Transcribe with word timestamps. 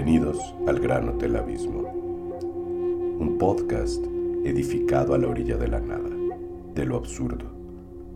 Bienvenidos 0.00 0.54
al 0.68 0.78
Gran 0.78 1.08
Hotel 1.08 1.34
Abismo, 1.34 1.80
un 3.18 3.36
podcast 3.36 4.00
edificado 4.44 5.12
a 5.12 5.18
la 5.18 5.26
orilla 5.26 5.56
de 5.56 5.66
la 5.66 5.80
nada, 5.80 6.08
de 6.72 6.84
lo 6.86 6.96
absurdo, 6.96 7.46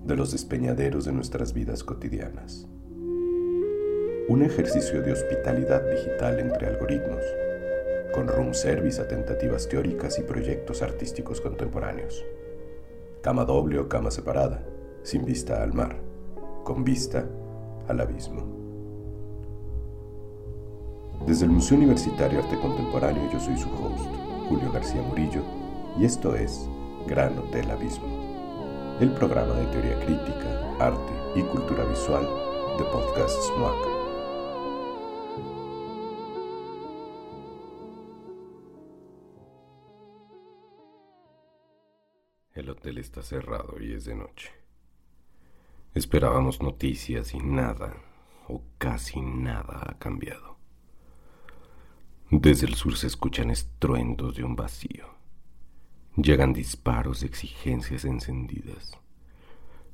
de 0.05 0.15
los 0.15 0.31
despeñaderos 0.31 1.07
de 1.07 1.13
nuestras 1.13 1.53
vidas 1.53 1.83
cotidianas. 1.83 2.69
Un 4.29 4.43
ejercicio 4.45 5.03
de 5.03 5.11
hospitalidad 5.11 5.83
digital 5.91 6.39
entre 6.39 6.69
algoritmos, 6.69 7.25
con 8.15 8.29
room 8.29 8.55
service 8.55 9.03
a 9.03 9.09
tentativas 9.09 9.69
teóricas 9.69 10.21
y 10.21 10.23
proyectos 10.23 10.83
artísticos 10.83 11.41
contemporáneos. 11.41 12.25
Cama 13.23 13.45
doble 13.45 13.81
o 13.81 13.89
cama 13.89 14.13
separada, 14.13 14.65
sin 15.03 15.25
vista 15.25 15.65
al 15.65 15.73
mar, 15.73 15.97
con 16.63 16.85
vista 16.85 17.29
al 17.89 18.01
abismo. 18.01 18.52
Desde 21.33 21.47
el 21.47 21.53
Museo 21.53 21.79
Universitario 21.79 22.41
Arte 22.41 22.59
Contemporáneo 22.59 23.33
yo 23.33 23.41
soy 23.41 23.57
su 23.57 23.71
host, 23.71 24.05
Julio 24.51 24.71
García 24.71 25.01
Murillo, 25.01 25.43
y 25.99 26.05
esto 26.05 26.37
es 26.37 26.69
Gran 27.07 27.39
Hotel 27.39 27.71
Abismo, 27.71 28.99
el 29.01 29.11
programa 29.13 29.55
de 29.55 29.65
teoría 29.69 29.99
crítica, 30.05 30.77
arte 30.79 31.13
y 31.35 31.41
cultura 31.45 31.87
visual 31.87 32.29
de 32.77 32.85
Podcast 32.85 33.35
SMAC. 33.45 33.77
El 42.53 42.69
hotel 42.69 42.99
está 42.99 43.23
cerrado 43.23 43.81
y 43.81 43.95
es 43.95 44.05
de 44.05 44.17
noche. 44.17 44.51
Esperábamos 45.95 46.61
noticias 46.61 47.33
y 47.33 47.39
nada, 47.39 47.95
o 48.49 48.61
casi 48.77 49.23
nada, 49.23 49.81
ha 49.89 49.99
cambiado. 49.99 50.52
Desde 52.35 52.67
el 52.67 52.77
sur 52.77 52.97
se 52.97 53.09
escuchan 53.09 53.51
estruendos 53.51 54.37
de 54.37 54.43
un 54.43 54.57
vacío. 54.57 55.05
Llegan 56.17 56.55
disparos 56.55 57.21
de 57.21 57.27
exigencias 57.27 58.07
encendidas. 58.07 58.99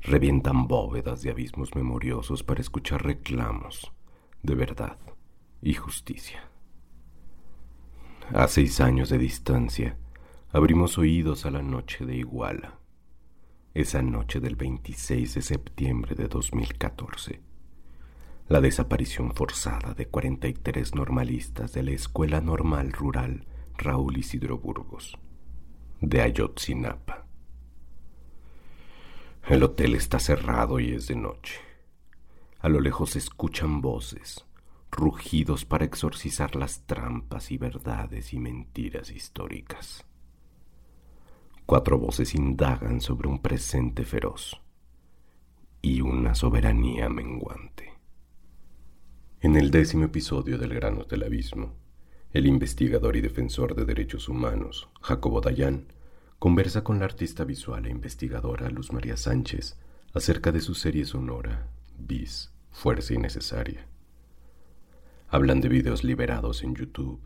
Revientan 0.03 0.69
bóvedas 0.69 1.23
de 1.23 1.33
abismos 1.33 1.75
memoriosos 1.75 2.45
para 2.45 2.61
escuchar 2.61 3.05
reclamos 3.05 3.93
de 4.45 4.55
verdad 4.55 4.99
y 5.63 5.75
justicia. 5.75 6.49
A 8.33 8.47
seis 8.47 8.81
años 8.81 9.09
de 9.09 9.19
distancia, 9.19 9.97
abrimos 10.53 10.97
oídos 10.97 11.45
a 11.45 11.51
la 11.51 11.63
noche 11.63 12.07
de 12.07 12.19
Iguala, 12.19 12.79
esa 13.75 14.01
noche 14.01 14.39
del 14.39 14.55
26 14.55 15.35
de 15.35 15.43
septiembre 15.43 16.15
de 16.15 16.29
2014 16.29 17.48
la 18.49 18.63
desaparición 18.63 19.35
forzada 19.35 19.93
de 19.93 20.07
43 20.07 20.95
normalistas 20.95 21.75
de 21.75 21.83
la 21.83 21.91
Escuela 21.91 22.41
Normal 22.41 22.93
Rural 22.93 23.47
Raúl 23.77 24.17
Isidro 24.17 24.57
Burgos, 24.57 25.19
de 26.01 26.23
Ayotzinapa. 26.23 27.27
El 29.47 29.63
hotel 29.63 29.95
está 29.95 30.19
cerrado 30.19 30.81
y 30.81 30.95
es 30.95 31.09
de 31.09 31.17
noche. 31.17 31.61
A 32.61 32.71
lo 32.71 32.81
lejos 32.81 33.11
se 33.11 33.19
escuchan 33.19 33.83
voces, 33.83 34.47
rugidos 34.91 35.67
para 35.67 35.85
exorcizar 35.85 36.57
las 36.57 36.87
trampas 36.87 37.51
y 37.51 37.59
verdades 37.59 38.33
y 38.33 38.39
mentiras 38.39 39.11
históricas. 39.11 40.07
Cuatro 41.67 41.99
voces 41.99 42.35
indagan 42.35 43.03
sobre 43.03 43.29
un 43.29 43.41
presente 43.41 44.07
feroz 44.07 44.59
y 45.83 46.01
una 46.01 46.35
soberanía 46.35 47.11
menguante. 47.11 47.98
En 49.41 49.55
el 49.55 49.71
décimo 49.71 50.07
episodio 50.07 50.59
del 50.59 50.75
Grano 50.75 51.05
del 51.05 51.23
Abismo, 51.23 51.77
el 52.33 52.45
investigador 52.45 53.15
y 53.15 53.21
defensor 53.21 53.77
de 53.77 53.85
derechos 53.85 54.29
humanos, 54.29 54.89
Jacobo 55.01 55.41
Dayan, 55.41 55.93
conversa 56.41 56.83
con 56.83 56.99
la 56.99 57.05
artista 57.05 57.45
visual 57.45 57.87
e 57.87 57.91
investigadora 57.91 58.69
Luz 58.69 58.93
María 58.93 59.17
Sánchez 59.17 59.79
acerca 60.13 60.51
de 60.51 60.61
su 60.61 60.75
serie 60.75 61.05
sonora, 61.05 61.69
Bis, 61.97 62.51
Fuerza 62.73 63.15
Innecesaria. 63.15 63.87
Hablan 65.29 65.61
de 65.61 65.69
videos 65.69 66.03
liberados 66.03 66.65
en 66.65 66.75
YouTube 66.75 67.21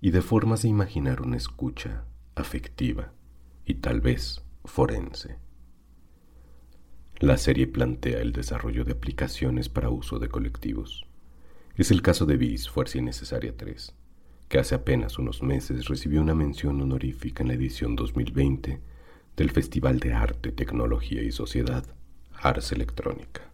y 0.00 0.12
de 0.12 0.22
formas 0.22 0.62
de 0.62 0.68
imaginar 0.68 1.22
una 1.22 1.38
escucha 1.38 2.04
afectiva 2.36 3.14
y 3.66 3.74
tal 3.74 4.00
vez 4.00 4.44
forense. 4.64 5.38
La 7.18 7.36
serie 7.36 7.66
plantea 7.66 8.20
el 8.20 8.30
desarrollo 8.30 8.84
de 8.84 8.92
aplicaciones 8.92 9.68
para 9.68 9.90
uso 9.90 10.20
de 10.20 10.28
colectivos 10.28 11.08
es 11.76 11.90
el 11.90 12.02
caso 12.02 12.26
de 12.26 12.36
BIS 12.36 12.68
Fuerza 12.68 12.98
Innecesaria 12.98 13.56
3, 13.56 13.94
que 14.48 14.58
hace 14.58 14.74
apenas 14.74 15.18
unos 15.18 15.42
meses 15.42 15.86
recibió 15.88 16.20
una 16.20 16.34
mención 16.34 16.80
honorífica 16.80 17.42
en 17.42 17.48
la 17.48 17.54
edición 17.54 17.96
2020 17.96 18.80
del 19.36 19.50
Festival 19.50 19.98
de 19.98 20.12
Arte, 20.12 20.52
Tecnología 20.52 21.22
y 21.22 21.32
Sociedad, 21.32 21.86
Ars 22.34 22.72
Electrónica. 22.72 23.50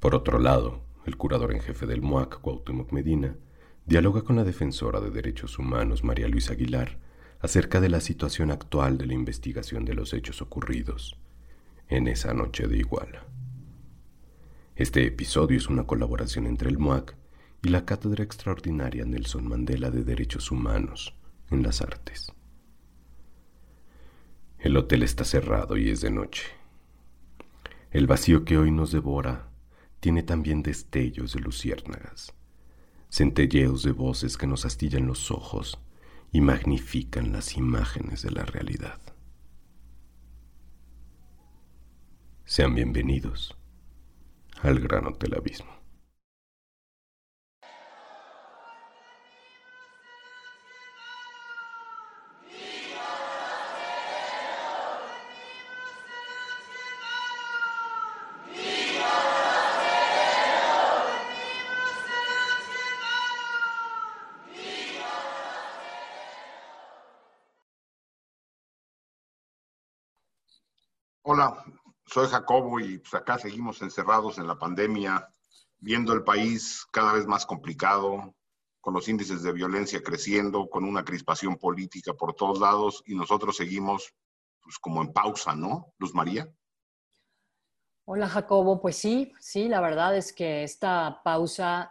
Por 0.00 0.14
otro 0.14 0.38
lado, 0.38 0.82
el 1.04 1.18
curador 1.18 1.52
en 1.52 1.60
jefe 1.60 1.84
del 1.86 2.00
MUAC, 2.00 2.40
Cuauhtémoc 2.40 2.90
Medina, 2.92 3.36
dialoga 3.84 4.22
con 4.22 4.36
la 4.36 4.44
defensora 4.44 5.00
de 5.00 5.10
derechos 5.10 5.58
humanos, 5.58 6.02
María 6.02 6.28
Luisa 6.28 6.54
Aguilar, 6.54 6.98
acerca 7.40 7.82
de 7.82 7.90
la 7.90 8.00
situación 8.00 8.50
actual 8.50 8.96
de 8.96 9.06
la 9.06 9.12
investigación 9.12 9.84
de 9.84 9.92
los 9.92 10.14
hechos 10.14 10.40
ocurridos 10.40 11.18
en 11.88 12.08
esa 12.08 12.32
noche 12.32 12.66
de 12.66 12.78
Iguala. 12.78 13.26
Este 14.76 15.06
episodio 15.06 15.56
es 15.56 15.68
una 15.68 15.86
colaboración 15.86 16.48
entre 16.48 16.68
el 16.68 16.78
MOAC 16.78 17.16
y 17.62 17.68
la 17.68 17.84
Cátedra 17.84 18.24
Extraordinaria 18.24 19.04
Nelson 19.04 19.46
Mandela 19.46 19.92
de 19.92 20.02
Derechos 20.02 20.50
Humanos 20.50 21.14
en 21.52 21.62
las 21.62 21.80
Artes. 21.80 22.32
El 24.58 24.76
hotel 24.76 25.04
está 25.04 25.22
cerrado 25.22 25.76
y 25.76 25.90
es 25.90 26.00
de 26.00 26.10
noche. 26.10 26.42
El 27.92 28.08
vacío 28.08 28.44
que 28.44 28.58
hoy 28.58 28.72
nos 28.72 28.90
devora 28.90 29.48
tiene 30.00 30.24
también 30.24 30.64
destellos 30.64 31.34
de 31.34 31.38
luciérnagas, 31.38 32.34
centelleos 33.08 33.84
de 33.84 33.92
voces 33.92 34.36
que 34.36 34.48
nos 34.48 34.64
astillan 34.64 35.06
los 35.06 35.30
ojos 35.30 35.78
y 36.32 36.40
magnifican 36.40 37.30
las 37.30 37.56
imágenes 37.56 38.22
de 38.22 38.32
la 38.32 38.44
realidad. 38.44 39.00
Sean 42.44 42.74
bienvenidos 42.74 43.56
al 44.64 44.80
grano 44.80 45.14
del 45.18 45.34
abismo. 45.34 45.73
Soy 72.14 72.28
Jacobo 72.28 72.78
y 72.78 72.98
pues 72.98 73.12
acá 73.14 73.38
seguimos 73.38 73.82
encerrados 73.82 74.38
en 74.38 74.46
la 74.46 74.56
pandemia, 74.56 75.28
viendo 75.78 76.12
el 76.12 76.22
país 76.22 76.86
cada 76.92 77.12
vez 77.14 77.26
más 77.26 77.44
complicado, 77.44 78.36
con 78.80 78.94
los 78.94 79.08
índices 79.08 79.42
de 79.42 79.52
violencia 79.52 80.00
creciendo, 80.00 80.68
con 80.70 80.84
una 80.84 81.04
crispación 81.04 81.56
política 81.56 82.14
por 82.14 82.34
todos 82.34 82.60
lados 82.60 83.02
y 83.06 83.16
nosotros 83.16 83.56
seguimos 83.56 84.14
pues 84.62 84.78
como 84.78 85.02
en 85.02 85.12
pausa, 85.12 85.56
¿no? 85.56 85.92
Luz 85.98 86.14
María. 86.14 86.48
Hola 88.04 88.28
Jacobo, 88.28 88.80
pues 88.80 88.96
sí, 88.96 89.32
sí, 89.40 89.66
la 89.66 89.80
verdad 89.80 90.16
es 90.16 90.32
que 90.32 90.62
esta 90.62 91.20
pausa 91.24 91.90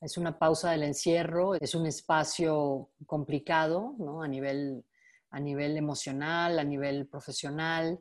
es 0.00 0.16
una 0.16 0.38
pausa 0.38 0.70
del 0.70 0.84
encierro, 0.84 1.56
es 1.56 1.74
un 1.74 1.86
espacio 1.86 2.90
complicado, 3.06 3.96
¿no? 3.98 4.22
A 4.22 4.28
nivel, 4.28 4.84
a 5.30 5.40
nivel 5.40 5.76
emocional, 5.76 6.60
a 6.60 6.64
nivel 6.64 7.08
profesional, 7.08 7.98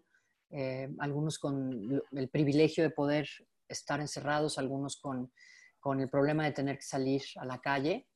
eh, 0.55 0.87
algunos 0.99 1.39
con 1.39 1.99
el 2.11 2.29
privilegio 2.29 2.83
de 2.83 2.91
poder 2.91 3.27
estar 3.67 3.99
encerrados, 3.99 4.59
algunos 4.59 4.97
con, 4.97 5.33
con, 5.79 5.99
el 5.99 6.09
problema 6.09 6.43
de 6.43 6.51
tener 6.51 6.77
que 6.77 6.85
salir 6.85 7.23
a 7.37 7.45
la 7.45 7.59
calle. 7.59 8.07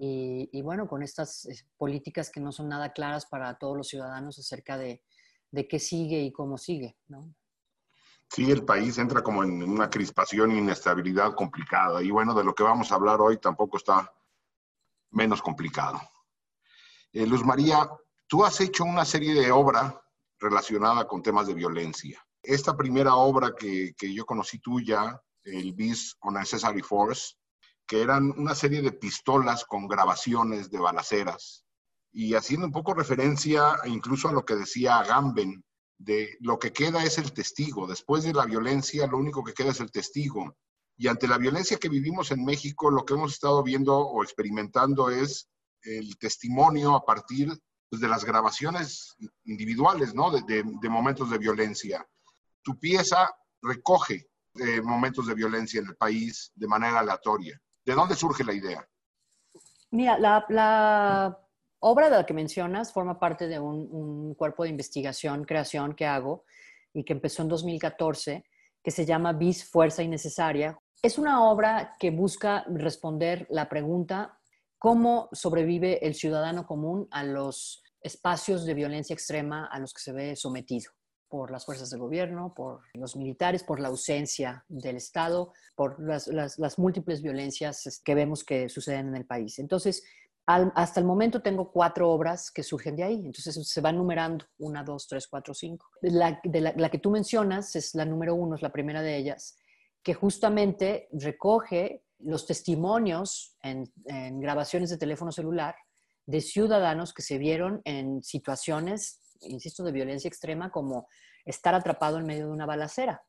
Y, 0.00 0.62
bueno, 0.62 0.86
con 0.86 1.02
estas 1.02 1.48
políticas 1.76 2.30
que 2.30 2.38
no 2.38 2.52
son 2.52 2.68
nada 2.68 2.92
claras 2.92 3.26
para 3.26 3.58
todos 3.58 3.76
los 3.76 3.88
ciudadanos 3.88 4.38
acerca 4.38 4.78
de, 4.78 5.02
de 5.50 5.66
qué 5.66 5.80
sigue 5.80 6.20
y 6.22 6.30
cómo 6.30 6.56
sigue. 6.56 6.96
¿no? 7.08 7.34
Sí, 8.28 8.50
el 8.50 8.64
país 8.64 8.98
entra 8.98 9.22
como 9.22 9.42
en 9.42 9.62
una 9.62 9.88
crispación 9.88 10.52
e 10.52 10.58
inestabilidad 10.58 11.34
complicada. 11.34 12.02
Y 12.02 12.10
bueno, 12.10 12.34
de 12.34 12.44
lo 12.44 12.54
que 12.54 12.62
vamos 12.62 12.92
a 12.92 12.96
hablar 12.96 13.20
hoy 13.20 13.38
tampoco 13.38 13.78
está 13.78 14.12
menos 15.10 15.40
complicado. 15.40 16.00
Eh, 17.12 17.26
Luz 17.26 17.44
María, 17.44 17.90
tú 18.26 18.44
has 18.44 18.60
hecho 18.60 18.84
una 18.84 19.04
serie 19.04 19.34
de 19.34 19.50
obras 19.50 19.94
relacionada 20.38 21.06
con 21.06 21.22
temas 21.22 21.46
de 21.46 21.54
violencia. 21.54 22.20
Esta 22.42 22.76
primera 22.76 23.16
obra 23.16 23.54
que, 23.58 23.94
que 23.96 24.12
yo 24.12 24.24
conocí 24.24 24.58
tuya, 24.58 25.20
el 25.44 25.72
Beast 25.74 26.16
on 26.20 26.34
Necessary 26.34 26.82
Force, 26.82 27.34
que 27.86 28.02
eran 28.02 28.30
una 28.36 28.54
serie 28.54 28.82
de 28.82 28.92
pistolas 28.92 29.64
con 29.64 29.88
grabaciones 29.88 30.70
de 30.70 30.78
balaceras 30.78 31.64
y 32.12 32.34
haciendo 32.34 32.66
un 32.66 32.72
poco 32.72 32.94
referencia 32.94 33.76
incluso 33.86 34.28
a 34.28 34.32
lo 34.32 34.44
que 34.44 34.56
decía 34.56 34.98
Agamben, 34.98 35.64
de 35.98 36.36
lo 36.40 36.58
que 36.58 36.72
queda 36.72 37.02
es 37.04 37.18
el 37.18 37.32
testigo. 37.32 37.86
Después 37.86 38.24
de 38.24 38.32
la 38.32 38.46
violencia, 38.46 39.06
lo 39.06 39.18
único 39.18 39.42
que 39.42 39.52
queda 39.52 39.70
es 39.70 39.80
el 39.80 39.90
testigo. 39.90 40.56
Y 40.96 41.08
ante 41.08 41.28
la 41.28 41.38
violencia 41.38 41.78
que 41.78 41.88
vivimos 41.88 42.30
en 42.30 42.44
México, 42.44 42.90
lo 42.90 43.04
que 43.04 43.14
hemos 43.14 43.32
estado 43.32 43.62
viendo 43.62 43.96
o 43.98 44.22
experimentando 44.22 45.10
es 45.10 45.48
el 45.82 46.16
testimonio 46.18 46.94
a 46.94 47.04
partir 47.04 47.56
pues, 47.88 48.00
de 48.00 48.08
las 48.08 48.24
grabaciones 48.24 49.16
individuales, 49.44 50.14
¿no? 50.14 50.30
De, 50.30 50.62
momentos 50.88 51.30
de 51.30 51.38
violencia. 51.38 52.06
Tu 52.62 52.78
pieza 52.78 53.30
recoge 53.62 54.28
eh, 54.54 54.80
momentos 54.82 55.26
de 55.26 55.34
violencia 55.34 55.80
en 55.80 55.88
el 55.88 55.96
país 55.96 56.52
de 56.54 56.66
manera 56.66 57.00
aleatoria. 57.00 57.60
¿De 57.84 57.94
dónde 57.94 58.14
surge 58.14 58.44
la 58.44 58.52
idea? 58.52 58.86
Mira, 59.90 60.18
la, 60.18 60.44
la 60.50 61.38
obra 61.80 62.10
de 62.10 62.16
la 62.16 62.26
que 62.26 62.34
mencionas 62.34 62.92
forma 62.92 63.18
parte 63.18 63.46
de 63.48 63.58
un, 63.58 64.34
cuerpo 64.34 64.64
de 64.64 64.70
investigación, 64.70 65.44
creación 65.44 65.94
que 65.94 66.06
hago 66.06 66.44
y 66.92 67.04
que 67.04 67.12
empezó 67.12 67.42
en 67.42 67.48
2014, 67.48 68.44
que 68.82 68.90
se 68.90 69.06
llama 69.06 69.32
BIS 69.32 69.68
Fuerza 69.70 70.02
Innecesaria. 70.02 70.78
Es 71.02 71.18
una 71.18 71.44
obra 71.44 71.94
que 71.98 72.10
busca 72.10 72.64
responder 72.68 73.46
la 73.50 73.68
pregunta 73.68 74.37
cómo 74.78 75.28
sobrevive 75.32 76.06
el 76.06 76.14
ciudadano 76.14 76.66
común 76.66 77.08
a 77.10 77.24
los 77.24 77.82
espacios 78.00 78.64
de 78.64 78.74
violencia 78.74 79.14
extrema 79.14 79.66
a 79.66 79.78
los 79.78 79.92
que 79.92 80.02
se 80.02 80.12
ve 80.12 80.36
sometido 80.36 80.92
por 81.28 81.50
las 81.50 81.66
fuerzas 81.66 81.90
de 81.90 81.98
gobierno, 81.98 82.54
por 82.54 82.80
los 82.94 83.14
militares, 83.16 83.62
por 83.62 83.80
la 83.80 83.88
ausencia 83.88 84.64
del 84.68 84.96
Estado, 84.96 85.52
por 85.76 86.00
las, 86.00 86.26
las 86.28 86.78
múltiples 86.78 87.20
violencias 87.20 88.00
que 88.02 88.14
vemos 88.14 88.44
que 88.44 88.68
suceden 88.70 89.08
en 89.08 89.16
el 89.16 89.26
país. 89.26 89.58
Entonces, 89.58 90.04
hasta 90.48 91.00
el 91.00 91.04
momento 91.06 91.42
tengo 91.42 91.70
cuatro 91.70 92.10
obras 92.10 92.50
que 92.50 92.62
surgen 92.62 92.96
de 92.96 93.02
ahí, 93.02 93.26
entonces 93.26 93.68
se 93.68 93.80
van 93.82 93.98
numerando, 93.98 94.46
una, 94.58 94.82
dos, 94.82 95.06
tres, 95.06 95.28
cuatro, 95.28 95.52
cinco. 95.52 95.90
La, 96.00 96.40
de 96.42 96.60
la, 96.74 96.88
que 96.88 96.98
tú 96.98 97.10
mencionas 97.10 97.76
es 97.76 97.94
la 97.94 98.06
número 98.06 98.34
uno, 98.34 98.54
es 98.54 98.62
la 98.62 98.72
primera 98.72 99.02
de 99.02 99.14
ellas, 99.18 99.58
que 100.02 100.14
justamente 100.14 101.08
recoge 101.12 102.02
los 102.18 102.46
testimonios 102.46 103.56
en, 103.62 103.90
grabaciones 104.40 104.90
de 104.90 104.98
teléfono 104.98 105.32
celular 105.32 105.74
de 106.26 106.40
ciudadanos 106.40 107.14
que 107.14 107.22
se 107.22 107.38
vieron 107.38 107.80
en 107.84 108.22
situaciones, 108.22 109.20
insisto, 109.40 109.82
de 109.82 109.92
violencia 109.92 110.28
extrema, 110.28 110.70
como 110.70 111.08
estar 111.44 111.74
atrapado 111.74 112.18
en 112.18 112.26
medio 112.26 112.46
de 112.46 112.52
una 112.52 112.66
balacera, 112.66 113.22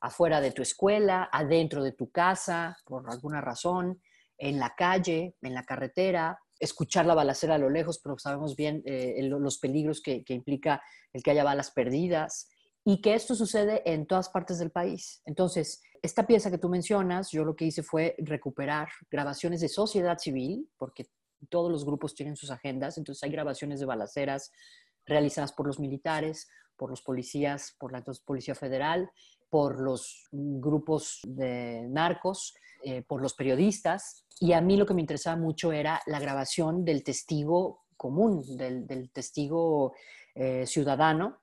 afuera 0.00 0.40
de 0.40 0.52
tu 0.52 0.62
escuela, 0.62 1.28
adentro 1.30 1.82
de 1.82 1.92
tu 1.92 2.10
casa, 2.10 2.78
por 2.84 3.10
alguna 3.10 3.40
razón, 3.40 4.00
en 4.38 4.58
la 4.58 4.74
calle, 4.76 5.34
en 5.42 5.52
la 5.52 5.64
carretera, 5.64 6.38
escuchar 6.58 7.06
la 7.06 7.14
balacera 7.14 7.56
a 7.56 7.58
lo 7.58 7.70
lejos, 7.70 8.00
pero 8.02 8.18
sabemos 8.18 8.56
bien 8.56 8.82
eh, 8.84 9.20
los 9.22 9.58
peligros 9.58 10.00
que, 10.00 10.24
implica 10.28 10.82
el 11.12 11.22
que 11.22 11.30
haya 11.30 11.44
balas 11.44 11.70
perdidas 11.70 12.48
y 12.84 13.00
que 13.00 13.14
esto 13.14 13.34
sucede 13.34 13.82
en 13.84 14.06
todas 14.06 14.28
partes 14.28 14.58
del 14.58 14.70
país. 14.70 15.22
Entonces, 15.26 15.82
esta 16.02 16.26
pieza 16.26 16.50
que 16.50 16.58
tú 16.58 16.68
mencionas, 16.68 17.30
yo 17.30 17.44
lo 17.44 17.54
que 17.56 17.66
hice 17.66 17.82
fue 17.82 18.14
recuperar 18.18 18.88
grabaciones 19.10 19.60
de 19.60 19.68
sociedad 19.68 20.18
civil, 20.18 20.68
porque 20.76 21.06
todos 21.48 21.70
los 21.70 21.84
grupos 21.84 22.14
tienen 22.14 22.36
sus 22.36 22.50
agendas, 22.50 22.98
entonces 22.98 23.22
hay 23.22 23.30
grabaciones 23.30 23.80
de 23.80 23.86
balaceras 23.86 24.52
realizadas 25.06 25.52
por 25.52 25.66
los 25.66 25.78
militares, 25.78 26.48
por 26.76 26.90
los 26.90 27.02
policías, 27.02 27.74
por 27.78 27.92
la 27.92 28.02
Policía 28.24 28.54
Federal, 28.54 29.10
por 29.50 29.80
los 29.80 30.28
grupos 30.30 31.20
de 31.24 31.86
narcos, 31.88 32.54
eh, 32.84 33.02
por 33.02 33.22
los 33.22 33.34
periodistas, 33.34 34.24
y 34.40 34.52
a 34.52 34.60
mí 34.60 34.76
lo 34.76 34.86
que 34.86 34.94
me 34.94 35.00
interesaba 35.00 35.36
mucho 35.36 35.72
era 35.72 36.00
la 36.06 36.20
grabación 36.20 36.84
del 36.84 37.02
testigo 37.02 37.84
común, 37.96 38.44
del, 38.56 39.10
testigo 39.10 39.94
eh, 40.34 40.64
ciudadano. 40.66 41.38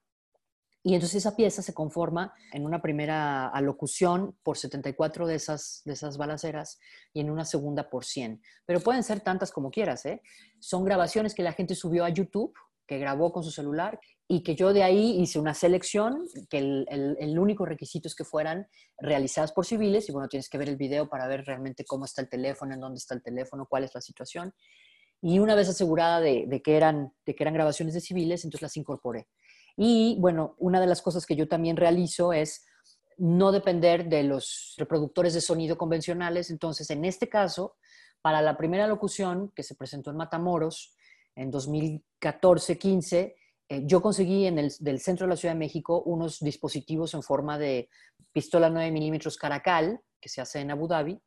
Y 0.88 0.94
entonces 0.94 1.16
esa 1.16 1.36
pieza 1.36 1.64
se 1.64 1.74
conforma 1.74 2.32
en 2.54 2.64
una 2.64 2.80
primera 2.80 3.48
alocución 3.48 4.38
por 4.44 4.56
74 4.56 5.26
de 5.26 5.34
esas, 5.34 5.82
de 5.84 5.94
esas 5.94 6.16
balaceras 6.16 6.78
y 7.12 7.22
en 7.22 7.32
una 7.32 7.44
segunda 7.44 7.90
por 7.90 8.06
100. 8.06 8.40
Pero 8.68 8.80
pueden 8.82 9.02
ser 9.02 9.20
tantas 9.22 9.52
como 9.52 9.72
quieras. 9.72 10.06
¿eh? 10.06 10.22
Son 10.60 10.86
grabaciones 10.86 11.34
que 11.34 11.42
la 11.42 11.54
gente 11.54 11.74
subió 11.74 12.06
a 12.06 12.10
YouTube, 12.10 12.54
que 12.86 13.00
grabó 13.00 13.34
con 13.34 13.44
su 13.44 13.50
celular 13.50 14.00
y 14.28 14.44
que 14.44 14.54
yo 14.54 14.74
de 14.74 14.84
ahí 14.84 15.20
hice 15.20 15.40
una 15.40 15.56
selección, 15.56 16.28
que 16.52 16.60
el, 16.60 16.86
el, 17.20 17.40
único 17.40 17.66
requisito 17.66 18.08
es 18.08 18.14
que 18.14 18.24
fueran 18.24 18.68
realizadas 19.00 19.54
por 19.54 19.66
civiles, 19.66 20.08
y 20.08 20.12
bueno, 20.12 20.28
tienes 20.28 20.50
que 20.50 20.60
ver 20.60 20.70
el 20.70 20.78
video 20.78 21.10
para 21.10 21.28
ver 21.28 21.46
realmente 21.46 21.84
cómo 21.84 22.06
está 22.06 22.22
el 22.22 22.30
teléfono, 22.30 22.76
en 22.76 22.80
dónde 22.80 22.98
está 22.98 23.16
el 23.16 23.24
teléfono, 23.24 23.66
cuál 23.68 23.86
es 23.86 23.96
la 23.96 24.02
situación. 24.02 24.54
Y 25.20 25.40
una 25.40 25.56
vez 25.56 25.68
asegurada 25.68 26.22
de, 26.22 26.46
de, 26.48 26.62
que, 26.62 26.78
eran, 26.78 27.12
de 27.26 27.34
que 27.34 27.44
eran 27.44 27.56
grabaciones 27.56 27.96
de 27.96 28.02
civiles, 28.02 28.44
entonces 28.44 28.62
las 28.62 28.78
incorporé. 28.78 29.28
Y 29.78 30.18
bueno, 30.20 30.56
una 30.58 30.80
de 30.80 30.88
las 30.88 31.02
cosas 31.02 31.26
que 31.26 31.36
yo 31.36 31.48
también 31.48 31.78
realizo 31.78 32.34
es 32.34 32.66
no 33.18 33.52
depender 33.52 34.08
de 34.10 34.24
los 34.24 34.74
reproductores 34.78 35.34
de 35.34 35.42
sonido 35.42 35.78
convencionales. 35.78 36.50
Entonces, 36.50 36.90
en 36.90 37.06
este 37.06 37.30
caso, 37.30 37.76
para 38.22 38.42
la 38.42 38.58
primera 38.58 38.88
locución 38.88 39.52
que 39.56 39.64
se 39.64 39.76
presentó 39.76 40.12
en 40.12 40.18
Matamoros 40.18 40.96
en 41.36 41.52
2014-15, 41.52 43.36
eh, 43.68 43.84
yo 43.86 44.02
conseguí 44.02 44.46
en 44.46 44.60
el 44.60 45.00
centro 45.00 45.26
de 45.26 45.32
la 45.32 45.38
Ciudad 45.38 45.54
de 45.54 45.60
México 45.60 46.02
unos 46.06 46.40
dispositivos 46.40 47.14
en 47.14 47.24
forma 47.24 47.58
de 47.58 47.90
pistola 48.32 48.70
9 48.70 48.92
milímetros 48.92 49.38
Caracal, 49.38 50.00
que 50.22 50.30
se 50.30 50.42
hace 50.42 50.60
en 50.60 50.72
Abu 50.72 50.88
Dhabi, 50.88 51.20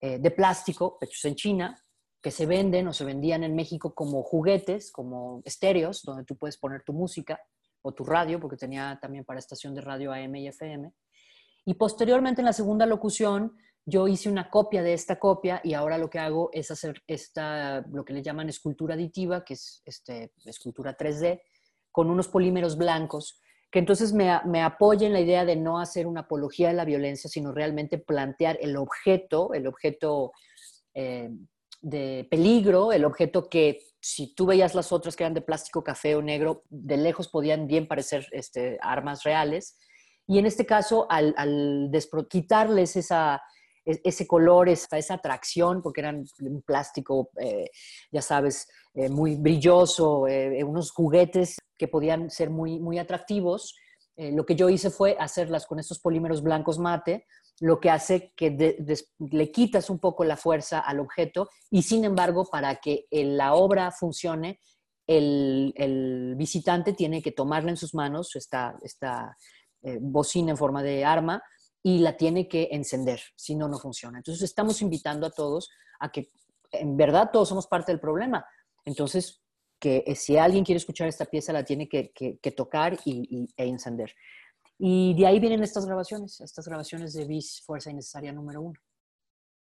eh, 0.00 0.18
de 0.18 0.30
plástico, 0.30 0.98
hechos 1.00 1.24
en 1.24 1.34
China, 1.34 1.84
que 2.20 2.30
se 2.30 2.46
venden 2.46 2.88
o 2.88 2.92
se 2.92 3.04
vendían 3.04 3.42
en 3.42 3.54
México 3.54 3.94
como 3.94 4.22
juguetes, 4.22 4.92
como 4.92 5.42
estéreos, 5.44 6.02
donde 6.02 6.24
tú 6.24 6.36
puedes 6.36 6.56
poner 6.56 6.82
tu 6.82 6.92
música 6.92 7.40
o 7.82 7.92
tu 7.92 8.04
radio, 8.04 8.40
porque 8.40 8.56
tenía 8.56 8.98
también 9.00 9.24
para 9.24 9.38
estación 9.38 9.74
de 9.74 9.80
radio 9.80 10.12
AM 10.12 10.34
y 10.36 10.48
FM. 10.48 10.92
Y 11.64 11.74
posteriormente 11.74 12.40
en 12.40 12.46
la 12.46 12.52
segunda 12.52 12.86
locución, 12.86 13.56
yo 13.84 14.06
hice 14.06 14.28
una 14.28 14.48
copia 14.48 14.82
de 14.82 14.94
esta 14.94 15.18
copia 15.18 15.60
y 15.64 15.74
ahora 15.74 15.98
lo 15.98 16.08
que 16.08 16.18
hago 16.18 16.50
es 16.52 16.70
hacer 16.70 17.02
esta, 17.06 17.84
lo 17.90 18.04
que 18.04 18.12
le 18.12 18.22
llaman 18.22 18.48
escultura 18.48 18.94
aditiva, 18.94 19.44
que 19.44 19.54
es 19.54 19.82
este, 19.84 20.32
escultura 20.44 20.96
3D, 20.96 21.42
con 21.90 22.08
unos 22.08 22.28
polímeros 22.28 22.78
blancos, 22.78 23.40
que 23.70 23.80
entonces 23.80 24.12
me, 24.12 24.30
me 24.44 24.62
apoya 24.62 25.08
la 25.08 25.20
idea 25.20 25.44
de 25.44 25.56
no 25.56 25.80
hacer 25.80 26.06
una 26.06 26.20
apología 26.20 26.68
de 26.68 26.74
la 26.74 26.84
violencia, 26.84 27.28
sino 27.28 27.52
realmente 27.52 27.98
plantear 27.98 28.58
el 28.60 28.76
objeto, 28.76 29.52
el 29.54 29.66
objeto 29.66 30.32
eh, 30.94 31.30
de 31.80 32.26
peligro, 32.30 32.92
el 32.92 33.04
objeto 33.04 33.48
que 33.48 33.80
si 34.02 34.34
tú 34.34 34.46
veías 34.46 34.74
las 34.74 34.90
otras 34.90 35.14
que 35.14 35.22
eran 35.22 35.34
de 35.34 35.42
plástico 35.42 35.84
café 35.84 36.16
o 36.16 36.22
negro, 36.22 36.64
de 36.68 36.96
lejos 36.96 37.28
podían 37.28 37.68
bien 37.68 37.86
parecer 37.86 38.26
este, 38.32 38.76
armas 38.82 39.22
reales. 39.22 39.78
Y 40.26 40.38
en 40.38 40.46
este 40.46 40.66
caso, 40.66 41.06
al, 41.08 41.34
al 41.36 41.90
quitarles 42.28 42.96
esa, 42.96 43.40
e-, 43.84 44.00
ese 44.04 44.26
color, 44.26 44.68
esa, 44.68 45.14
atracción, 45.14 45.82
porque 45.82 46.00
eran 46.00 46.24
un 46.40 46.62
plástico, 46.62 47.30
eh, 47.40 47.70
ya 48.10 48.22
sabes, 48.22 48.68
eh, 48.94 49.08
muy 49.08 49.36
brilloso, 49.36 50.26
eh, 50.26 50.62
unos 50.64 50.90
juguetes 50.90 51.58
que 51.78 51.88
podían 51.88 52.30
ser 52.30 52.50
muy, 52.50 52.80
muy 52.80 52.98
atractivos. 52.98 53.76
lo 54.14 54.44
que 54.44 54.54
yo 54.54 54.68
hice 54.68 54.90
fue 54.90 55.16
hacerlas 55.18 55.66
con 55.66 55.78
estos 55.78 55.98
polímeros 55.98 56.42
blancos 56.42 56.78
mate, 56.78 57.24
lo 57.60 57.80
que 57.80 57.90
hace 57.90 58.32
que 58.36 58.76
le 59.18 59.52
quitas 59.52 59.90
un 59.90 59.98
poco 59.98 60.24
la 60.24 60.36
fuerza 60.36 60.80
al 60.80 61.00
objeto 61.00 61.48
y 61.70 61.82
sin 61.82 62.04
embargo, 62.04 62.46
para 62.50 62.76
que 62.76 63.06
la 63.10 63.54
obra 63.54 63.90
funcione, 63.90 64.60
el, 65.06 66.34
visitante 66.36 66.92
tiene 66.92 67.22
que 67.22 67.32
tomarla 67.32 67.70
en 67.70 67.76
sus 67.76 67.94
manos, 67.94 68.34
esta, 68.36 68.76
esta 68.82 69.36
bocina 70.00 70.52
en 70.52 70.56
forma 70.56 70.82
de 70.82 71.04
arma, 71.04 71.42
y 71.82 71.98
la 71.98 72.16
tiene 72.16 72.48
que 72.48 72.68
encender, 72.70 73.20
si 73.34 73.54
no, 73.56 73.68
no 73.68 73.78
funciona. 73.78 74.18
Entonces 74.18 74.42
estamos 74.42 74.80
invitando 74.82 75.26
a 75.26 75.30
todos 75.30 75.70
a 76.00 76.10
que 76.10 76.30
en 76.70 76.96
verdad 76.96 77.30
todos 77.32 77.48
somos 77.48 77.66
parte 77.66 77.92
del 77.92 78.00
problema. 78.00 78.44
Entonces, 78.84 79.42
que 79.78 80.04
eh, 80.06 80.14
si 80.14 80.36
alguien 80.36 80.64
quiere 80.64 80.78
escuchar 80.78 81.08
esta 81.08 81.26
pieza, 81.26 81.52
la 81.52 81.64
tiene 81.64 81.88
que, 81.88 82.12
tocar 82.56 82.98
y, 83.04 83.48
e 83.56 83.66
encender. 83.66 84.14
Y 84.78 85.14
de 85.14 85.26
ahí 85.26 85.38
vienen 85.38 85.62
estas 85.62 85.86
grabaciones, 85.86 86.40
estas 86.40 86.66
grabaciones 86.66 87.12
de 87.12 87.24
BIS 87.26 87.62
Fuerza 87.64 87.90
Innecesaria 87.90 88.32
número 88.32 88.62
uno. 88.62 88.80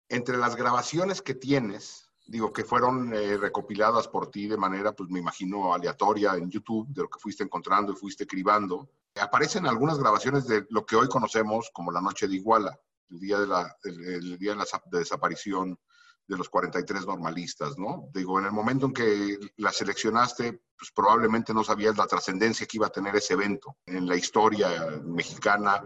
Entre 0.09 0.37
las 0.37 0.55
grabaciones 0.55 1.21
que 1.21 1.35
tienes, 1.35 2.09
digo, 2.27 2.51
que 2.51 2.63
fueron 2.63 3.13
eh, 3.13 3.37
recopiladas 3.37 4.07
por 4.07 4.29
ti 4.31 4.47
de 4.47 4.57
manera, 4.57 4.93
pues 4.93 5.09
me 5.09 5.19
imagino, 5.19 5.73
aleatoria 5.73 6.35
en 6.35 6.49
YouTube, 6.49 6.87
de 6.89 7.03
lo 7.03 7.09
que 7.09 7.19
fuiste 7.19 7.43
encontrando 7.43 7.93
y 7.93 7.95
fuiste 7.95 8.25
cribando, 8.25 8.89
aparecen 9.15 9.65
algunas 9.65 9.97
grabaciones 9.97 10.47
de 10.47 10.65
lo 10.69 10.85
que 10.85 10.95
hoy 10.95 11.07
conocemos 11.07 11.69
como 11.73 11.91
la 11.91 12.01
noche 12.01 12.27
de 12.27 12.35
Iguala, 12.35 12.79
el 13.09 13.19
día 13.19 13.39
de 13.39 13.47
el, 13.83 14.37
día 14.37 14.51
de 14.51 14.57
la 14.57 14.65
desaparición 14.91 15.79
de 16.27 16.37
los 16.37 16.49
43 16.49 17.05
normalistas, 17.05 17.77
¿no? 17.77 18.09
Digo, 18.13 18.39
en 18.39 18.45
el 18.45 18.51
momento 18.51 18.87
en 18.87 18.93
que 18.93 19.37
la 19.57 19.71
seleccionaste, 19.71 20.61
pues 20.77 20.91
probablemente 20.93 21.53
no 21.53 21.63
sabías 21.63 21.97
la 21.97 22.05
trascendencia 22.05 22.67
que 22.67 22.77
iba 22.77 22.87
a 22.87 22.91
tener 22.91 23.15
ese 23.15 23.33
evento 23.33 23.77
en 23.85 24.07
la 24.07 24.15
historia 24.15 24.99
mexicana 25.03 25.83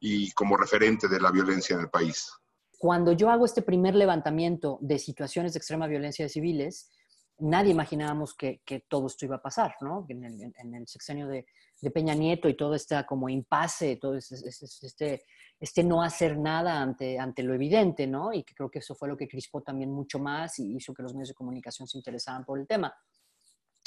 y 0.00 0.32
como 0.32 0.56
referente 0.56 1.08
de 1.08 1.20
la 1.20 1.30
violencia 1.30 1.74
en 1.74 1.80
el 1.82 1.90
país. 1.90 2.30
cuando 2.78 3.12
yo 3.12 3.30
hago 3.30 3.46
este 3.46 3.62
primer 3.62 3.94
levantamiento 3.94 4.78
de 4.82 4.98
situaciones 4.98 5.54
de 5.54 5.58
extrema 5.58 5.86
violencia 5.86 6.26
de 6.26 6.28
civiles, 6.28 6.90
nadie 7.38 7.70
imaginábamos 7.70 8.34
que, 8.34 8.60
todo 8.88 9.06
esto 9.06 9.24
iba 9.24 9.36
a 9.36 9.42
pasar, 9.42 9.76
¿no? 9.80 10.06
En 10.08 10.74
el, 10.74 10.86
sexenio 10.86 11.26
de, 11.26 11.46
Peña 11.92 12.14
Nieto 12.14 12.48
y 12.48 12.56
todo 12.56 12.74
este 12.74 12.96
como 13.06 13.28
impasse, 13.28 13.96
todo 13.96 14.16
este, 14.16 15.22
este, 15.60 15.84
no 15.84 16.02
hacer 16.02 16.38
nada 16.38 16.80
ante, 16.80 17.18
ante 17.18 17.42
lo 17.42 17.54
evidente, 17.54 18.06
¿no? 18.06 18.32
Y 18.32 18.44
creo 18.44 18.70
que 18.70 18.78
eso 18.78 18.94
fue 18.94 19.08
lo 19.08 19.16
que 19.16 19.28
crispó 19.28 19.62
también 19.62 19.90
mucho 19.90 20.18
más 20.18 20.58
y 20.58 20.76
hizo 20.76 20.94
que 20.94 21.02
los 21.02 21.14
medios 21.14 21.28
de 21.28 21.34
comunicación 21.34 21.86
se 21.86 21.98
interesaran 21.98 22.44
por 22.44 22.58
el 22.58 22.66
tema. 22.66 22.94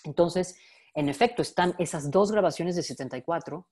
Entonces, 0.04 0.56
en 0.94 1.10
efecto, 1.10 1.42
están 1.42 1.76
esas 1.78 2.10
dos 2.10 2.32
grabaciones 2.32 2.76
de 2.76 2.84
74, 2.84 3.68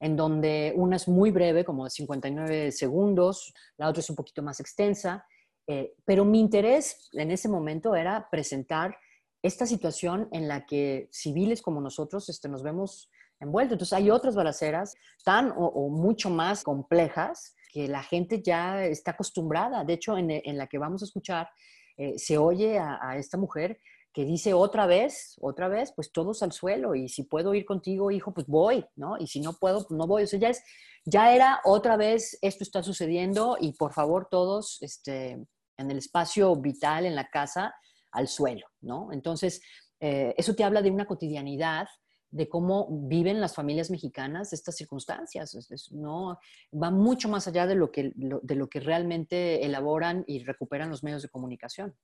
en 0.00 0.16
donde 0.16 0.72
una 0.76 0.96
es 0.96 1.08
muy 1.08 1.30
breve, 1.30 1.64
como 1.64 1.84
de 1.84 1.90
59 1.90 2.72
segundos, 2.72 3.52
la 3.76 3.88
otra 3.88 4.00
es 4.00 4.10
un 4.10 4.16
poquito 4.16 4.42
más 4.42 4.60
extensa, 4.60 5.26
eh, 5.66 5.94
pero 6.04 6.24
mi 6.24 6.40
interés 6.40 7.08
en 7.12 7.30
ese 7.30 7.48
momento 7.48 7.94
era 7.94 8.28
presentar 8.30 8.96
esta 9.42 9.66
situación 9.66 10.28
en 10.32 10.48
la 10.48 10.66
que 10.66 11.08
civiles 11.12 11.62
como 11.62 11.80
nosotros 11.80 12.28
este, 12.28 12.48
nos 12.48 12.62
vemos 12.62 13.10
envueltos. 13.40 13.74
Entonces 13.74 13.92
hay 13.92 14.10
otras 14.10 14.34
balaceras 14.34 14.94
tan 15.24 15.52
o, 15.56 15.88
mucho 15.88 16.30
más 16.30 16.62
complejas 16.62 17.54
que 17.72 17.88
la 17.88 18.02
gente 18.02 18.42
ya 18.42 18.84
está 18.84 19.12
acostumbrada. 19.12 19.84
De 19.84 19.94
hecho, 19.94 20.16
en, 20.16 20.56
la 20.56 20.66
que 20.66 20.78
vamos 20.78 21.02
a 21.02 21.04
escuchar, 21.04 21.48
eh, 21.96 22.18
se 22.18 22.38
oye 22.38 22.78
a, 22.78 23.16
esta 23.16 23.36
mujer 23.36 23.80
que 24.12 24.24
dice 24.24 24.54
otra 24.54 24.86
vez, 24.86 25.36
otra 25.40 25.68
vez, 25.68 25.92
pues 25.94 26.10
todos 26.10 26.42
al 26.42 26.52
suelo 26.52 26.94
y 26.94 27.08
si 27.08 27.24
puedo 27.24 27.54
ir 27.54 27.64
contigo, 27.64 28.10
hijo, 28.10 28.32
pues 28.32 28.46
voy, 28.46 28.84
¿no? 28.96 29.16
Y 29.18 29.26
si 29.26 29.40
no 29.40 29.52
puedo, 29.52 29.86
pues 29.86 29.96
no 29.96 30.06
voy. 30.06 30.24
O 30.24 30.26
sea, 30.26 30.38
ya, 30.38 30.48
es, 30.48 30.62
ya 31.04 31.34
era 31.34 31.60
otra 31.64 31.96
vez, 31.96 32.38
esto 32.42 32.64
está 32.64 32.82
sucediendo 32.82 33.56
y 33.60 33.72
por 33.74 33.92
favor 33.92 34.28
todos 34.30 34.78
este, 34.80 35.46
en 35.76 35.90
el 35.90 35.98
espacio 35.98 36.56
vital, 36.56 37.06
en 37.06 37.14
la 37.14 37.28
casa, 37.28 37.74
al 38.10 38.28
suelo, 38.28 38.66
¿no? 38.80 39.12
Entonces, 39.12 39.60
eh, 40.00 40.34
eso 40.36 40.54
te 40.54 40.64
habla 40.64 40.82
de 40.82 40.90
una 40.90 41.06
cotidianidad 41.06 41.86
de 42.30 42.48
cómo 42.48 42.88
viven 43.08 43.40
las 43.40 43.54
familias 43.54 43.90
mexicanas 43.90 44.52
estas 44.52 44.76
circunstancias. 44.76 45.90
no, 45.92 46.38
va 46.72 46.90
mucho 46.90 47.28
más 47.28 47.48
allá 47.48 47.66
de 47.66 47.74
lo, 47.74 47.90
que, 47.90 48.12
de 48.14 48.54
lo 48.54 48.68
que 48.68 48.80
realmente 48.80 49.64
elaboran 49.64 50.24
y 50.26 50.44
recuperan 50.44 50.90
los 50.90 51.02
medios 51.02 51.22
de 51.22 51.28
comunicación. 51.28 51.96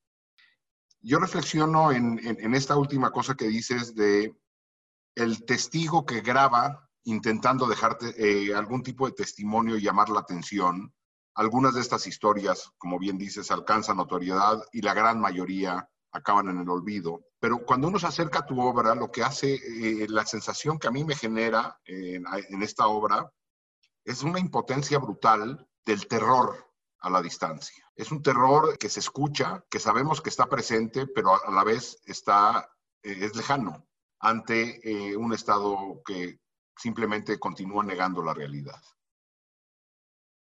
Yo 1.00 1.18
reflexiono 1.18 1.92
en, 1.92 2.54
esta 2.54 2.76
última 2.78 3.10
cosa 3.10 3.34
que 3.34 3.46
dices 3.46 3.94
de 3.94 4.34
el 5.14 5.44
testigo 5.44 6.06
que 6.06 6.22
graba 6.22 6.88
intentando 7.04 7.66
dejarte 7.66 8.14
eh, 8.16 8.54
algún 8.54 8.82
tipo 8.82 9.06
de 9.06 9.12
testimonio 9.12 9.76
y 9.76 9.82
llamar 9.82 10.08
la 10.08 10.20
atención. 10.20 10.94
Algunas 11.34 11.74
de 11.74 11.82
estas 11.82 12.06
historias, 12.06 12.72
como 12.78 12.98
bien 12.98 13.18
dices, 13.18 13.50
alcanzan 13.50 13.98
notoriedad 13.98 14.62
y 14.72 14.80
la 14.80 14.94
gran 14.94 15.20
mayoría 15.20 15.86
acaban 16.10 16.48
en 16.48 16.58
el 16.58 16.70
olvido. 16.70 17.26
Pero 17.44 17.58
cuando 17.58 17.88
uno 17.88 17.98
se 17.98 18.06
acerca 18.06 18.38
a 18.38 18.46
tu 18.46 18.58
obra, 18.58 18.94
lo 18.94 19.10
que 19.10 19.22
hace, 19.22 19.56
eh, 19.56 20.06
la 20.08 20.24
sensación 20.24 20.78
que 20.78 20.88
a 20.88 20.90
mí 20.90 21.04
me 21.04 21.14
genera 21.14 21.78
en, 21.84 22.24
esta 22.62 22.86
obra 22.86 23.30
es 24.02 24.22
una 24.22 24.40
impotencia 24.40 24.98
brutal 24.98 25.68
del 25.84 26.08
terror 26.08 26.72
a 27.00 27.10
la 27.10 27.20
distancia. 27.20 27.84
Es 27.96 28.10
un 28.12 28.22
terror 28.22 28.78
que 28.78 28.88
se 28.88 29.00
escucha, 29.00 29.62
que 29.68 29.78
sabemos 29.78 30.22
que 30.22 30.30
está 30.30 30.46
presente, 30.46 31.06
pero 31.06 31.34
a 31.34 31.50
la 31.50 31.64
vez 31.64 32.00
está, 32.06 32.66
eh, 33.02 33.18
es 33.20 33.36
lejano 33.36 33.86
ante 34.20 35.10
eh, 35.10 35.14
un 35.14 35.34
Estado 35.34 36.00
que 36.02 36.40
simplemente 36.78 37.38
continúa 37.38 37.84
negando 37.84 38.22
la 38.22 38.32
realidad. 38.32 38.80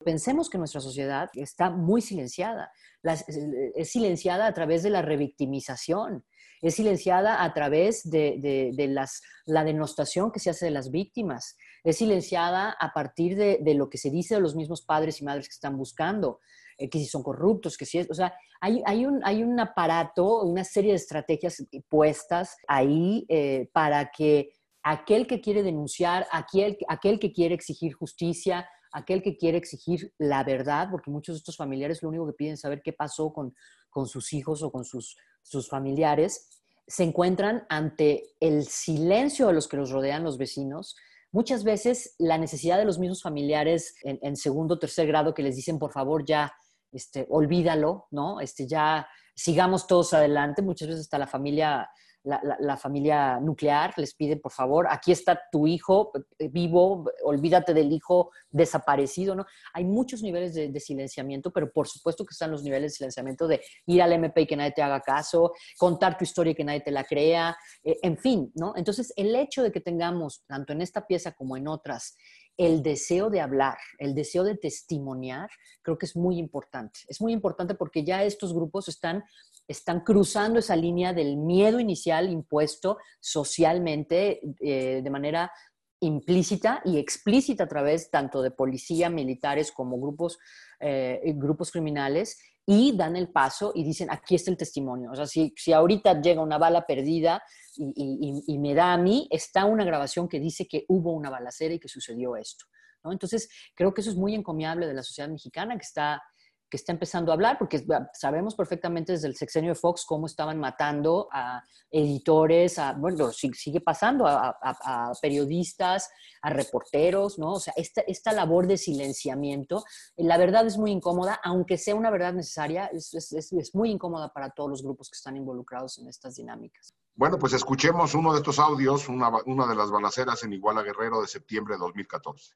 Pensemos 0.05 0.49
que 0.49 0.59
nuestra 0.59 0.81
sociedad 0.81 1.29
está 1.35 1.71
muy 1.71 2.01
silenciada. 2.01 2.73
es 3.03 3.91
silenciada 3.91 4.47
a 4.47 4.55
través 4.55 4.83
de 4.83 4.91
la 4.91 5.03
revictimización, 5.03 6.25
es 6.61 6.75
silenciada 6.75 7.43
a 7.43 7.53
través 7.55 8.09
de, 8.09 8.75
las, 8.91 9.23
la 9.47 9.65
denostación 9.65 10.33
que 10.33 10.41
se 10.41 10.51
hace 10.51 10.67
de 10.67 10.71
las 10.71 10.91
víctimas, 10.91 11.57
es 11.85 11.99
silenciada 11.99 12.77
a 12.79 12.93
partir 12.93 13.37
de, 13.37 13.75
lo 13.75 13.89
que 13.89 13.99
se 13.99 14.11
dice 14.11 14.35
de 14.35 14.41
los 14.41 14.57
mismos 14.57 14.83
padres 14.83 15.21
y 15.21 15.25
madres 15.25 15.49
que 15.49 15.55
están 15.55 15.77
buscando, 15.77 16.41
eh, 16.77 16.89
que 16.89 16.99
si 16.99 17.07
son 17.07 17.23
corruptos, 17.23 17.77
que 17.77 17.87
si 17.87 17.99
es, 17.99 18.11
o 18.11 18.15
sea, 18.15 18.35
hay, 18.61 19.05
un, 19.07 19.61
aparato, 19.61 20.43
una 20.43 20.65
serie 20.65 20.91
de 20.91 20.97
estrategias 20.97 21.63
puestas 21.89 22.57
ahí 22.67 23.25
eh, 23.29 23.69
para 23.73 24.11
que 24.11 24.53
aquel 24.83 25.27
que 25.27 25.41
quiere 25.41 25.63
denunciar, 25.63 26.27
aquel 26.33 27.19
que 27.21 27.33
quiere 27.33 27.55
exigir 27.55 27.93
justicia, 27.93 28.69
aquel 28.93 29.23
que 29.23 29.37
quiere 29.37 29.59
exigir 29.59 30.13
la 30.19 30.45
verdad, 30.45 30.89
porque 30.91 31.11
muchos 31.11 31.35
de 31.35 31.39
estos 31.39 31.57
familiares 31.57 32.03
lo 32.03 32.09
único 32.09 32.27
que 32.27 32.33
piden 32.33 32.55
es 32.55 32.61
saber 32.61 32.83
qué 32.83 32.93
pasó 32.93 33.33
con, 33.33 33.55
con 33.91 34.07
sus 34.07 34.33
hijos 34.33 34.63
o 34.63 34.71
con 34.71 34.85
sus, 34.85 35.17
sus 35.43 35.69
familiares, 35.69 36.49
se 36.87 37.05
encuentran 37.05 37.65
ante 37.69 38.25
el 38.41 38.65
silencio 38.65 39.49
de 39.49 39.53
los 39.53 39.69
que 39.69 39.77
los 39.77 39.91
rodean, 39.91 40.25
los 40.25 40.39
vecinos, 40.39 40.97
muchas 41.33 41.65
veces 41.65 42.15
la 42.19 42.39
necesidad 42.39 42.79
de 42.79 42.85
los 42.85 42.99
mismos 42.99 43.23
familiares 43.23 43.95
en, 44.03 44.37
segundo 44.37 44.75
o 44.75 44.79
tercer 44.79 45.07
grado 45.07 45.35
que 45.35 45.43
les 45.43 45.57
dicen, 45.57 45.79
por 45.79 45.93
favor, 45.93 46.25
ya, 46.25 46.53
este, 46.93 47.27
olvídalo, 47.29 48.07
¿no? 48.11 48.41
Este, 48.41 48.67
ya 48.67 49.07
sigamos 49.35 49.87
todos 49.87 50.15
adelante. 50.15 50.63
Muchas 50.63 50.89
veces 50.89 51.03
hasta 51.03 51.19
la 51.19 51.27
familia 51.27 51.89
la, 52.29 52.77
familia 52.77 53.41
nuclear, 53.41 53.95
les 53.97 54.15
pide, 54.15 54.37
por 54.37 54.53
favor, 54.53 54.87
aquí 54.91 55.13
está 55.13 55.41
tu 55.51 55.67
hijo 55.67 56.13
eh, 56.39 56.49
vivo, 56.49 57.11
olvídate 57.25 57.73
del 57.73 57.91
hijo 57.93 58.31
desaparecido, 58.51 59.35
¿no? 59.35 59.47
Hay 59.73 59.85
muchos 59.85 60.23
niveles 60.23 60.55
de, 60.55 60.81
silenciamiento, 60.81 61.51
pero 61.51 61.73
por 61.73 61.89
supuesto 61.89 62.25
que 62.25 62.33
están 62.33 62.51
los 62.51 62.63
niveles 62.63 62.93
de 62.93 62.97
silenciamiento 62.97 63.49
de 63.49 63.61
ir 63.87 64.03
al 64.03 64.13
MP 64.13 64.43
y 64.43 64.47
que 64.47 64.57
nadie 64.57 64.73
te 64.73 64.83
haga 64.83 65.01
caso, 65.01 65.53
contar 65.79 66.19
tu 66.19 66.25
historia 66.25 66.53
y 66.53 66.55
que 66.55 66.65
nadie 66.65 66.81
te 66.81 66.91
la 66.91 67.05
crea, 67.05 67.57
eh, 67.83 67.99
en 68.03 68.17
fin, 68.19 68.53
¿no? 68.55 68.75
Entonces, 68.77 69.13
el 69.17 69.35
hecho 69.35 69.63
de 69.63 69.73
que 69.73 69.81
tengamos, 69.81 70.45
tanto 70.47 70.73
en 70.73 70.83
esta 70.83 71.07
pieza 71.07 71.33
como 71.33 71.57
en 71.57 71.67
otras, 71.67 72.17
el 72.59 72.83
deseo 72.83 73.31
de 73.31 73.41
hablar, 73.41 73.79
el 73.99 74.15
deseo 74.15 74.43
de 74.43 74.57
testimoniar, 74.57 75.49
creo 75.81 75.97
que 75.97 76.07
es 76.07 76.17
muy 76.17 76.39
importante. 76.39 77.01
Es 77.07 77.21
muy 77.21 77.33
importante 77.33 77.77
porque 77.77 78.05
ya 78.05 78.25
estos 78.25 78.53
grupos 78.53 78.89
están, 78.89 79.25
están 79.69 80.01
cruzando 80.01 80.59
esa 80.59 80.75
línea 80.75 81.13
del 81.13 81.37
miedo 81.37 81.79
inicial 81.79 82.29
impuesto 82.29 82.99
socialmente 83.21 84.41
eh, 84.61 85.01
de 85.03 85.11
manera 85.11 85.53
implícita 86.01 86.83
y 86.85 86.99
explícita 86.99 87.65
a 87.65 87.69
través 87.69 88.11
tanto 88.11 88.43
de 88.43 88.51
policía, 88.51 89.09
militares 89.09 89.71
como 89.71 89.99
grupos, 90.01 90.39
eh, 90.81 91.21
grupos 91.37 91.71
criminales 91.71 92.39
y 92.71 92.95
dan 92.95 93.17
el 93.17 93.31
paso 93.31 93.73
y 93.75 93.83
dicen, 93.83 94.11
aquí 94.11 94.35
está 94.35 94.51
el 94.51 94.59
testimonio. 94.59 95.11
O 95.11 95.17
sea, 95.17 95.25
si, 95.25 95.55
si 95.57 95.73
ahorita 95.73 96.21
llega 96.21 96.43
una 96.43 96.59
bala 96.59 96.85
perdida 96.85 97.43
y, 97.79 98.59
me 98.59 98.75
da 98.75 98.93
a 98.93 98.99
mí, 98.99 99.27
está 99.31 99.65
una 99.65 99.87
grabación 99.87 100.29
que 100.29 100.39
dice 100.39 100.69
que 100.69 100.85
hubo 100.89 101.15
una 101.15 101.31
balacera 101.31 101.73
y 101.73 101.81
que 101.81 101.89
sucedió 101.89 102.37
esto. 102.37 102.67
¿no? 103.03 103.11
Entonces, 103.11 103.49
creo 103.75 103.95
que 103.95 104.03
eso 104.03 104.11
es 104.11 104.17
muy 104.17 104.35
encomiable 104.35 104.87
de 104.87 104.93
la 104.93 105.03
sociedad 105.03 105.31
mexicana 105.31 105.77
que 105.77 105.87
está 105.87 106.23
que 106.71 106.77
está 106.77 106.93
empezando 106.93 107.33
a 107.33 107.35
hablar, 107.35 107.59
porque 107.59 107.85
sabemos 108.13 108.55
perfectamente 108.55 109.13
desde 109.13 109.29
el 109.29 109.37
sexenio 109.37 109.71
de 109.71 109.75
Fox 109.75 110.05
cómo 110.07 110.27
estaban 110.27 110.59
matando 110.59 111.29
a 111.33 111.63
editores, 111.91 112.79
a, 112.79 112.93
bueno, 112.93 113.31
sigue 113.33 113.81
pasando, 113.81 114.27
a, 114.27 115.13
periodistas, 115.23 116.11
a 116.43 116.51
reporteros, 116.51 117.39
¿no? 117.39 117.55
O 117.55 117.61
sea, 117.61 117.73
esta, 117.77 118.03
esta, 118.03 118.33
labor 118.33 118.67
de 118.67 118.77
silenciamiento, 118.77 119.85
la 120.17 120.37
verdad 120.37 120.67
es 120.67 120.77
muy 120.77 120.91
incómoda, 120.91 121.41
aunque 121.43 121.79
sea 121.79 121.95
una 121.95 122.11
verdad 122.11 122.35
necesaria, 122.35 122.91
es, 122.93 123.75
muy 123.75 123.91
incómoda 123.91 124.33
para 124.33 124.51
todos 124.51 124.71
los 124.71 124.83
grupos 124.83 125.09
que 125.11 125.17
están 125.17 125.37
involucrados 125.37 125.99
en 125.99 126.09
estas 126.09 126.37
dinámicas. 126.37 126.93
Bueno, 127.15 127.39
pues 127.39 127.53
escuchemos 127.53 128.15
uno 128.15 128.33
de 128.33 128.39
estos 128.39 128.59
audios, 128.59 129.09
una, 129.09 129.31
una 129.47 129.67
de 129.67 129.75
las 129.75 129.91
balaceras 129.91 130.45
en 130.45 130.53
Iguala 130.53 130.83
Guerrero 130.83 131.21
de 131.21 131.27
septiembre 131.27 131.75
de 131.75 131.81
2014. 131.81 132.55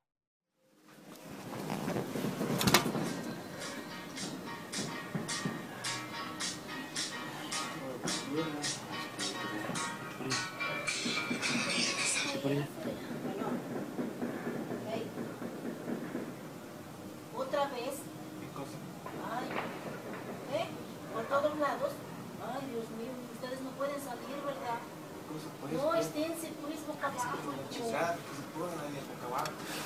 No, 25.70 25.94
esténse, 25.94 26.48
pues, 26.60 26.86
boca 26.86 27.06
abajo. 27.06 27.38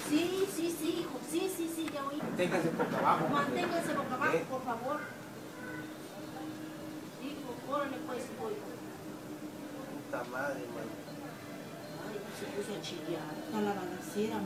Sí, 0.09 0.47
sí, 0.55 0.77
sí, 0.79 1.01
hijo. 1.01 1.21
Sí, 1.31 1.53
sí, 1.55 1.73
sí, 1.75 1.87
ya 1.93 2.05
oí. 2.07 2.17
Manténganse 2.17 2.71
boca 2.71 2.99
abajo. 2.99 3.29
Manténganse 3.29 3.95
boca 3.95 4.15
abajo, 4.15 4.39
por 4.51 4.65
favor. 4.65 5.01
Pues, 8.07 8.23
Puta 9.93 10.25
madre, 10.31 10.63
hermano. 10.63 10.93
Ay, 12.09 12.17
se 12.39 12.47
a 14.33 14.41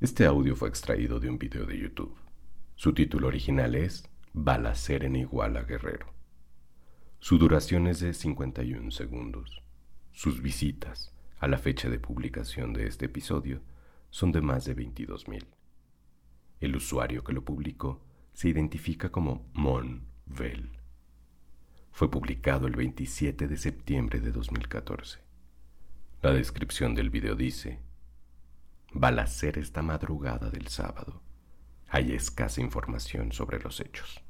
Este 0.00 0.26
audio 0.26 0.54
fue 0.54 0.68
extraído 0.68 1.18
de 1.18 1.28
un 1.28 1.38
video 1.38 1.64
de 1.66 1.76
YouTube. 1.76 2.27
Su 2.78 2.94
título 2.94 3.26
original 3.26 3.74
es 3.74 4.08
Balacer 4.32 5.02
en 5.02 5.16
Iguala 5.16 5.64
Guerrero. 5.64 6.14
Su 7.18 7.36
duración 7.36 7.88
es 7.88 7.98
de 7.98 8.14
51 8.14 8.92
segundos. 8.92 9.64
Sus 10.12 10.40
visitas, 10.40 11.12
a 11.40 11.48
la 11.48 11.58
fecha 11.58 11.90
de 11.90 11.98
publicación 11.98 12.72
de 12.72 12.86
este 12.86 13.06
episodio, 13.06 13.62
son 14.10 14.30
de 14.30 14.42
más 14.42 14.64
de 14.64 14.76
22.000. 14.76 15.44
El 16.60 16.76
usuario 16.76 17.24
que 17.24 17.32
lo 17.32 17.44
publicó 17.44 18.00
se 18.32 18.48
identifica 18.48 19.10
como 19.10 19.50
Monvel. 19.54 20.78
Fue 21.90 22.08
publicado 22.08 22.68
el 22.68 22.76
27 22.76 23.48
de 23.48 23.56
septiembre 23.56 24.20
de 24.20 24.30
2014. 24.30 25.18
La 26.22 26.32
descripción 26.32 26.94
del 26.94 27.10
video 27.10 27.34
dice, 27.34 27.80
Balacer 28.92 29.58
esta 29.58 29.82
madrugada 29.82 30.48
del 30.48 30.68
sábado. 30.68 31.24
Hay 31.90 32.12
escasa 32.12 32.60
información 32.60 33.32
sobre 33.32 33.58
los 33.60 33.80
hechos. 33.80 34.22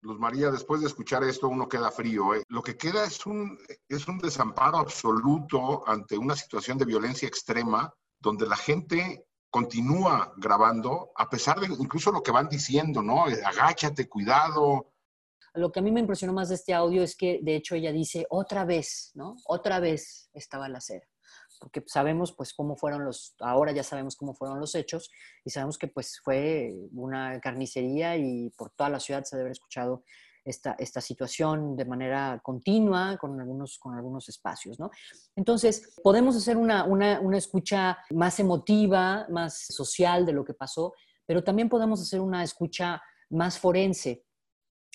Luz 0.00 0.18
María, 0.18 0.50
después 0.50 0.80
de 0.80 0.88
escuchar 0.88 1.22
esto 1.22 1.48
uno 1.48 1.68
queda 1.68 1.90
frío. 1.90 2.34
¿eh? 2.34 2.42
Lo 2.48 2.62
que 2.62 2.76
queda 2.76 3.04
es 3.04 3.24
un, 3.26 3.58
es 3.88 4.08
un 4.08 4.18
desamparo 4.18 4.78
absoluto 4.78 5.86
ante 5.86 6.18
una 6.18 6.34
situación 6.34 6.78
de 6.78 6.84
violencia 6.84 7.28
extrema 7.28 7.92
donde 8.18 8.46
la 8.46 8.56
gente 8.56 9.26
continúa 9.50 10.32
grabando 10.36 11.12
a 11.14 11.30
pesar 11.30 11.60
de 11.60 11.66
incluso 11.66 12.10
lo 12.10 12.22
que 12.22 12.32
van 12.32 12.48
diciendo, 12.48 13.02
¿no? 13.02 13.24
Agáchate, 13.24 14.08
cuidado. 14.08 14.92
Lo 15.54 15.70
que 15.70 15.78
a 15.78 15.82
mí 15.82 15.92
me 15.92 16.00
impresionó 16.00 16.32
más 16.32 16.48
de 16.48 16.56
este 16.56 16.74
audio 16.74 17.02
es 17.02 17.16
que 17.16 17.38
de 17.42 17.56
hecho 17.56 17.74
ella 17.74 17.92
dice 17.92 18.26
otra 18.30 18.64
vez, 18.64 19.12
¿no? 19.14 19.36
Otra 19.46 19.80
vez 19.80 20.28
estaba 20.32 20.68
la 20.68 20.80
cera 20.80 21.06
porque 21.58 21.82
sabemos 21.86 22.32
pues 22.32 22.54
cómo 22.54 22.76
fueron 22.76 23.04
los, 23.04 23.34
ahora 23.40 23.72
ya 23.72 23.82
sabemos 23.82 24.16
cómo 24.16 24.34
fueron 24.34 24.60
los 24.60 24.74
hechos 24.74 25.10
y 25.44 25.50
sabemos 25.50 25.78
que 25.78 25.88
pues 25.88 26.20
fue 26.22 26.74
una 26.92 27.40
carnicería 27.40 28.16
y 28.16 28.50
por 28.50 28.70
toda 28.70 28.90
la 28.90 29.00
ciudad 29.00 29.24
se 29.24 29.36
debe 29.36 29.46
haber 29.46 29.52
escuchado 29.52 30.02
esta, 30.44 30.76
esta 30.78 31.00
situación 31.00 31.76
de 31.76 31.84
manera 31.84 32.40
continua 32.42 33.16
con 33.18 33.38
algunos, 33.40 33.78
con 33.78 33.94
algunos 33.94 34.28
espacios, 34.28 34.78
¿no? 34.78 34.90
Entonces, 35.36 35.94
podemos 36.02 36.36
hacer 36.36 36.56
una, 36.56 36.84
una, 36.84 37.20
una 37.20 37.36
escucha 37.36 37.98
más 38.10 38.40
emotiva, 38.40 39.26
más 39.28 39.66
social 39.68 40.24
de 40.24 40.32
lo 40.32 40.44
que 40.44 40.54
pasó, 40.54 40.94
pero 41.26 41.44
también 41.44 41.68
podemos 41.68 42.00
hacer 42.00 42.20
una 42.20 42.42
escucha 42.42 43.02
más 43.30 43.58
forense. 43.58 44.24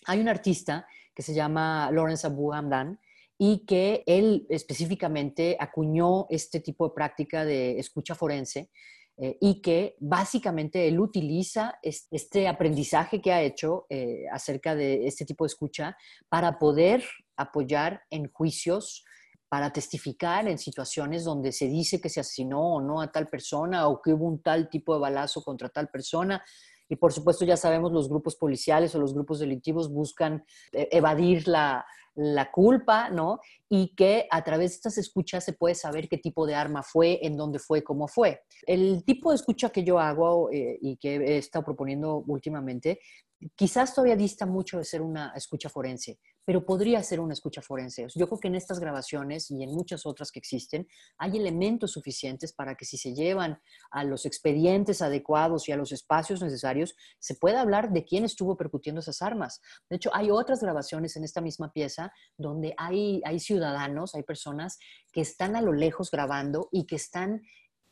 Hay 0.05 0.19
un 0.19 0.27
artista 0.27 0.87
que 1.13 1.21
se 1.21 1.33
llama 1.33 1.91
Lawrence 1.91 2.25
Abu 2.25 2.51
Hamdan, 2.51 2.99
y 3.45 3.65
que 3.65 4.05
él 4.05 4.47
específicamente 4.47 5.57
acuñó 5.59 6.27
este 6.29 6.61
tipo 6.61 6.87
de 6.87 6.95
práctica 6.95 7.43
de 7.43 7.77
escucha 7.77 8.15
forense 8.15 8.71
eh, 9.17 9.37
y 9.41 9.61
que 9.61 9.97
básicamente 9.99 10.87
él 10.87 10.97
utiliza 10.97 11.77
este 11.81 12.47
aprendizaje 12.47 13.21
que 13.21 13.33
ha 13.33 13.41
hecho 13.41 13.85
eh, 13.89 14.27
acerca 14.31 14.75
de 14.75 15.07
este 15.07 15.25
tipo 15.25 15.43
de 15.43 15.47
escucha 15.47 15.97
para 16.29 16.57
poder 16.57 17.03
apoyar 17.35 18.03
en 18.09 18.31
juicios 18.31 19.03
para 19.49 19.73
testificar 19.73 20.47
en 20.47 20.57
situaciones 20.57 21.25
donde 21.25 21.51
se 21.51 21.67
dice 21.67 21.99
que 21.99 22.07
se 22.07 22.21
asesinó 22.21 22.75
o 22.75 22.81
no 22.81 23.01
a 23.01 23.11
tal 23.11 23.27
persona 23.27 23.89
o 23.89 24.01
que 24.01 24.13
hubo 24.13 24.25
un 24.25 24.41
tal 24.41 24.69
tipo 24.69 24.93
de 24.93 25.01
balazo 25.01 25.43
contra 25.43 25.67
tal 25.67 25.89
persona. 25.89 26.41
Y 26.89 26.95
por 26.95 27.11
supuesto 27.11 27.43
ya 27.43 27.57
sabemos 27.57 27.91
los 27.91 28.07
grupos 28.07 28.35
policiales 28.35 28.95
o 28.95 28.99
los 28.99 29.13
grupos 29.13 29.39
delictivos 29.39 29.91
buscan 29.91 30.45
eh, 30.71 30.87
evadir 30.91 31.47
la, 31.47 31.85
la 32.15 32.51
culpa, 32.51 33.09
¿no? 33.09 33.39
Y 33.69 33.95
que 33.95 34.27
a 34.29 34.43
través 34.43 34.71
de 34.71 34.75
estas 34.75 34.97
escuchas 34.97 35.43
se 35.43 35.53
puede 35.53 35.75
saber 35.75 36.07
qué 36.07 36.17
tipo 36.17 36.45
de 36.45 36.55
arma 36.55 36.83
fue, 36.83 37.19
en 37.25 37.37
dónde 37.37 37.59
fue, 37.59 37.83
cómo 37.83 38.07
fue. 38.07 38.41
El 38.67 39.03
tipo 39.03 39.31
de 39.31 39.35
escucha 39.35 39.69
que 39.69 39.83
yo 39.83 39.99
hago 39.99 40.51
eh, 40.51 40.77
y 40.81 40.97
que 40.97 41.15
he 41.15 41.37
estado 41.37 41.65
proponiendo 41.65 42.23
últimamente, 42.27 42.99
quizás 43.55 43.93
todavía 43.93 44.15
dista 44.15 44.45
mucho 44.45 44.77
de 44.77 44.83
ser 44.83 45.01
una 45.01 45.33
escucha 45.35 45.69
forense, 45.69 46.19
pero 46.45 46.65
podría 46.65 47.01
ser 47.03 47.19
una 47.19 47.33
escucha 47.33 47.61
forense. 47.61 48.05
Yo 48.15 48.27
creo 48.27 48.39
que 48.39 48.47
en 48.47 48.55
estas 48.55 48.79
grabaciones 48.79 49.49
y 49.49 49.63
en 49.63 49.71
muchas 49.71 50.05
otras 50.05 50.31
que 50.31 50.39
existen 50.39 50.87
hay 51.17 51.37
elementos 51.37 51.91
suficientes 51.91 52.53
para 52.53 52.75
que 52.75 52.85
si 52.85 52.97
se 52.97 53.13
llevan 53.13 53.61
a 53.91 54.03
los 54.03 54.25
expedientes 54.25 55.01
adecuados 55.01 55.67
y 55.69 55.71
a 55.71 55.77
los 55.77 55.91
espacios 55.91 56.41
necesarios, 56.41 56.95
se 57.19 57.35
pueda 57.35 57.61
hablar 57.61 57.91
de 57.91 58.03
quién 58.03 58.25
estuvo 58.25 58.57
percutiendo 58.57 58.99
esas 58.99 59.21
armas. 59.21 59.61
De 59.89 59.95
hecho, 59.95 60.09
hay 60.13 60.31
otras 60.31 60.61
grabaciones 60.61 61.15
en 61.15 61.23
esta 61.23 61.41
misma 61.41 61.71
pieza 61.71 62.11
donde 62.37 62.73
hay, 62.77 63.21
hay 63.25 63.39
ciudadanos, 63.39 64.15
hay 64.15 64.23
personas 64.23 64.77
que 65.11 65.21
están 65.21 65.55
a 65.55 65.61
lo 65.61 65.73
lejos 65.73 66.11
grabando 66.11 66.69
y 66.71 66.85
que 66.85 66.95
están 66.95 67.41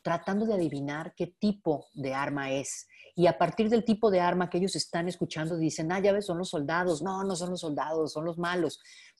tratando 0.01 0.45
de 0.45 0.53
adivinar 0.53 1.13
qué 1.15 1.27
tipo 1.27 1.87
de 1.93 2.13
arma 2.13 2.51
es 2.51 2.87
y 3.15 3.27
a 3.27 3.37
partir 3.37 3.69
del 3.69 3.83
tipo 3.83 4.09
de 4.09 4.19
arma 4.19 4.49
que 4.49 4.57
ellos 4.57 4.75
están 4.75 5.07
escuchando 5.07 5.57
dicen, 5.57 5.91
ah, 5.91 5.99
ya 5.99 6.13
ves, 6.13 6.25
son 6.25 6.37
los 6.37 6.49
soldados. 6.49 7.01
No, 7.01 7.23
no 7.23 7.35
son 7.35 7.51
los 7.51 7.59
soldados, 7.59 8.13
son 8.13 8.25
los 8.25 8.37
malos. 8.37 8.79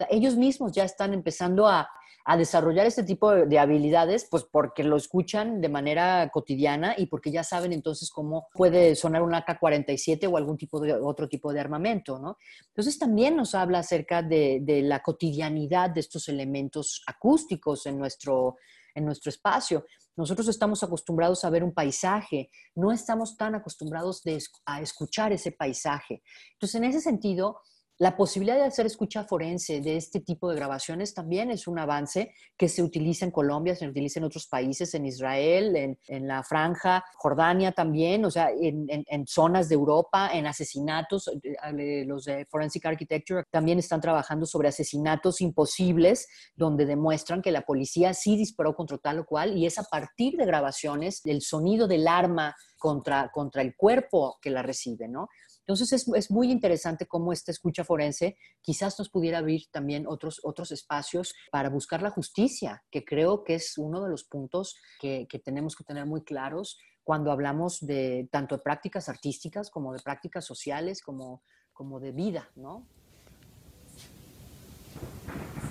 ellos 0.10 0.36
mismos 0.36 0.72
ya 0.72 0.84
están 0.84 1.14
empezando 1.14 1.68
a, 1.68 1.90
desarrollar 2.38 2.86
este 2.86 3.02
tipo 3.02 3.32
de, 3.32 3.58
habilidades, 3.58 4.28
pues 4.30 4.44
porque 4.44 4.84
lo 4.84 4.96
escuchan 4.96 5.60
de 5.60 5.70
manera 5.70 6.30
cotidiana 6.32 6.94
y 6.96 7.08
porque 7.08 7.32
ya 7.32 7.44
saben 7.44 7.74
entonces 7.74 8.12
cómo 8.12 8.48
puede 8.54 8.96
sonar 8.96 9.24
un 9.24 9.34
AK-47 9.34 10.32
o 10.32 10.38
algún 10.38 10.56
tipo 10.56 10.80
de 10.80 10.94
otro 10.94 11.28
tipo 11.28 11.52
de 11.52 11.60
armamento, 11.60 12.20
¿no? 12.20 12.38
Entonces 12.68 13.00
también 13.00 13.36
nos 13.36 13.56
habla 13.56 13.80
acerca 13.80 14.22
de, 14.22 14.60
de 14.62 14.84
la 14.84 15.02
cotidianidad 15.02 15.90
de 15.90 16.02
estos 16.02 16.30
elementos 16.30 17.02
acústicos 17.08 17.88
en 17.88 17.98
nuestro, 17.98 18.58
en 18.94 19.06
nuestro 19.06 19.30
espacio. 19.30 19.86
Nosotros 20.18 20.48
estamos 20.48 20.84
acostumbrados 20.84 21.44
a 21.44 21.50
ver 21.50 21.64
un 21.64 21.74
paisaje, 21.74 22.50
no 22.76 22.92
estamos 22.92 23.38
tan 23.38 23.56
acostumbrados 23.56 24.22
a 24.66 24.82
escuchar 24.82 25.32
ese 25.32 25.52
paisaje. 25.52 26.22
Entonces, 26.54 26.76
en 26.76 26.84
ese 26.84 27.02
sentido, 27.02 27.62
la 28.02 28.18
posibilidad 28.18 28.56
de 28.56 28.64
hacer 28.64 28.88
escucha 28.88 29.26
forense 29.26 29.80
de 29.80 29.96
este 29.96 30.22
tipo 30.22 30.50
de 30.50 30.56
grabaciones 30.56 31.14
también 31.14 31.52
es 31.52 31.68
un 31.68 31.78
avance 31.78 32.34
que 32.58 32.68
se 32.68 32.82
utiliza 32.82 33.26
en 33.26 33.32
Colombia, 33.32 33.76
se 33.76 33.88
utiliza 33.88 34.20
en 34.20 34.24
otros 34.24 34.48
países, 34.48 34.96
en 34.96 35.06
Israel, 35.06 35.98
en, 36.08 36.28
la 36.28 36.42
franja, 36.42 37.06
Jordania 37.14 37.74
también, 37.74 38.26
o 38.26 38.32
sea, 38.32 38.50
en, 38.60 39.28
zonas 39.28 39.70
de 39.70 39.76
Europa, 39.76 40.32
en 40.34 40.48
asesinatos. 40.48 41.30
Eh, 41.44 42.04
los 42.08 42.26
de 42.26 42.48
Forensic 42.50 42.84
Architecture 42.88 43.44
también 43.52 43.78
están 43.78 44.02
trabajando 44.02 44.48
sobre 44.48 44.70
asesinatos 44.70 45.40
imposibles, 45.40 46.28
donde 46.56 46.88
demuestran 46.88 47.44
que 47.44 47.52
la 47.52 47.62
policía 47.62 48.16
sí 48.16 48.36
disparó 48.36 48.74
contra 48.74 48.98
tal 48.98 49.20
o 49.20 49.26
cual, 49.28 49.56
y 49.56 49.68
es 49.68 49.78
a 49.78 49.84
partir 49.84 50.38
de 50.38 50.48
grabaciones 50.48 51.22
del 51.22 51.42
sonido 51.44 51.88
del 51.88 52.08
arma 52.08 52.56
contra, 52.80 53.30
contra 53.32 53.62
el 53.62 53.76
cuerpo 53.76 54.40
que 54.42 54.50
la 54.50 54.64
recibe, 54.64 55.08
¿no? 55.08 55.28
Entonces 55.72 56.06
es, 56.14 56.30
muy 56.30 56.52
interesante 56.52 57.06
cómo 57.06 57.32
esta 57.32 57.50
escucha 57.50 57.86
forense 57.86 58.36
quizás 58.62 59.00
nos 59.00 59.10
pudiera 59.10 59.38
abrir 59.38 59.68
también 59.72 60.06
otros, 60.06 60.42
otros 60.44 60.70
espacios 60.74 61.34
para 61.50 61.70
buscar 61.70 62.02
la 62.02 62.10
justicia, 62.10 62.84
que 62.92 63.06
creo 63.06 63.46
que 63.46 63.56
es 63.56 63.78
uno 63.78 64.04
de 64.04 64.10
los 64.10 64.26
puntos 64.26 64.76
que, 65.00 65.26
tenemos 65.46 65.78
que 65.78 65.86
tener 65.86 66.06
muy 66.06 66.24
claros 66.26 66.78
cuando 67.06 67.32
hablamos 67.32 67.80
de 67.80 68.28
tanto 68.30 68.58
de 68.58 68.64
prácticas 68.64 69.08
artísticas 69.08 69.70
como 69.70 69.94
de 69.94 70.00
prácticas 70.00 70.44
sociales, 70.44 71.02
como, 71.02 71.42
como 71.72 72.02
de 72.02 72.12
vida, 72.12 72.52
¿no? 72.56 72.86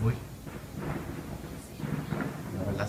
Fui. 0.00 0.14
La 2.74 2.88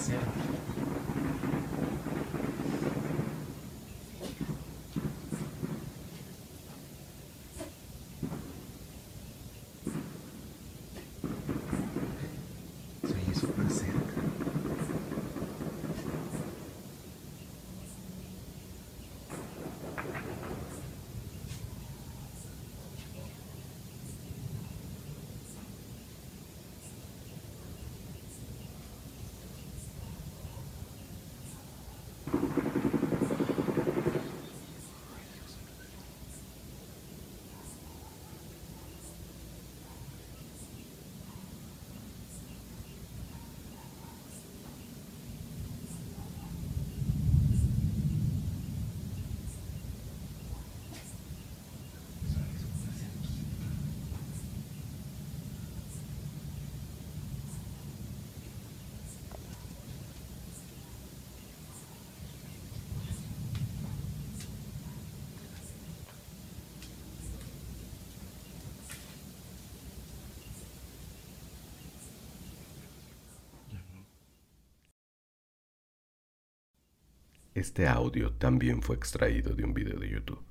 Este 77.62 77.88
audio 77.88 78.32
también 78.32 78.82
fue 78.82 78.95
extraído 78.95 79.54
de 79.54 79.63
un 79.63 79.76
video 79.76 80.00
de 80.00 80.10
YouTube. 80.10 80.43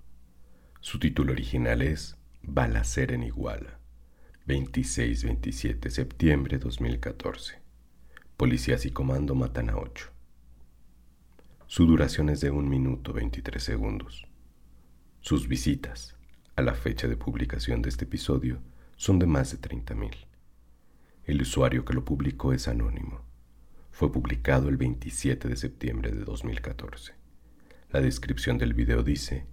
Su 0.79 1.01
título 1.01 1.33
original 1.33 1.83
es 1.83 2.17
Balacera 2.41 3.17
en 3.17 3.25
Iguala, 3.25 3.81
26-27 4.47 5.91
septiembre 5.91 6.59
2014. 6.61 7.59
Policías 8.37 8.87
y 8.87 8.93
comando 8.93 9.35
matan 9.35 9.71
a 9.71 9.79
8. 9.79 10.07
Su 11.67 11.85
duración 11.85 12.29
es 12.29 12.41
de 12.43 12.53
1 12.53 12.69
minuto 12.69 13.13
23 13.13 13.61
segundos. 13.61 14.29
Sus 15.21 15.49
visitas, 15.49 16.17
a 16.55 16.63
la 16.63 16.75
fecha 16.75 17.09
de 17.09 17.17
publicación 17.17 17.83
de 17.83 17.89
este 17.89 18.05
episodio, 18.05 18.63
son 18.95 19.19
de 19.19 19.27
más 19.27 19.51
de 19.51 19.59
30.000. 19.61 20.15
El 21.25 21.43
usuario 21.43 21.85
que 21.85 21.93
lo 21.93 22.05
publicó 22.05 22.53
es 22.53 22.69
anónimo. 22.69 23.30
Fue 23.91 24.11
publicado 24.11 24.69
el 24.69 24.77
27 24.77 25.49
de 25.49 25.57
septiembre 25.57 26.11
de 26.13 26.25
2014. 26.25 27.13
La 27.91 28.01
descripción 28.01 28.57
del 28.57 28.73
video 28.73 29.03
dice, 29.03 29.47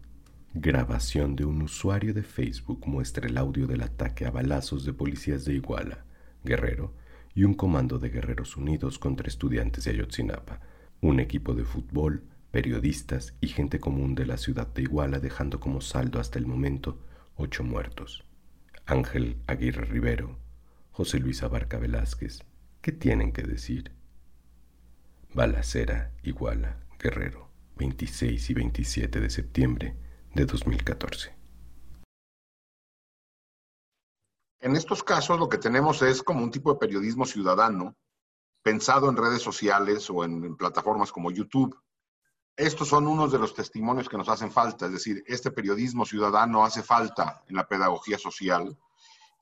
grabación 0.54 1.36
de 1.36 1.44
un 1.44 1.62
usuario 1.62 2.14
de 2.14 2.24
Facebook 2.24 2.88
muestra 2.88 3.28
el 3.28 3.38
audio 3.38 3.68
del 3.68 3.82
ataque 3.82 4.26
a 4.26 4.32
balazos 4.32 4.86
de 4.86 4.94
policías 4.94 5.44
de 5.44 5.56
Iguala, 5.56 6.06
Guerrero, 6.44 6.94
y 7.36 7.44
un 7.44 7.56
comando 7.56 8.00
de 8.00 8.10
Guerreros 8.10 8.56
Unidos 8.58 9.00
contra 9.00 9.28
estudiantes 9.28 9.84
de 9.84 9.92
Ayotzinapa, 9.92 10.62
un 11.02 11.20
equipo 11.20 11.54
de 11.54 11.66
fútbol, 11.66 12.24
periodistas 12.52 13.36
y 13.42 13.48
gente 13.48 13.80
común 13.80 14.16
de 14.16 14.26
la 14.26 14.38
ciudad 14.38 14.68
de 14.74 14.84
Iguala 14.84 15.20
dejando 15.20 15.60
como 15.60 15.82
saldo 15.82 16.20
hasta 16.20 16.40
el 16.40 16.48
momento 16.48 17.04
ocho 17.36 17.64
muertos. 17.64 18.24
Ángel 18.86 19.38
Aguirre 19.48 19.86
Rivero, 19.86 20.40
José 20.92 21.20
Luis 21.20 21.44
Abarca 21.44 21.78
Velázquez, 21.78 22.40
¿qué 22.82 22.92
tienen 22.92 23.34
que 23.34 23.44
decir? 23.44 23.97
Balacera, 25.38 26.16
Iguala, 26.24 26.80
Guerrero, 26.98 27.52
26 27.76 28.50
y 28.50 28.54
27 28.56 29.20
de 29.20 29.30
septiembre 29.30 29.96
de 30.34 30.48
2014. 30.48 31.38
En 34.62 34.76
estos 34.76 35.04
casos 35.04 35.40
lo 35.40 35.48
que 35.48 35.60
tenemos 35.60 36.02
es 36.02 36.24
como 36.24 36.44
un 36.44 36.50
tipo 36.50 36.74
de 36.74 36.80
periodismo 36.80 37.24
ciudadano 37.24 37.96
pensado 38.64 39.12
en 39.12 39.16
redes 39.16 39.44
sociales 39.44 40.10
o 40.10 40.24
en, 40.24 40.44
en 40.44 40.58
plataformas 40.58 41.12
como 41.12 41.30
YouTube. 41.30 41.80
Estos 42.56 42.88
son 42.88 43.06
unos 43.06 43.32
de 43.32 43.38
los 43.38 43.54
testimonios 43.54 44.10
que 44.10 44.18
nos 44.18 44.30
hacen 44.30 44.50
falta, 44.52 44.88
es 44.88 44.92
decir, 44.92 45.24
este 45.28 45.52
periodismo 45.52 46.04
ciudadano 46.08 46.66
hace 46.66 46.82
falta 46.82 47.44
en 47.48 47.58
la 47.58 47.68
pedagogía 47.68 48.18
social. 48.18 48.76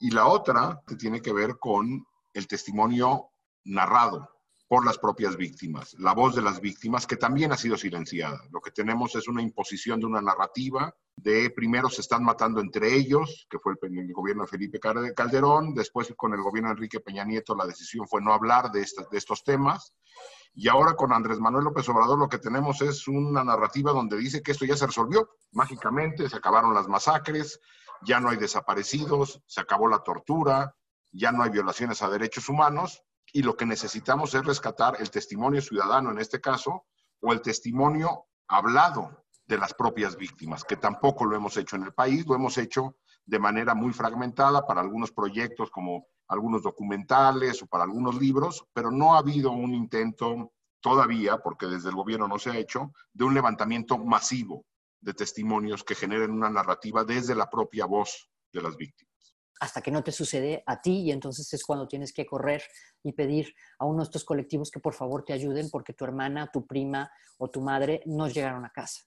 Y 0.02 0.12
la 0.12 0.28
otra 0.28 0.82
que 0.86 0.98
tiene 0.98 1.22
que 1.22 1.32
ver 1.32 1.58
con 1.58 2.06
el 2.34 2.48
testimonio 2.50 3.30
narrado, 3.64 4.35
por 4.68 4.86
las 4.86 4.98
propias 4.98 5.38
víctimas, 5.38 5.96
la 6.00 6.14
voz 6.14 6.36
de 6.36 6.42
las 6.42 6.60
víctimas 6.60 7.06
que 7.06 7.18
también 7.18 7.52
ha 7.52 7.58
sido 7.58 7.78
silenciada. 7.78 8.42
Lo 8.52 8.62
que 8.62 8.72
tenemos 8.72 9.16
es 9.16 9.28
una 9.28 9.42
imposición 9.42 10.00
de 10.00 10.08
una 10.08 10.22
narrativa 10.22 10.94
de 11.16 11.50
primero 11.50 11.90
se 11.90 12.02
están 12.02 12.24
matando 12.24 12.60
entre 12.60 12.94
ellos, 12.94 13.48
que 13.50 13.60
fue 13.60 13.74
el, 13.82 14.14
gobierno 14.14 14.44
de 14.44 14.50
Felipe 14.50 14.80
Calderón, 14.80 15.74
después 15.74 16.14
con 16.18 16.34
el 16.34 16.42
gobierno 16.42 16.70
de 16.70 16.74
Enrique 16.74 17.00
Peña 17.00 17.24
Nieto 17.24 17.56
la 17.56 17.66
decisión 17.66 18.08
fue 18.08 18.22
no 18.22 18.34
hablar 18.34 18.72
de, 18.72 18.80
de 18.80 19.18
estos 19.18 19.44
temas, 19.44 19.94
y 20.54 20.68
ahora 20.68 20.96
con 20.96 21.14
Andrés 21.14 21.40
Manuel 21.40 21.66
López 21.66 21.88
Obrador 21.90 22.18
lo 22.18 22.30
que 22.30 22.38
tenemos 22.38 22.82
es 22.82 23.08
una 23.08 23.44
narrativa 23.44 23.92
donde 23.92 24.18
dice 24.18 24.42
que 24.42 24.52
esto 24.52 24.66
ya 24.66 24.78
se 24.78 24.88
resolvió 24.88 25.30
mágicamente, 25.52 26.30
se 26.30 26.38
acabaron 26.38 26.74
las 26.74 26.88
masacres, 26.88 27.60
ya 28.02 28.20
no 28.20 28.30
hay 28.30 28.38
desaparecidos, 28.38 29.42
se 29.46 29.62
acabó 29.62 29.88
la 29.88 30.00
tortura, 30.00 30.76
ya 31.12 31.32
no 31.32 31.44
hay 31.44 31.50
violaciones 31.50 32.02
a 32.02 32.10
derechos 32.10 32.50
humanos, 32.50 33.04
y 33.34 33.44
lo 33.44 33.56
que 33.56 33.66
necesitamos 33.66 34.34
es 34.34 34.46
rescatar 34.46 34.98
el 35.00 35.10
testimonio 35.10 35.62
ciudadano 35.62 36.12
en 36.12 36.20
este 36.20 36.40
caso 36.40 36.86
o 37.22 37.34
el 37.34 37.42
testimonio 37.42 38.28
hablado 38.48 39.26
de 39.46 39.58
las 39.58 39.74
propias 39.74 40.16
víctimas, 40.18 40.64
que 40.64 40.78
tampoco 40.78 41.26
lo 41.26 41.36
hemos 41.36 41.58
hecho 41.58 41.76
en 41.76 41.84
el 41.84 41.94
país, 41.94 42.26
lo 42.26 42.36
hemos 42.36 42.58
hecho 42.58 42.98
de 43.26 43.40
manera 43.40 43.76
muy 43.76 43.94
fragmentada 43.94 44.66
para 44.66 44.82
algunos 44.82 45.12
proyectos 45.12 45.70
como 45.70 46.08
algunos 46.28 46.64
documentales 46.64 47.62
o 47.62 47.68
para 47.68 47.84
algunos 47.84 48.16
libros, 48.20 48.66
pero 48.74 48.92
no 48.92 49.16
ha 49.16 49.20
habido 49.20 49.52
un 49.52 49.74
intento 49.74 50.54
todavía, 50.80 51.38
porque 51.38 51.68
desde 51.68 51.90
el 51.90 51.96
gobierno 51.96 52.28
no 52.28 52.40
se 52.40 52.52
ha 52.52 52.58
hecho, 52.58 52.92
de 53.14 53.24
un 53.24 53.34
levantamiento 53.34 53.98
masivo 53.98 54.66
de 55.00 55.14
testimonios 55.14 55.84
que 55.84 55.96
generen 55.96 56.32
una 56.32 56.50
narrativa 56.50 57.04
desde 57.04 57.36
la 57.36 57.50
propia 57.50 57.86
voz 57.86 58.30
de 58.52 58.62
las 58.62 58.76
víctimas 58.76 59.15
hasta 59.60 59.82
que 59.82 59.92
no 59.92 60.04
te 60.04 60.12
sucede 60.12 60.64
a 60.66 60.82
ti 60.82 61.02
y 61.02 61.12
entonces 61.12 61.52
es 61.54 61.64
cuando 61.64 61.88
tienes 61.88 62.12
que 62.14 62.26
correr 62.26 62.64
y 63.04 63.14
pedir 63.14 63.54
a 63.80 63.86
uno 63.86 64.00
de 64.00 64.04
estos 64.04 64.26
colectivos 64.26 64.70
que 64.70 64.80
por 64.80 64.94
favor 64.94 65.24
te 65.24 65.34
ayuden 65.34 65.70
porque 65.70 65.94
tu 65.94 66.04
hermana, 66.04 66.50
tu 66.52 66.66
prima 66.66 67.10
o 67.38 67.50
tu 67.50 67.62
madre 67.62 68.02
no 68.06 68.28
llegaron 68.28 68.66
a 68.66 68.72
casa. 68.72 69.02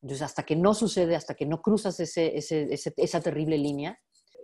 Entonces, 0.00 0.22
hasta 0.22 0.42
que 0.42 0.56
no 0.56 0.74
sucede, 0.74 1.14
hasta 1.14 1.34
que 1.34 1.46
no 1.46 1.62
cruzas 1.62 2.00
ese, 2.00 2.34
esa 2.36 3.20
terrible 3.20 3.56
línea, 3.56 3.98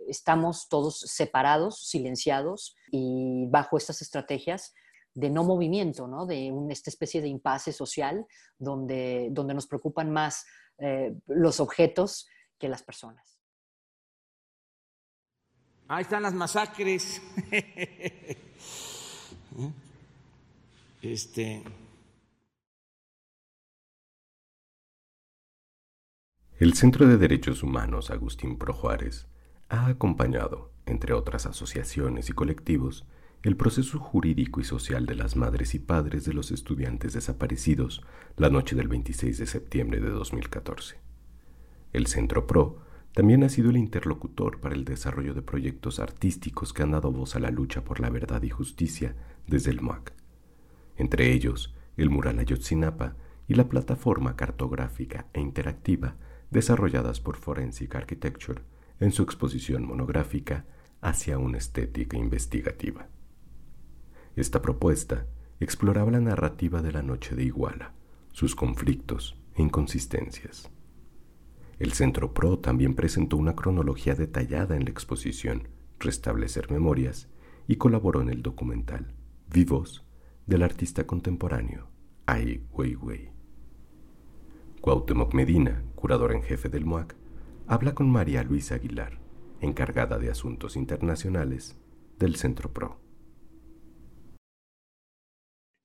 estamos 0.07 0.69
todos 0.69 0.99
separados, 0.99 1.85
silenciados 1.85 2.75
y 2.91 3.45
bajo 3.49 3.77
estas 3.77 4.01
estrategias 4.01 4.73
de 5.13 5.29
no 5.29 5.43
movimiento, 5.43 6.07
de 6.25 6.53
esta 6.69 6.89
especie 6.89 7.21
de 7.21 7.27
impasse 7.27 7.73
social 7.73 8.25
donde, 8.57 9.27
donde 9.31 9.53
nos 9.53 9.67
preocupan 9.67 10.11
más 10.11 10.45
eh, 10.77 11.13
los 11.27 11.59
objetos 11.59 12.27
que 12.57 12.69
las 12.69 12.83
personas. 12.83 13.38
Ahí 15.91 16.03
están 16.03 16.21
las 16.21 16.35
masacres. 16.35 17.19
este. 21.01 21.63
El 26.59 26.75
Centro 26.75 27.07
de 27.07 27.17
Derechos 27.17 27.63
Humanos 27.63 28.11
Agustín 28.11 28.59
Pro 28.59 28.71
Juárez 28.71 29.25
ha 29.67 29.87
acompañado, 29.87 30.71
entre 30.85 31.13
otras 31.13 31.47
asociaciones 31.47 32.29
y 32.29 32.33
colectivos, 32.33 33.07
el 33.41 33.57
proceso 33.57 33.97
jurídico 33.97 34.61
y 34.61 34.65
social 34.65 35.07
de 35.07 35.15
las 35.15 35.35
madres 35.35 35.73
y 35.73 35.79
padres 35.79 36.23
de 36.23 36.33
los 36.33 36.51
estudiantes 36.51 37.13
desaparecidos 37.13 38.03
la 38.37 38.51
noche 38.51 38.75
del 38.75 38.89
26 38.89 39.39
de 39.39 39.47
septiembre 39.47 39.99
de 40.01 40.11
2014. 40.11 40.99
El 41.93 42.05
Centro 42.05 42.45
PRO 42.45 42.88
también 43.13 43.43
ha 43.43 43.49
sido 43.49 43.69
el 43.69 43.77
interlocutor 43.77 44.59
para 44.59 44.75
el 44.75 44.85
desarrollo 44.85 45.33
de 45.33 45.41
proyectos 45.41 45.99
artísticos 45.99 46.73
que 46.73 46.83
han 46.83 46.91
dado 46.91 47.11
voz 47.11 47.35
a 47.35 47.39
la 47.39 47.49
lucha 47.49 47.83
por 47.83 47.99
la 47.99 48.09
verdad 48.09 48.41
y 48.43 48.49
justicia 48.49 49.15
desde 49.47 49.71
el 49.71 49.81
MUAC. 49.81 50.13
Entre 50.95 51.31
ellos, 51.31 51.75
el 51.97 52.09
mural 52.09 52.39
Ayotzinapa 52.39 53.15
y 53.47 53.55
la 53.55 53.67
plataforma 53.67 54.35
cartográfica 54.35 55.27
e 55.33 55.41
interactiva 55.41 56.15
desarrolladas 56.51 57.19
por 57.19 57.35
Forensic 57.35 57.95
Architecture 57.95 58.61
en 58.99 59.11
su 59.11 59.23
exposición 59.23 59.85
monográfica 59.85 60.65
hacia 61.01 61.37
una 61.37 61.57
estética 61.57 62.17
investigativa. 62.17 63.07
Esta 64.35 64.61
propuesta 64.61 65.25
exploraba 65.59 66.11
la 66.11 66.19
narrativa 66.19 66.81
de 66.81 66.91
la 66.91 67.01
noche 67.01 67.35
de 67.35 67.43
Iguala, 67.43 67.93
sus 68.31 68.55
conflictos 68.55 69.41
e 69.55 69.61
inconsistencias. 69.61 70.69
El 71.79 71.93
Centro 71.93 72.33
PRO 72.33 72.59
también 72.59 72.93
presentó 72.93 73.37
una 73.37 73.55
cronología 73.55 74.13
detallada 74.13 74.75
en 74.75 74.83
la 74.83 74.89
exposición 74.89 75.69
Restablecer 75.97 76.69
Memorias 76.69 77.29
y 77.67 77.77
colaboró 77.77 78.21
en 78.21 78.27
el 78.27 78.41
documental 78.41 79.13
Vivos 79.49 80.05
del 80.45 80.63
artista 80.63 81.07
contemporáneo 81.07 81.89
Ai 82.25 82.61
Weiwei. 82.73 83.31
Cuauhtémoc 84.81 85.33
Medina, 85.33 85.81
curador 85.95 86.33
en 86.33 86.43
jefe 86.43 86.67
del 86.67 86.85
MUAC, 86.85 87.15
habla 87.65 87.95
con 87.95 88.09
María 88.09 88.43
Luisa 88.43 88.75
Aguilar, 88.75 89.17
encargada 89.61 90.17
de 90.17 90.29
asuntos 90.29 90.75
internacionales 90.75 91.77
del 92.17 92.35
Centro 92.35 92.73
PRO. 92.73 92.99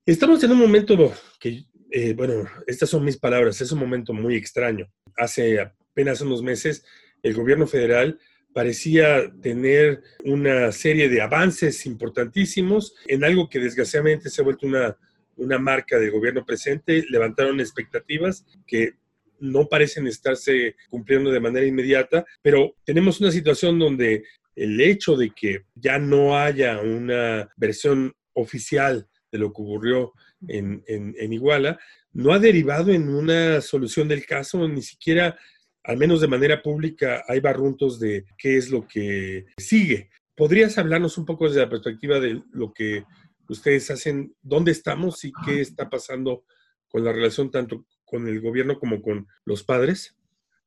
Estamos 0.05 0.43
en 0.43 0.51
un 0.51 0.59
momento 0.59 1.13
que, 1.39 1.67
eh, 1.91 2.15
bueno, 2.15 2.49
estas 2.67 2.91
son 2.91 3.05
mis 3.05 3.17
palabras, 3.17 3.61
es 3.61 3.71
un 3.71 3.79
momento 3.79 4.13
muy 4.13 4.35
extraño. 4.35 4.87
Hace 5.17 5.73
apenas 5.95 6.21
unos 6.21 6.43
meses, 6.43 6.85
el 7.23 7.35
gobierno 7.35 7.69
federal 7.69 8.19
parecía 8.53 9.33
tener 9.41 10.03
una 10.25 10.73
serie 10.73 11.09
de 11.09 11.23
avances 11.23 11.87
importantísimos 11.87 12.97
en 13.07 13.23
algo 13.23 13.49
que 13.49 13.61
desgraciadamente 13.61 14.29
se 14.29 14.41
ha 14.41 14.45
vuelto 14.45 14.67
una, 14.67 14.97
una 15.37 15.59
marca 15.59 15.99
del 15.99 16.11
gobierno 16.11 16.45
presente. 16.45 17.05
Levantaron 17.09 17.61
expectativas 17.61 18.45
que 18.67 18.95
no 19.39 19.69
parecen 19.69 20.09
estarse 20.09 20.75
cumpliendo 20.91 21.31
de 21.31 21.41
manera 21.41 21.67
inmediata, 21.67 22.25
pero 22.43 22.75
tenemos 22.85 23.21
una 23.21 23.31
situación 23.31 23.79
donde 23.79 24.25
el 24.57 24.81
hecho 24.81 25.17
de 25.17 25.31
que 25.31 25.65
ya 25.77 25.99
no 25.99 26.37
haya 26.37 26.81
una 26.81 27.49
versión 27.57 28.15
oficial 28.33 29.07
de 29.31 29.39
lo 29.39 29.53
que 29.53 29.63
ocurrió 29.63 30.13
en, 30.49 30.83
en, 30.89 31.15
en 31.19 31.33
Iguala, 31.33 31.79
no 32.13 32.33
ha 32.33 32.39
derivado 32.39 32.93
en 32.93 33.09
una 33.09 33.61
solución 33.61 34.09
del 34.09 34.25
caso, 34.25 34.67
ni 34.69 34.83
siquiera 34.83 35.37
al 35.85 35.99
menos 35.99 36.21
de 36.21 36.29
manera 36.29 36.63
pública, 36.63 37.25
hay 37.29 37.41
barruntos 37.41 38.01
de 38.01 38.25
qué 38.39 38.57
es 38.57 38.71
lo 38.71 38.87
que 38.87 39.47
sigue. 39.59 40.11
¿Podrías 40.35 40.79
hablarnos 40.79 41.19
un 41.19 41.27
poco 41.27 41.47
desde 41.47 41.61
la 41.61 41.69
perspectiva 41.69 42.19
de 42.19 42.43
lo 42.53 42.73
que 42.73 43.05
ustedes 43.49 43.91
hacen, 43.91 44.35
dónde 44.43 44.73
estamos 44.73 45.25
y 45.25 45.33
qué 45.45 45.61
está 45.61 45.91
pasando 45.91 46.45
con 46.89 47.05
la 47.05 47.13
relación 47.13 47.51
tanto 47.51 47.85
con 48.05 48.27
el 48.27 48.41
gobierno 48.41 48.79
como 48.79 49.03
con 49.03 49.29
los 49.45 49.63
padres? 49.63 50.17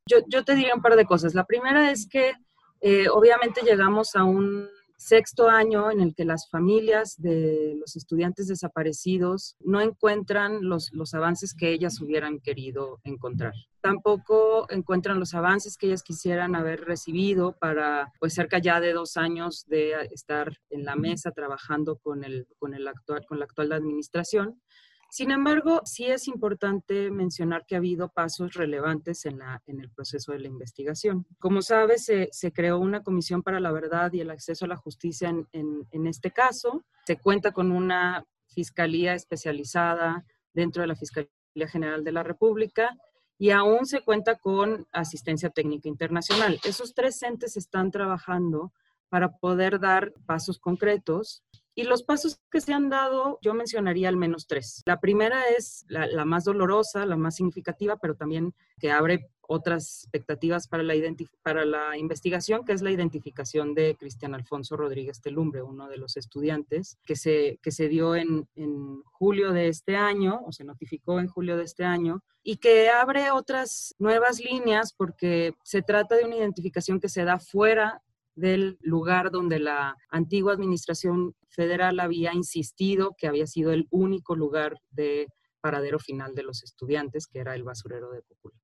Yo, 0.05 0.19
yo 0.27 0.45
te 0.45 0.55
diría 0.55 0.75
un 0.75 0.81
par 0.81 0.95
de 0.95 1.05
cosas. 1.05 1.33
La 1.33 1.45
primera 1.45 1.91
es 1.91 2.07
que 2.07 2.33
eh, 2.81 3.09
obviamente 3.09 3.61
llegamos 3.61 4.15
a 4.15 4.23
un 4.23 4.69
sexto 4.97 5.47
año 5.47 5.91
en 5.91 6.01
el 6.01 6.15
que 6.15 6.25
las 6.25 6.49
familias 6.49 7.15
de 7.17 7.75
los 7.79 7.95
estudiantes 7.95 8.47
desaparecidos 8.47 9.55
no 9.59 9.79
encuentran 9.79 10.67
los, 10.67 10.91
los, 10.91 11.13
avances 11.13 11.53
que 11.53 11.71
ellas 11.71 12.01
hubieran 12.01 12.39
querido 12.39 12.99
encontrar. 13.03 13.53
Tampoco 13.81 14.69
encuentran 14.69 15.19
los 15.19 15.33
avances 15.33 15.77
que 15.77 15.87
ellas 15.87 16.03
quisieran 16.03 16.55
haber 16.55 16.81
recibido 16.81 17.55
para, 17.59 18.11
pues 18.19 18.33
cerca 18.33 18.57
ya 18.57 18.81
de 18.81 18.93
dos 18.93 19.17
años 19.17 19.65
de 19.67 19.93
estar 20.11 20.51
en 20.69 20.83
la 20.83 20.95
mesa 20.95 21.31
trabajando 21.31 21.97
con, 21.97 22.23
el, 22.23 22.47
con, 22.57 22.73
el 22.73 22.87
actual, 22.87 23.25
con 23.27 23.39
la 23.39 23.45
actual 23.45 23.71
administración. 23.71 24.61
Sin 25.09 25.31
embargo, 25.31 25.81
sí 25.85 26.05
es 26.05 26.27
importante 26.27 27.09
mencionar 27.09 27.65
que 27.65 27.75
ha 27.75 27.79
habido 27.79 28.09
pasos 28.09 28.53
relevantes 28.53 29.25
en, 29.25 29.41
el 29.67 29.89
proceso 29.89 30.31
de 30.31 30.39
la 30.39 30.47
investigación. 30.47 31.25
Como 31.39 31.61
sabes, 31.61 32.05
se, 32.05 32.51
creó 32.51 32.77
una 32.77 33.03
comisión 33.03 33.41
para 33.41 33.59
la 33.59 33.71
verdad 33.71 34.11
y 34.13 34.21
el 34.21 34.29
acceso 34.29 34.65
a 34.65 34.67
la 34.67 34.75
justicia 34.75 35.29
en, 35.29 35.47
en 35.91 36.07
este 36.07 36.31
caso. 36.31 36.83
Se 37.05 37.17
cuenta 37.17 37.51
con 37.51 37.71
una 37.71 38.25
fiscalía 38.47 39.13
especializada 39.13 40.25
dentro 40.53 40.81
de 40.81 40.87
la 40.87 40.95
Fiscalía 40.95 41.29
General 41.69 42.03
de 42.03 42.11
la 42.11 42.23
República 42.23 42.97
y 43.37 43.51
aún 43.51 43.85
se 43.85 44.01
cuenta 44.01 44.35
con 44.35 44.87
asistencia 44.91 45.49
técnica 45.49 45.87
internacional. 45.87 46.59
Esos 46.63 46.93
tres 46.93 47.21
entes 47.21 47.55
están 47.55 47.91
trabajando 47.91 48.73
para 49.09 49.37
poder 49.37 49.79
dar 49.79 50.13
pasos 50.25 50.59
concretos 50.59 51.43
y 51.77 51.83
los 51.83 52.01
pasos 52.01 52.41
que 52.51 52.59
se 52.59 52.73
han 52.73 52.89
dado, 52.89 53.37
yo 53.43 53.53
mencionaría 53.53 54.09
al 54.09 54.17
menos 54.17 54.47
tres. 54.47 54.81
La 54.87 54.99
primera 54.99 55.43
es 55.55 55.85
la, 55.89 56.25
más 56.25 56.43
dolorosa, 56.43 57.05
la 57.05 57.17
más 57.17 57.35
significativa, 57.35 57.97
pero 57.97 58.15
también 58.15 58.55
que 58.79 58.89
abre 58.89 59.29
otras 59.41 60.05
expectativas 60.05 60.67
para 60.67 60.81
la, 60.81 60.95
para 61.43 61.65
la 61.65 61.95
investigación, 61.95 62.65
que 62.65 62.73
es 62.73 62.81
la 62.81 62.89
identificación 62.89 63.75
de 63.75 63.95
Cristian 63.95 64.33
Alfonso 64.33 64.75
Rodríguez 64.75 65.21
Telumbre, 65.21 65.61
uno 65.61 65.87
de 65.87 65.97
los 65.97 66.17
estudiantes, 66.17 66.97
que 67.05 67.15
se, 67.15 67.59
que 67.61 67.71
se 67.71 67.87
dio 67.87 68.15
en, 68.15 68.49
en 68.55 69.03
julio 69.03 69.53
de 69.53 69.67
este 69.67 69.95
año, 69.95 70.41
o 70.47 70.51
se 70.51 70.63
notificó 70.63 71.19
en 71.19 71.27
julio 71.27 71.57
de 71.57 71.63
este 71.65 71.85
año, 71.85 72.23
y 72.41 72.57
que 72.57 72.89
abre 72.89 73.29
otras 73.29 73.93
nuevas 73.99 74.39
líneas 74.39 74.93
porque 74.93 75.53
se 75.63 75.83
trata 75.83 76.15
de 76.15 76.25
una 76.25 76.37
identificación 76.37 76.99
que 76.99 77.09
se 77.09 77.23
da 77.23 77.37
fuera 77.37 78.01
del 78.37 78.77
lugar 78.81 79.31
donde 79.31 79.59
la 79.59 79.95
antigua 80.09 80.53
administración 80.53 81.35
federal 81.49 81.99
había 81.99 82.33
insistido 82.33 83.15
que 83.17 83.27
había 83.27 83.47
sido 83.47 83.71
el 83.71 83.87
único 83.89 84.35
lugar 84.35 84.77
de 84.91 85.27
paradero 85.59 85.97
final 85.97 86.35
de 86.35 86.43
los 86.43 86.63
estudiantes, 86.63 87.25
que 87.25 87.39
era 87.39 87.55
el 87.55 87.63
basurero 87.63 88.11
de 88.11 88.21
Cocula. 88.21 88.55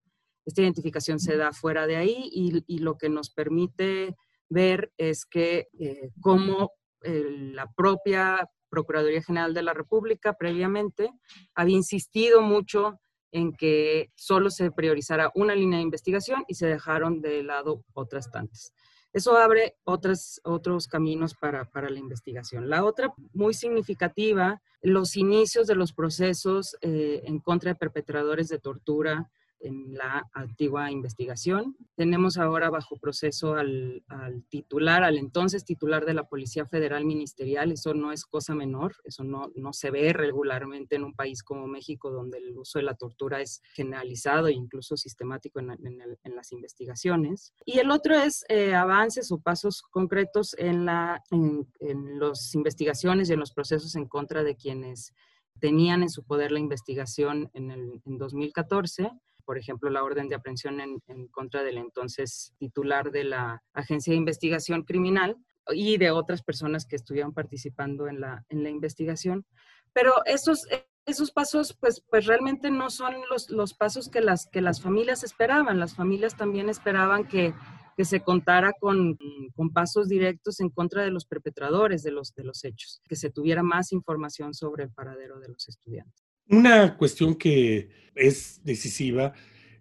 Esta 0.45 0.61
identificación 0.61 1.19
se 1.19 1.37
da 1.37 1.53
fuera 1.53 1.87
de 1.87 1.95
ahí 1.95 2.29
y, 2.31 2.79
lo 2.79 2.97
que 2.97 3.09
nos 3.09 3.31
permite 3.31 4.15
ver 4.47 4.91
es 4.97 5.25
que 5.25 5.69
eh, 5.79 6.11
como 6.21 6.71
la 7.01 7.71
propia 7.75 8.47
Procuraduría 8.69 9.21
General 9.23 9.53
de 9.53 9.63
la 9.63 9.73
República 9.73 10.33
previamente 10.33 11.11
había 11.55 11.75
insistido 11.75 12.41
mucho 12.41 12.99
en 13.31 13.53
que 13.53 14.11
solo 14.15 14.49
se 14.51 14.71
priorizara 14.71 15.31
una 15.35 15.55
línea 15.55 15.77
de 15.77 15.83
investigación 15.83 16.43
y 16.47 16.55
se 16.55 16.67
dejaron 16.67 17.21
de 17.21 17.43
lado 17.43 17.83
otras 17.93 18.29
tantas. 18.31 18.73
Eso 19.13 19.37
abre 19.37 19.77
otros, 19.83 20.41
otros 20.43 20.87
caminos 20.87 21.35
para, 21.35 21.69
para, 21.69 21.89
la 21.89 21.99
investigación. 21.99 22.69
La 22.69 22.83
otra, 22.83 23.13
muy 23.33 23.53
significativa, 23.53 24.61
los 24.81 25.15
inicios 25.15 25.67
de 25.67 25.75
los 25.75 25.93
procesos 25.93 26.75
eh, 26.81 27.21
en 27.25 27.39
contra 27.39 27.71
de 27.71 27.75
perpetradores 27.75 28.49
de 28.49 28.59
tortura 28.59 29.29
en 29.63 29.93
la 29.93 30.29
antigua 30.33 30.91
investigación. 30.91 31.75
Tenemos 31.95 32.37
ahora 32.37 32.69
bajo 32.69 32.97
proceso 32.97 33.55
al, 33.55 34.03
titular, 34.49 35.03
al 35.03 35.17
entonces 35.17 35.65
titular 35.65 36.05
de 36.05 36.13
la 36.13 36.25
Policía 36.25 36.65
Federal 36.65 37.05
Ministerial. 37.05 37.71
Eso 37.71 37.93
no 37.93 38.11
es 38.11 38.25
cosa 38.25 38.53
menor, 38.53 38.95
eso 39.05 39.23
no, 39.23 39.51
no 39.55 39.73
se 39.73 39.89
ve 39.89 40.13
regularmente 40.13 40.95
en 40.95 41.03
un 41.03 41.13
país 41.13 41.43
como 41.43 41.65
México, 41.67 42.11
donde 42.11 42.37
el 42.39 42.57
uso 42.57 42.79
de 42.79 42.83
la 42.83 42.95
tortura 42.95 43.41
es 43.41 43.61
generalizado 43.73 44.47
e 44.47 44.53
incluso 44.53 44.97
sistemático 44.97 45.59
en, 45.59 45.71
en, 45.71 46.35
las 46.35 46.51
investigaciones. 46.51 47.53
Y 47.65 47.79
el 47.79 47.91
otro 47.91 48.15
es 48.15 48.43
eh, 48.49 48.73
avances 48.73 49.31
o 49.31 49.39
pasos 49.39 49.81
concretos 49.81 50.55
en, 50.57 50.85
la, 50.85 51.23
en, 51.31 51.67
en 51.79 52.19
las 52.19 52.53
investigaciones 52.53 53.29
y 53.29 53.33
en 53.33 53.39
los 53.39 53.53
procesos 53.53 53.95
en 53.95 54.07
contra 54.07 54.43
de 54.43 54.55
quienes 54.55 55.13
tenían 55.59 56.03
en 56.03 56.09
su 56.09 56.23
poder 56.23 56.51
la 56.51 56.59
investigación 56.59 57.49
en, 57.53 57.71
el, 57.71 58.01
en 58.05 58.17
2014 58.17 59.11
por 59.45 59.57
ejemplo, 59.57 59.89
la 59.89 60.03
orden 60.03 60.29
de 60.29 60.35
aprehensión 60.35 60.79
en, 60.81 61.27
contra 61.29 61.63
del 61.63 61.77
entonces 61.77 62.53
titular 62.57 63.11
de 63.11 63.23
la 63.23 63.63
Agencia 63.73 64.11
de 64.11 64.17
Investigación 64.17 64.83
Criminal 64.83 65.37
y 65.71 65.97
de 65.97 66.11
otras 66.11 66.43
personas 66.43 66.85
que 66.85 66.95
estuvieron 66.95 67.33
participando 67.33 68.07
en 68.07 68.19
la, 68.19 68.45
en 68.49 68.63
la 68.63 68.69
investigación. 68.69 69.45
Pero 69.93 70.13
esos, 70.25 70.67
esos 71.05 71.31
pasos, 71.31 71.77
pues, 71.79 72.03
pues 72.09 72.25
realmente 72.25 72.71
no 72.71 72.89
son 72.89 73.15
los, 73.29 73.49
los 73.49 73.73
pasos 73.73 74.09
que 74.09 74.21
las, 74.21 74.47
que 74.47 74.61
las 74.61 74.81
familias 74.81 75.23
esperaban. 75.23 75.79
Las 75.79 75.95
familias 75.95 76.35
también 76.35 76.69
esperaban 76.69 77.27
que, 77.27 77.53
que 77.95 78.05
se 78.05 78.21
contara 78.21 78.73
con, 78.79 79.17
con, 79.55 79.71
pasos 79.71 80.07
directos 80.07 80.59
en 80.59 80.69
contra 80.69 81.03
de 81.03 81.11
los 81.11 81.25
perpetradores 81.25 82.03
de 82.03 82.11
los, 82.11 82.33
de 82.33 82.43
los 82.43 82.63
hechos, 82.63 83.01
que 83.07 83.15
se 83.15 83.29
tuviera 83.29 83.63
más 83.63 83.91
información 83.91 84.53
sobre 84.53 84.85
el 84.85 84.91
paradero 84.91 85.39
de 85.39 85.49
los 85.49 85.67
estudiantes. 85.67 86.22
Una 86.49 86.97
cuestión 86.97 87.35
que 87.35 87.89
es 88.15 88.61
decisiva 88.63 89.33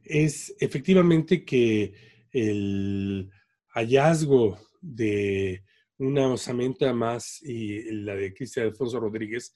es 0.04 0.54
efectivamente 0.60 1.44
que 1.44 1.92
el 2.30 3.30
hallazgo 3.68 4.58
de 4.80 5.64
una 5.98 6.28
osamenta 6.32 6.92
más 6.92 7.42
y 7.42 7.82
la 7.92 8.16
de 8.16 8.34
Cristian 8.34 8.66
Alfonso 8.66 8.98
Rodríguez 8.98 9.54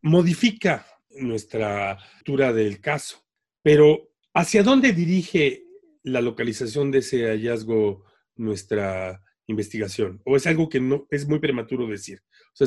modifica 0.00 0.86
nuestra 1.10 1.98
lectura 2.16 2.52
del 2.52 2.80
caso. 2.80 3.24
Pero 3.62 4.10
¿hacia 4.34 4.62
dónde 4.62 4.92
dirige 4.92 5.64
la 6.02 6.20
localización 6.20 6.90
de 6.90 6.98
ese 6.98 7.26
hallazgo 7.26 8.04
nuestra 8.36 9.22
investigación? 9.46 10.20
¿O 10.24 10.36
es 10.36 10.46
algo 10.46 10.68
que 10.68 10.80
no 10.80 11.06
es 11.10 11.28
muy 11.28 11.38
prematuro 11.38 11.86
decir? 11.86 12.22
O 12.54 12.66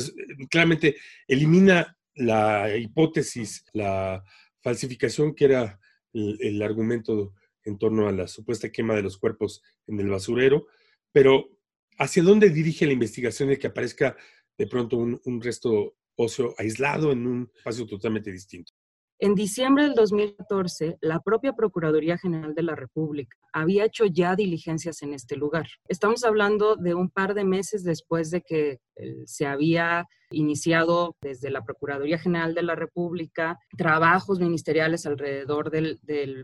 claramente 0.50 0.96
elimina 1.26 1.96
la 2.16 2.76
hipótesis, 2.76 3.64
la 3.72 4.24
falsificación 4.60 5.34
que 5.34 5.44
era 5.44 5.80
el, 6.12 6.62
argumento 6.62 7.34
en 7.64 7.78
torno 7.78 8.08
a 8.08 8.12
la 8.12 8.26
supuesta 8.26 8.70
quema 8.70 8.94
de 8.94 9.02
los 9.02 9.18
cuerpos 9.18 9.62
en 9.86 10.00
el 10.00 10.08
basurero, 10.08 10.66
pero 11.12 11.50
¿hacia 11.98 12.22
dónde 12.22 12.50
dirige 12.50 12.86
la 12.86 12.92
investigación 12.92 13.50
de 13.50 13.58
que 13.58 13.68
aparezca 13.68 14.16
de 14.56 14.66
pronto 14.66 14.96
un, 14.96 15.20
un 15.24 15.40
resto 15.40 15.96
óseo 16.16 16.54
aislado 16.58 17.12
en 17.12 17.26
un 17.26 17.50
espacio 17.54 17.86
totalmente 17.86 18.32
distinto? 18.32 18.72
En 19.18 19.34
diciembre 19.34 19.84
del 19.84 19.94
2014, 19.94 20.98
la 21.00 21.20
propia 21.20 21.54
Procuraduría 21.54 22.18
General 22.18 22.54
de 22.54 22.62
la 22.62 22.74
República 22.74 23.34
había 23.50 23.86
hecho 23.86 24.04
ya 24.04 24.36
diligencias 24.36 25.00
en 25.00 25.14
este 25.14 25.36
lugar. 25.36 25.66
Estamos 25.88 26.22
hablando 26.22 26.76
de 26.76 26.94
un 26.94 27.08
par 27.08 27.32
de 27.32 27.44
meses 27.44 27.82
después 27.82 28.30
de 28.30 28.42
que 28.42 28.78
eh, 28.96 29.22
se 29.24 29.46
había 29.46 30.06
iniciado 30.30 31.16
desde 31.22 31.50
la 31.50 31.64
Procuraduría 31.64 32.18
General 32.18 32.54
de 32.54 32.62
la 32.62 32.74
República 32.74 33.58
trabajos 33.78 34.38
ministeriales 34.38 35.06
alrededor 35.06 35.70
del, 35.70 35.98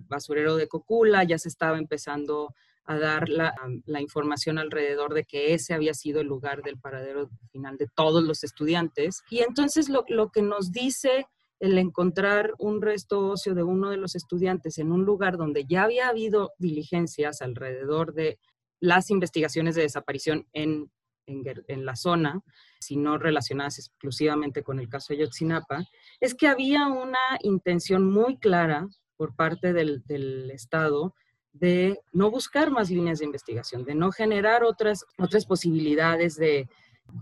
basurero 0.08 0.56
de 0.56 0.66
Cocula, 0.66 1.24
ya 1.24 1.37
se 1.37 1.50
estaba 1.50 1.76
empezando 1.76 2.54
a 2.85 2.96
dar 2.96 3.28
la, 3.28 3.52
información 4.00 4.58
alrededor 4.58 5.12
de 5.12 5.24
que 5.24 5.52
ese 5.52 5.74
había 5.74 5.92
sido 5.92 6.22
el 6.22 6.26
lugar 6.26 6.62
del 6.62 6.78
paradero 6.78 7.28
final 7.50 7.76
de 7.76 7.87
todos 7.94 8.24
los 8.24 8.42
estudiantes. 8.44 9.22
Y 9.28 9.40
entonces 9.40 9.90
lo, 9.90 10.04
lo 10.08 10.30
que 10.30 10.40
nos 10.40 10.72
dice 10.72 11.26
el 11.62 11.79
encontrar 11.79 12.55
un 12.59 12.83
resto 12.83 13.29
óseo 13.29 13.55
de 13.55 13.62
uno 13.62 13.90
de 13.90 13.96
los 13.96 14.16
estudiantes 14.16 14.79
en 14.79 14.90
un 14.90 15.05
lugar 15.05 15.37
donde 15.37 15.64
ya 15.64 15.85
había 15.85 16.09
habido 16.09 16.51
diligencias 16.59 17.40
alrededor 17.40 18.14
de 18.14 18.40
las 18.81 19.11
investigaciones 19.11 19.77
de 19.77 19.83
desaparición 19.83 20.44
en, 20.53 20.90
en, 21.27 21.87
la 21.87 21.94
zona, 21.94 22.40
si 22.81 22.96
no 22.96 23.16
relacionadas 23.16 23.79
exclusivamente 23.79 24.64
con 24.64 24.81
el 24.81 24.88
caso 24.88 25.12
de 25.12 25.20
Yotzinapa, 25.20 25.85
es 26.20 26.35
que 26.35 26.48
había 26.48 26.88
una 26.88 27.38
intención 27.42 28.11
muy 28.11 28.38
clara 28.38 28.88
por 29.16 29.37
parte 29.37 29.72
del, 29.72 30.03
del 30.05 30.51
Estado 30.51 31.14
de 31.53 32.01
no 32.12 32.33
buscar 32.33 32.72
más 32.72 32.90
líneas 32.90 33.20
de 33.20 33.27
investigación, 33.27 33.85
de 33.85 33.94
no 33.94 34.11
generar 34.11 34.64
otras, 34.64 35.05
otras 35.16 35.46
posibilidades 35.46 36.35
de, 36.35 36.68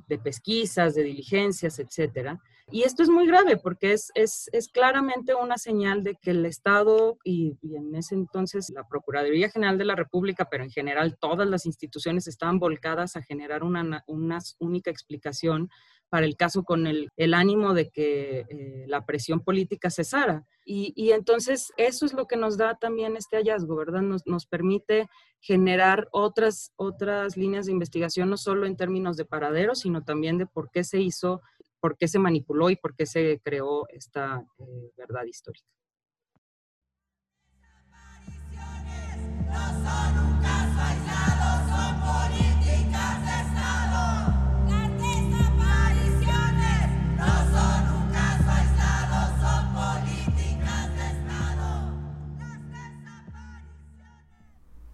de 0.09 0.18
pesquisas, 0.18 0.94
de 0.94 1.03
diligencias, 1.03 1.79
etcétera. 1.79 2.40
Y 2.72 2.83
esto 2.83 3.02
es 3.02 3.09
muy 3.09 3.26
grave 3.26 3.56
porque 3.56 3.92
es, 3.92 4.12
es, 4.14 4.48
es 4.52 4.68
claramente 4.68 5.35
una 5.35 5.59
señal 5.59 6.04
de 6.04 6.14
que 6.14 6.30
el 6.30 6.46
Estado 6.46 7.18
y, 7.24 7.59
en 7.62 7.94
ese 7.94 8.14
entonces 8.14 8.70
la 8.74 8.87
Procuraduría 8.87 9.50
General 9.50 9.76
de 9.76 9.85
la 9.85 9.96
República, 9.96 10.48
pero 10.50 10.62
en 10.62 10.70
general 10.70 11.16
todas 11.18 11.48
las 11.48 11.66
instituciones 11.66 12.28
estaban 12.28 12.59
volcadas 12.59 13.16
a 13.16 13.22
generar 13.22 13.64
una, 13.64 14.04
una 14.06 14.38
única 14.59 14.90
explicación 14.90 15.68
para 16.11 16.26
el 16.26 16.37
caso 16.37 16.64
con 16.64 16.87
el, 16.87 17.09
ánimo 17.35 17.72
de 17.72 17.90
que 17.90 18.44
eh, 18.48 18.85
la 18.88 19.06
presión 19.06 19.40
política 19.40 19.90
cesara. 19.90 20.44
Y, 20.64 21.11
entonces 21.11 21.72
eso 21.76 22.06
es 22.06 22.12
lo 22.12 22.26
que 22.26 22.37
nos 22.37 22.56
da 22.56 22.76
también 22.76 23.16
este 23.16 23.37
hallazgo, 23.37 23.74
¿verdad? 23.74 24.02
Nos, 24.02 24.24
nos 24.26 24.46
permite 24.46 25.09
generar 25.40 26.09
otras, 26.12 26.72
otras 26.76 27.37
líneas 27.37 27.66
de 27.66 27.72
investigación, 27.72 28.30
no 28.30 28.37
solo 28.37 28.66
en 28.66 28.76
términos 28.76 29.16
de 29.16 29.24
paradero, 29.24 29.74
sino 29.74 30.04
también 30.04 30.38
de 30.38 30.46
por 30.46 30.70
qué 30.70 30.85
se 30.85 31.00
hizo, 31.00 31.42
por 31.81 31.97
qué 31.97 32.07
se 32.09 32.19
manipuló 32.19 32.71
y 32.71 32.77
por 32.77 32.95
qué 32.95 33.07
se 33.07 33.40
creó 33.43 33.88
esta 33.88 34.45
eh, 34.59 34.93
verdad 34.97 35.25
histórica. 35.25 35.66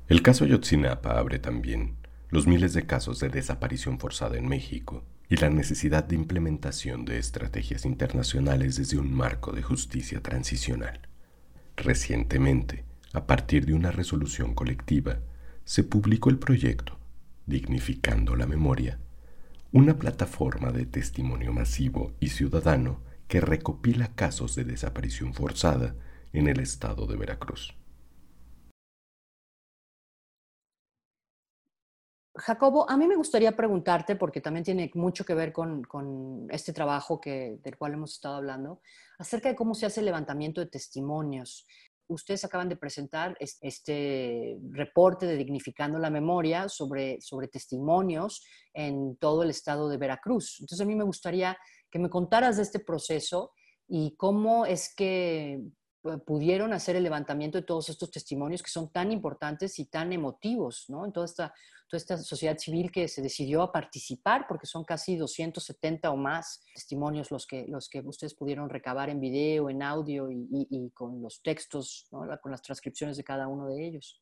El 0.08 0.22
caso 0.22 0.44
Yotzinapa 0.46 1.18
abre 1.18 1.40
también 1.40 1.95
los 2.30 2.46
miles 2.46 2.74
de 2.74 2.86
casos 2.86 3.20
de 3.20 3.28
desaparición 3.28 3.98
forzada 3.98 4.36
en 4.36 4.48
México 4.48 5.04
y 5.28 5.36
la 5.36 5.50
necesidad 5.50 6.04
de 6.04 6.16
implementación 6.16 7.04
de 7.04 7.18
estrategias 7.18 7.84
internacionales 7.84 8.76
desde 8.76 8.98
un 8.98 9.12
marco 9.12 9.52
de 9.52 9.62
justicia 9.62 10.22
transicional. 10.22 11.00
Recientemente, 11.76 12.84
a 13.12 13.26
partir 13.26 13.66
de 13.66 13.74
una 13.74 13.90
resolución 13.90 14.54
colectiva, 14.54 15.20
se 15.64 15.84
publicó 15.84 16.30
el 16.30 16.38
proyecto 16.38 16.98
Dignificando 17.46 18.34
la 18.34 18.46
Memoria, 18.46 18.98
una 19.72 19.98
plataforma 19.98 20.70
de 20.70 20.86
testimonio 20.86 21.52
masivo 21.52 22.12
y 22.18 22.28
ciudadano 22.28 23.00
que 23.28 23.40
recopila 23.40 24.08
casos 24.14 24.54
de 24.54 24.64
desaparición 24.64 25.34
forzada 25.34 25.94
en 26.32 26.48
el 26.48 26.60
estado 26.60 27.06
de 27.06 27.16
Veracruz. 27.16 27.74
Jacobo, 32.38 32.88
a 32.88 32.96
mí 32.96 33.06
me 33.06 33.16
gustaría 33.16 33.56
preguntarte, 33.56 34.16
porque 34.16 34.40
también 34.40 34.64
tiene 34.64 34.90
mucho 34.94 35.24
que 35.24 35.34
ver 35.34 35.52
con, 35.52 36.46
este 36.50 36.72
trabajo 36.72 37.20
que, 37.20 37.58
del 37.62 37.76
cual 37.76 37.94
hemos 37.94 38.12
estado 38.12 38.36
hablando, 38.36 38.80
acerca 39.18 39.48
de 39.48 39.56
cómo 39.56 39.74
se 39.74 39.86
hace 39.86 40.00
el 40.00 40.06
levantamiento 40.06 40.60
de 40.60 40.68
testimonios. 40.68 41.66
Ustedes 42.08 42.44
acaban 42.44 42.68
de 42.68 42.76
presentar 42.76 43.36
este 43.40 44.58
reporte 44.70 45.26
de 45.26 45.36
Dignificando 45.36 45.98
la 45.98 46.10
Memoria 46.10 46.68
sobre, 46.68 47.20
sobre 47.20 47.48
testimonios 47.48 48.44
en 48.72 49.16
todo 49.16 49.42
el 49.42 49.50
estado 49.50 49.88
de 49.88 49.96
Veracruz. 49.96 50.58
Entonces, 50.60 50.84
a 50.84 50.88
mí 50.88 50.94
me 50.94 51.04
gustaría 51.04 51.58
que 51.90 51.98
me 51.98 52.10
contaras 52.10 52.56
de 52.56 52.62
este 52.62 52.78
proceso 52.78 53.52
y 53.88 54.14
cómo 54.16 54.66
es 54.66 54.94
que 54.94 55.60
pudieron 56.26 56.72
hacer 56.72 56.96
el 56.96 57.02
levantamiento 57.02 57.58
de 57.58 57.64
todos 57.64 57.88
estos 57.88 58.10
testimonios 58.10 58.62
que 58.62 58.70
son 58.70 58.90
tan 58.90 59.12
importantes 59.12 59.78
y 59.78 59.86
tan 59.86 60.12
emotivos, 60.12 60.86
¿no? 60.88 61.04
En 61.04 61.12
toda 61.12 61.26
esta 61.26 61.54
toda 61.88 61.98
esta 61.98 62.18
sociedad 62.18 62.58
civil 62.58 62.90
que 62.90 63.06
se 63.06 63.22
decidió 63.22 63.62
a 63.62 63.72
participar, 63.72 64.46
porque 64.48 64.66
son 64.66 64.84
casi 64.84 65.16
270 65.16 66.10
o 66.10 66.16
más 66.16 66.64
testimonios 66.74 67.30
los 67.30 67.46
que, 67.46 67.66
los 67.68 67.88
que 67.88 68.00
ustedes 68.00 68.34
pudieron 68.34 68.68
recabar 68.68 69.08
en 69.08 69.20
video, 69.20 69.70
en 69.70 69.82
audio 69.82 70.28
y, 70.30 70.90
con 70.94 71.22
los 71.22 71.42
textos, 71.42 72.08
con 72.10 72.50
las 72.50 72.62
transcripciones 72.62 73.16
de 73.16 73.24
cada 73.24 73.46
uno 73.46 73.68
de 73.68 73.86
ellos. 73.86 74.20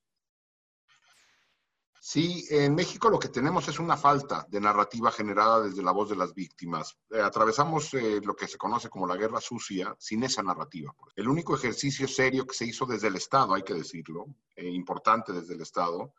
Sí, 2.06 2.44
en 2.50 2.74
México 2.74 3.08
lo 3.08 3.18
que 3.18 3.28
tenemos 3.28 3.66
es 3.66 3.78
una 3.78 3.96
falta 3.96 4.46
de 4.50 4.60
narrativa 4.60 5.10
generada 5.10 5.62
desde 5.62 5.82
la 5.82 5.90
voz 5.90 6.10
de 6.10 6.16
las 6.16 6.34
víctimas. 6.34 6.98
Eh, 7.08 7.18
atravesamos 7.18 7.94
eh, 7.94 8.20
lo 8.22 8.36
que 8.36 8.46
se 8.46 8.58
conoce 8.58 8.90
como 8.90 9.06
la 9.06 9.16
guerra 9.16 9.40
sucia 9.40 9.96
sin 9.98 10.22
esa 10.22 10.42
narrativa. 10.42 10.94
El 11.16 11.30
único 11.30 11.56
ejercicio 11.56 12.06
serio 12.06 12.46
que 12.46 12.54
se 12.54 12.66
hizo 12.66 12.84
desde 12.84 13.08
el 13.08 13.16
Estado, 13.16 13.54
hay 13.54 13.62
que 13.62 13.72
decirlo, 13.72 14.26
eh, 14.54 14.68
importante 14.68 15.32
desde 15.32 15.54
el 15.54 15.62
Estado, 15.62 16.12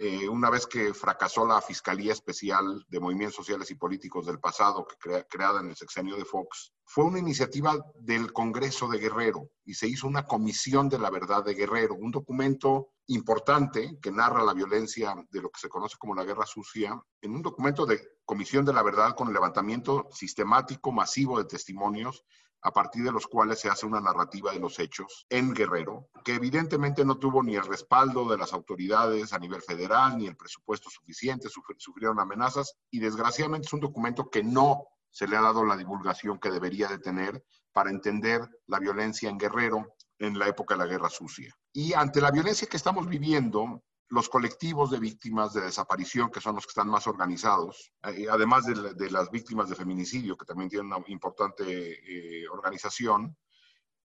eh, 0.00 0.28
una 0.28 0.48
vez 0.48 0.66
que 0.66 0.94
fracasó 0.94 1.44
la 1.44 1.60
Fiscalía 1.60 2.12
Especial 2.12 2.84
de 2.88 3.00
Movimientos 3.00 3.34
Sociales 3.34 3.70
y 3.72 3.74
Políticos 3.74 4.26
del 4.26 4.38
pasado, 4.38 4.86
que 4.86 5.24
creada 5.28 5.60
en 5.60 5.70
el 5.70 5.76
sexenio 5.76 6.16
de 6.16 6.24
Fox, 6.24 6.72
fue 6.84 7.04
una 7.04 7.18
iniciativa 7.18 7.76
del 7.96 8.32
Congreso 8.32 8.86
de 8.86 8.98
Guerrero 8.98 9.50
y 9.64 9.74
se 9.74 9.88
hizo 9.88 10.06
una 10.06 10.24
comisión 10.24 10.88
de 10.88 11.00
la 11.00 11.10
verdad 11.10 11.44
de 11.44 11.54
Guerrero, 11.54 11.96
un 11.96 12.12
documento 12.12 12.92
importante 13.08 13.98
que 14.00 14.12
narra 14.12 14.44
la 14.44 14.54
violencia 14.54 15.14
de 15.30 15.42
lo 15.42 15.50
que 15.50 15.60
se 15.60 15.68
conoce 15.68 15.96
como 15.98 16.14
la 16.14 16.24
guerra 16.24 16.46
sucia, 16.46 17.02
en 17.20 17.34
un 17.34 17.42
documento 17.42 17.84
de 17.84 18.00
comisión 18.24 18.64
de 18.64 18.72
la 18.72 18.84
verdad 18.84 19.16
con 19.16 19.28
el 19.28 19.34
levantamiento 19.34 20.08
sistemático, 20.12 20.92
masivo 20.92 21.38
de 21.38 21.46
testimonios 21.46 22.24
a 22.62 22.72
partir 22.72 23.04
de 23.04 23.12
los 23.12 23.26
cuales 23.26 23.60
se 23.60 23.68
hace 23.68 23.86
una 23.86 24.00
narrativa 24.00 24.52
de 24.52 24.60
los 24.60 24.78
hechos 24.78 25.26
en 25.28 25.54
Guerrero, 25.54 26.08
que 26.24 26.34
evidentemente 26.34 27.04
no 27.04 27.18
tuvo 27.18 27.42
ni 27.42 27.56
el 27.56 27.66
respaldo 27.66 28.28
de 28.28 28.38
las 28.38 28.52
autoridades 28.52 29.32
a 29.32 29.38
nivel 29.38 29.62
federal, 29.62 30.18
ni 30.18 30.26
el 30.26 30.36
presupuesto 30.36 30.90
suficiente, 30.90 31.48
sufrieron 31.78 32.20
amenazas 32.20 32.74
y 32.90 32.98
desgraciadamente 33.00 33.66
es 33.66 33.72
un 33.72 33.80
documento 33.80 34.28
que 34.30 34.42
no 34.42 34.84
se 35.10 35.26
le 35.26 35.36
ha 35.36 35.42
dado 35.42 35.64
la 35.64 35.76
divulgación 35.76 36.38
que 36.38 36.50
debería 36.50 36.88
de 36.88 36.98
tener 36.98 37.44
para 37.72 37.90
entender 37.90 38.40
la 38.66 38.78
violencia 38.78 39.30
en 39.30 39.38
Guerrero 39.38 39.94
en 40.18 40.38
la 40.38 40.48
época 40.48 40.74
de 40.74 40.78
la 40.78 40.86
Guerra 40.86 41.10
Sucia. 41.10 41.54
Y 41.72 41.92
ante 41.92 42.20
la 42.20 42.30
violencia 42.30 42.68
que 42.68 42.76
estamos 42.76 43.06
viviendo, 43.06 43.82
los 44.10 44.28
colectivos 44.28 44.90
de 44.90 44.98
víctimas 44.98 45.52
de 45.52 45.60
desaparición, 45.60 46.30
que 46.30 46.40
son 46.40 46.54
los 46.54 46.64
que 46.64 46.70
están 46.70 46.88
más 46.88 47.06
organizados, 47.06 47.92
eh, 48.04 48.26
además 48.30 48.64
de, 48.66 49.10
las 49.10 49.30
víctimas 49.30 49.68
de 49.68 49.76
feminicidio, 49.76 50.36
que 50.36 50.46
también 50.46 50.70
tienen 50.70 50.86
una 50.86 51.04
importante 51.08 51.62
eh, 51.62 52.48
organización, 52.48 53.36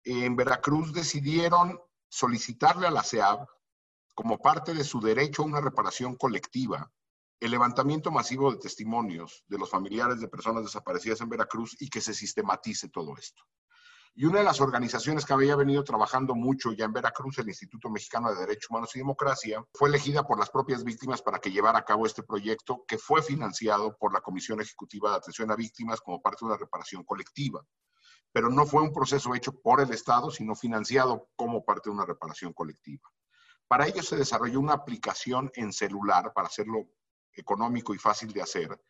en 0.04 0.36
Veracruz 0.36 0.92
decidieron 0.92 1.78
solicitarle 2.08 2.86
a 2.86 2.90
la 2.90 3.02
CEAB, 3.02 3.46
como 4.14 4.38
parte 4.38 4.74
de 4.74 4.84
su 4.84 5.00
derecho 5.00 5.42
a 5.42 5.46
una 5.46 5.60
reparación 5.60 6.16
colectiva, 6.16 6.90
el 7.38 7.50
levantamiento 7.50 8.10
masivo 8.10 8.50
de 8.50 8.58
testimonios 8.58 9.44
de 9.48 9.58
los 9.58 9.70
familiares 9.70 10.20
de 10.20 10.28
personas 10.28 10.62
desaparecidas 10.64 11.20
en 11.20 11.28
Veracruz 11.28 11.76
y 11.80 11.88
que 11.88 12.00
se 12.00 12.12
sistematice 12.12 12.88
todo 12.88 13.16
esto. 13.16 13.42
Y 14.14 14.25
una 14.25 14.38
de 14.38 14.44
las 14.44 14.61
organizaciones 14.61 15.25
que 15.25 15.33
había 15.33 15.57
venido 15.57 15.85
trabajando 15.85 16.35
mucho 16.35 16.73
ya 16.73 16.85
en 16.85 16.92
Veracruz, 16.92 17.38
el 17.38 17.49
Instituto 17.49 17.88
Mexicano 17.88 18.31
de 18.31 18.40
Derechos 18.40 18.70
Humanos 18.70 18.94
y 18.94 18.99
Democracia, 18.99 19.64
fue 19.73 19.88
elegida 19.88 20.25
por 20.25 20.38
las 20.38 20.51
propias 20.51 20.85
víctimas 20.85 21.23
para 21.23 21.38
que 21.38 21.51
llevara 21.51 21.79
a 21.79 21.85
cabo 21.85 22.07
este 22.07 22.23
proyecto 22.23 22.85
que 22.87 22.99
fue 22.99 23.23
financiado 23.23 23.96
por 23.99 24.12
la 24.12 24.20
Comisión 24.20 24.61
Ejecutiva 24.61 25.11
de 25.11 25.16
Atención 25.16 25.51
a 25.51 25.57
Víctimas 25.57 26.01
como 26.01 26.20
parte 26.20 26.38
de 26.40 26.46
una 26.46 26.59
reparación 26.59 27.05
colectiva. 27.05 27.64
Pero 28.33 28.51
no 28.51 28.66
fue 28.66 28.83
un 28.83 28.92
proceso 28.92 29.35
hecho 29.35 29.53
por 29.53 29.81
el 29.81 29.90
Estado, 29.92 30.31
sino 30.31 30.55
financiado 30.55 31.29
como 31.37 31.64
parte 31.64 31.88
de 31.88 31.94
una 31.94 32.05
reparación 32.05 32.53
colectiva. 32.53 33.09
Para 33.68 33.87
ello 33.87 34.03
se 34.03 34.16
desarrolló 34.16 34.59
una 34.59 34.75
aplicación 34.75 35.51
en 35.55 35.73
celular 35.73 36.33
para 36.35 36.49
hacerlo 36.49 36.90
económico 37.33 37.94
y 37.94 37.99
fácil 37.99 38.33
de 38.33 38.42
hacer, 38.42 38.81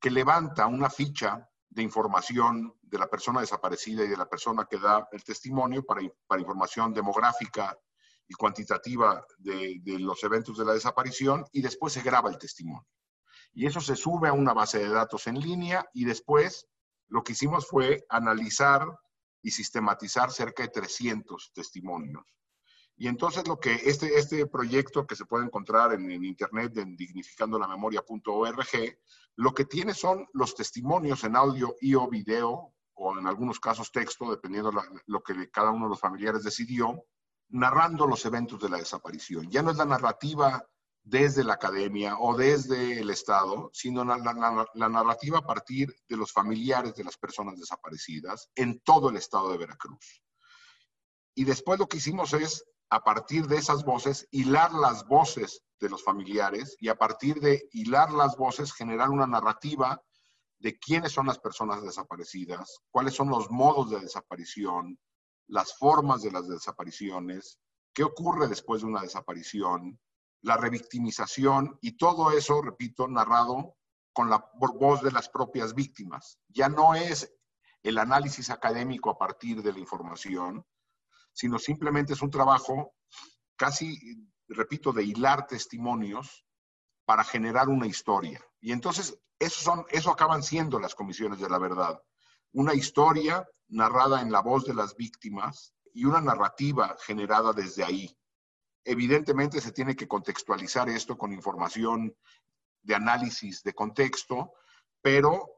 que 0.00 0.10
levanta 0.10 0.66
una 0.66 0.88
ficha 0.88 1.48
de 1.74 1.82
información 1.82 2.72
de 2.82 2.98
la 2.98 3.08
persona 3.08 3.40
desaparecida 3.40 4.04
y 4.04 4.08
de 4.08 4.16
la 4.16 4.28
persona 4.28 4.66
que 4.70 4.78
da 4.78 5.08
el 5.10 5.24
testimonio 5.24 5.84
para, 5.84 6.02
para 6.26 6.40
información 6.40 6.94
demográfica 6.94 7.76
y 8.28 8.34
cuantitativa 8.34 9.26
de, 9.38 9.80
de, 9.82 9.98
los 9.98 10.22
eventos 10.22 10.56
de 10.56 10.64
la 10.64 10.72
desaparición 10.72 11.44
y 11.52 11.62
después 11.62 11.92
se 11.92 12.02
graba 12.02 12.30
el 12.30 12.38
testimonio. 12.38 12.86
Y 13.52 13.66
eso 13.66 13.80
se 13.80 13.96
sube 13.96 14.28
a 14.28 14.32
una 14.32 14.54
base 14.54 14.78
de 14.78 14.88
datos 14.88 15.26
en 15.26 15.40
línea 15.40 15.84
y 15.92 16.04
después 16.04 16.68
lo 17.08 17.22
que 17.24 17.32
hicimos 17.32 17.66
fue 17.66 18.04
analizar 18.08 18.86
y 19.42 19.50
sistematizar 19.50 20.30
cerca 20.30 20.62
de 20.62 20.68
300 20.68 21.52
testimonios 21.52 22.24
y 22.96 23.08
entonces 23.08 23.48
lo 23.48 23.58
que 23.58 23.74
este, 23.74 24.18
este 24.18 24.46
proyecto 24.46 25.06
que 25.06 25.16
se 25.16 25.24
puede 25.24 25.44
encontrar 25.44 25.92
en, 25.94 26.24
internet 26.24 26.76
en 26.78 26.96
dignificandolamemoria.org, 26.96 28.98
lo 29.36 29.52
que 29.52 29.64
tiene 29.64 29.94
son 29.94 30.28
los 30.32 30.54
testimonios 30.54 31.24
en 31.24 31.34
audio 31.34 31.74
y 31.80 31.94
o 31.94 32.08
video, 32.08 32.72
o 32.94 33.18
en 33.18 33.26
algunos 33.26 33.58
casos 33.58 33.90
texto, 33.90 34.30
dependiendo 34.30 34.70
de 34.70 34.80
lo 35.06 35.22
que 35.22 35.50
cada 35.50 35.72
uno 35.72 35.86
de 35.86 35.90
los 35.90 36.00
familiares 36.00 36.44
decidió, 36.44 37.04
narrando 37.48 38.06
los 38.06 38.24
eventos 38.24 38.60
de 38.60 38.68
la 38.68 38.78
desaparición. 38.78 39.50
Ya 39.50 39.62
no 39.62 39.72
es 39.72 39.76
la 39.76 39.86
narrativa 39.86 40.64
desde 41.02 41.44
la 41.44 41.54
academia 41.54 42.16
o 42.18 42.36
desde 42.36 43.00
el 43.00 43.10
Estado, 43.10 43.70
sino 43.72 44.04
la, 44.04 44.16
la, 44.74 44.88
narrativa 44.88 45.38
a 45.38 45.46
partir 45.46 45.94
de 46.08 46.16
los 46.16 46.32
familiares 46.32 46.94
de 46.94 47.04
las 47.04 47.18
personas 47.18 47.58
desaparecidas 47.58 48.48
en 48.54 48.80
todo 48.80 49.10
el 49.10 49.16
estado 49.16 49.52
de 49.52 49.58
Veracruz. 49.58 50.22
Y 51.34 51.44
después 51.44 51.78
lo 51.78 51.88
que 51.88 51.98
hicimos 51.98 52.32
es 52.32 52.64
a 52.90 53.02
partir 53.02 53.46
de 53.46 53.56
esas 53.56 53.84
voces, 53.84 54.28
hilar 54.30 54.72
las 54.72 55.06
voces 55.06 55.62
de 55.80 55.88
los 55.88 56.02
familiares 56.02 56.76
y 56.80 56.88
a 56.88 56.96
partir 56.96 57.40
de 57.40 57.68
hilar 57.72 58.12
las 58.12 58.36
voces, 58.36 58.72
generar 58.72 59.10
una 59.10 59.26
narrativa 59.26 60.00
de 60.58 60.78
quiénes 60.78 61.12
son 61.12 61.26
las 61.26 61.38
personas 61.38 61.82
desaparecidas, 61.82 62.78
cuáles 62.90 63.14
son 63.14 63.28
los 63.28 63.50
modos 63.50 63.90
de 63.90 64.00
desaparición, 64.00 64.98
las 65.46 65.76
formas 65.76 66.22
de 66.22 66.30
las 66.30 66.48
desapariciones, 66.48 67.58
qué 67.92 68.02
ocurre 68.02 68.48
después 68.48 68.82
de 68.82 68.88
una 68.88 69.02
desaparición, 69.02 70.00
la 70.42 70.56
revictimización 70.56 71.78
y 71.80 71.96
todo 71.96 72.30
eso, 72.30 72.62
repito, 72.62 73.08
narrado 73.08 73.76
con 74.12 74.30
la 74.30 74.50
voz 74.54 75.02
de 75.02 75.10
las 75.10 75.28
propias 75.28 75.74
víctimas. 75.74 76.38
Ya 76.48 76.68
no 76.68 76.94
es 76.94 77.34
el 77.82 77.98
análisis 77.98 78.50
académico 78.50 79.10
a 79.10 79.18
partir 79.18 79.62
de 79.62 79.72
la 79.72 79.78
información, 79.78 80.64
sino 81.34 81.58
simplemente 81.58 82.14
es 82.14 82.22
un 82.22 82.30
trabajo 82.30 82.94
casi, 83.56 83.98
repito, 84.48 84.92
de 84.92 85.04
hilar 85.04 85.46
testimonios 85.46 86.46
para 87.04 87.24
generar 87.24 87.68
una 87.68 87.86
historia. 87.86 88.40
Y 88.60 88.72
entonces 88.72 89.18
eso, 89.38 89.60
son, 89.60 89.84
eso 89.90 90.10
acaban 90.10 90.42
siendo 90.42 90.80
las 90.80 90.94
comisiones 90.94 91.40
de 91.40 91.50
la 91.50 91.58
verdad. 91.58 92.00
Una 92.52 92.72
historia 92.72 93.46
narrada 93.68 94.22
en 94.22 94.32
la 94.32 94.40
voz 94.40 94.64
de 94.64 94.74
las 94.74 94.96
víctimas 94.96 95.74
y 95.92 96.04
una 96.04 96.20
narrativa 96.20 96.96
generada 97.04 97.52
desde 97.52 97.84
ahí. 97.84 98.16
Evidentemente 98.84 99.60
se 99.60 99.72
tiene 99.72 99.96
que 99.96 100.08
contextualizar 100.08 100.88
esto 100.88 101.18
con 101.18 101.32
información 101.32 102.16
de 102.82 102.94
análisis 102.94 103.62
de 103.62 103.74
contexto, 103.74 104.52
pero 105.00 105.53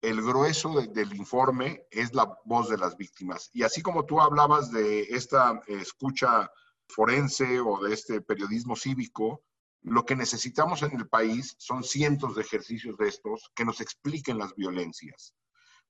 el 0.00 0.22
grueso 0.22 0.80
del 0.80 1.14
informe 1.14 1.86
es 1.90 2.14
la 2.14 2.38
voz 2.44 2.68
de 2.68 2.78
las 2.78 2.96
víctimas. 2.96 3.50
Y 3.52 3.62
así 3.62 3.82
como 3.82 4.04
tú 4.04 4.20
hablabas 4.20 4.70
de 4.70 5.02
esta 5.02 5.60
escucha 5.66 6.50
forense 6.88 7.60
o 7.60 7.82
de 7.82 7.94
este 7.94 8.20
periodismo 8.20 8.76
cívico, 8.76 9.42
lo 9.82 10.04
que 10.04 10.16
necesitamos 10.16 10.82
en 10.82 10.92
el 10.96 11.08
país 11.08 11.54
son 11.58 11.82
cientos 11.82 12.34
de 12.34 12.42
ejercicios 12.42 12.96
de 12.96 13.08
estos 13.08 13.50
que 13.54 13.64
nos 13.64 13.80
expliquen 13.80 14.38
las 14.38 14.54
violencias, 14.54 15.34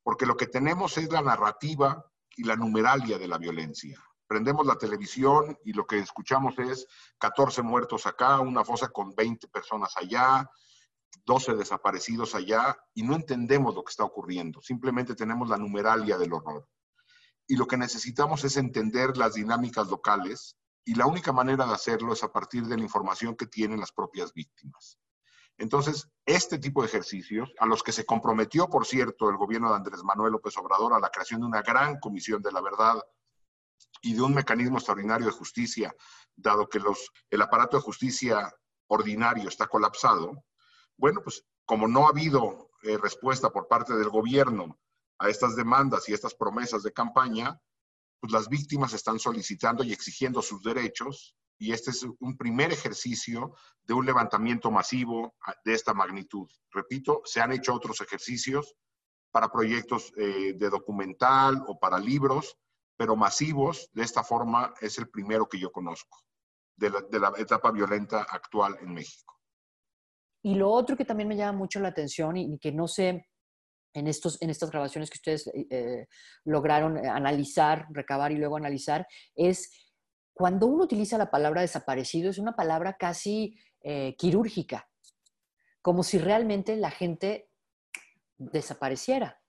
porque 0.03 0.27
lo 0.27 0.37
que 0.37 0.47
tenemos 0.47 0.99
es 0.99 1.11
la 1.11 1.23
narrativa 1.23 2.05
y 2.37 2.45
la 2.45 2.57
numeralia 2.57 3.19
de 3.19 3.29
la 3.29 3.39
violencia. 3.39 4.03
Prendemos 4.27 4.67
la 4.67 4.77
televisión 4.77 5.59
y 5.65 5.73
lo 5.73 5.87
que 5.87 5.99
escuchamos 5.99 6.59
es 6.59 6.87
14 7.19 7.63
muertos 7.63 8.07
acá, 8.07 8.41
una 8.41 8.65
fosa 8.65 8.89
con 8.89 9.15
20 9.15 9.49
personas 9.49 9.97
allá, 9.97 10.49
12 11.25 11.55
desaparecidos 11.55 12.35
allá 12.35 12.79
y 12.95 13.03
no 13.03 13.15
entendemos 13.15 13.75
lo 13.75 13.85
que 13.85 13.91
está 13.91 14.05
ocurriendo. 14.05 14.61
Simplemente 14.63 15.15
tenemos 15.15 15.49
la 15.49 15.59
numeralia 15.59 16.17
del 16.17 16.33
horror. 16.33 16.67
Y 17.47 17.57
lo 17.57 17.67
que 17.67 17.77
necesitamos 17.77 18.45
es 18.45 18.57
entender 18.57 19.17
las 19.17 19.35
dinámicas 19.35 19.89
locales 19.89 20.57
y 20.85 20.95
la 20.95 21.07
única 21.07 21.33
manera 21.33 21.67
de 21.67 21.75
hacerlo 21.75 22.13
es 22.13 22.23
a 22.23 22.33
partir 22.33 22.65
de 22.67 22.77
la 22.77 22.83
información 22.83 23.37
que 23.37 23.47
tienen 23.47 23.81
las 23.81 23.93
propias 23.93 24.33
víctimas. 24.33 24.99
Entonces, 25.59 26.09
este 26.25 26.59
tipo 26.59 26.83
de 26.83 26.89
ejercicios, 26.89 27.53
a 27.59 27.67
los 27.67 27.83
que 27.83 27.93
se 27.93 28.07
comprometió, 28.07 28.69
por 28.69 28.87
cierto, 28.87 29.29
el 29.29 29.37
gobierno 29.37 29.71
de 29.71 29.77
Andrés 29.77 30.03
Manuel 30.05 30.33
López 30.33 30.57
Obrador 30.57 30.95
a 30.95 31.01
la 31.01 31.11
creación 31.11 31.41
de 31.41 31.47
una 31.47 31.63
gran 31.63 31.99
comisión 31.99 32.41
de 32.41 32.53
la 32.53 32.61
verdad 32.61 33.03
y 34.01 34.15
de 34.15 34.23
un 34.23 34.35
mecanismo 34.35 34.79
extraordinario 34.79 35.27
de 35.27 35.33
justicia, 35.33 35.95
dado 36.37 36.69
que 36.69 36.81
el 37.31 37.43
aparato 37.43 37.77
de 37.77 37.83
justicia 37.83 38.51
ordinario 38.87 39.49
está 39.49 39.67
colapsado, 39.67 40.45
bueno, 40.99 41.23
pues 41.23 41.45
como 41.65 41.89
no 41.89 42.07
ha 42.07 42.11
habido 42.11 42.71
eh, 42.83 42.99
respuesta 42.99 43.51
por 43.51 43.69
parte 43.69 43.95
del 43.95 44.09
gobierno 44.09 44.79
a 45.19 45.29
estas 45.29 45.57
demandas 45.57 46.09
y 46.09 46.13
estas 46.13 46.35
promesas 46.35 46.83
de 46.83 46.93
campaña, 46.93 47.61
pues 48.21 48.33
las 48.33 48.49
víctimas 48.49 48.93
están 48.93 49.19
solicitando 49.19 49.85
y 49.85 49.93
exigiendo 49.93 50.43
sus 50.43 50.63
derechos 50.63 51.37
y 51.57 51.73
este 51.73 51.91
es 51.91 52.05
un 52.21 52.37
primer 52.37 52.73
ejercicio 52.73 53.55
de 53.85 53.95
un 53.95 54.07
levantamiento 54.07 54.71
masivo 54.71 55.35
ah, 55.47 55.55
de 55.65 55.75
esta 55.75 55.95
magnitud. 55.95 56.49
Repito, 56.71 57.23
se 57.25 57.41
han 57.41 57.53
hecho 57.53 57.75
otros 57.75 58.01
ejercicios 58.01 58.77
para 59.31 59.51
proyectos 59.51 60.13
eh, 60.17 60.55
de 60.57 60.71
documental 60.71 61.65
o 61.67 61.79
para 61.79 61.99
libros, 61.99 62.57
pero 62.97 63.17
masivos, 63.17 63.89
de 63.93 64.03
esta 64.03 64.25
forma 64.25 64.75
es 64.81 64.99
el 64.99 65.09
primero 65.09 65.49
que 65.49 65.59
yo 65.59 65.71
conozco 65.71 66.25
de 66.77 67.19
la 67.19 67.33
etapa 67.37 67.73
violenta 67.73 68.23
actual 68.23 68.79
en 68.81 68.95
México. 68.95 69.38
Y 70.49 70.55
lo 70.55 70.71
otro 70.71 70.97
que 70.97 71.05
también 71.05 71.29
me 71.29 71.37
llama 71.37 71.59
mucho 71.59 71.79
la 71.79 71.89
atención 71.89 72.35
y, 72.39 72.59
que 72.59 72.73
no 72.73 72.89
sé 72.89 73.27
en, 73.93 74.07
estos, 74.07 74.41
en 74.41 74.49
estas 74.49 74.71
grabaciones 74.71 75.11
que 75.11 75.19
ustedes 75.19 75.47
eh, 75.49 75.67
eh, 75.69 76.07
lograron 76.45 76.97
eh, 76.97 77.07
analizar, 77.07 77.87
recabar 77.91 78.33
y 78.33 78.37
luego 78.37 78.57
analizar, 78.57 79.07
es 79.35 79.71
cuando 80.33 80.67
uno 80.67 80.85
utiliza 80.85 81.19
la 81.19 81.31
palabra 81.31 81.61
desaparecido, 81.61 82.31
es 82.31 82.39
una 82.39 82.57
palabra 82.57 82.97
casi 82.97 83.59
quirúrgica, 84.17 84.89
como 85.83 86.03
si 86.03 86.19
realmente 86.19 86.77
la 86.77 86.91
gente 86.91 87.51
desapareciera. 88.39 89.43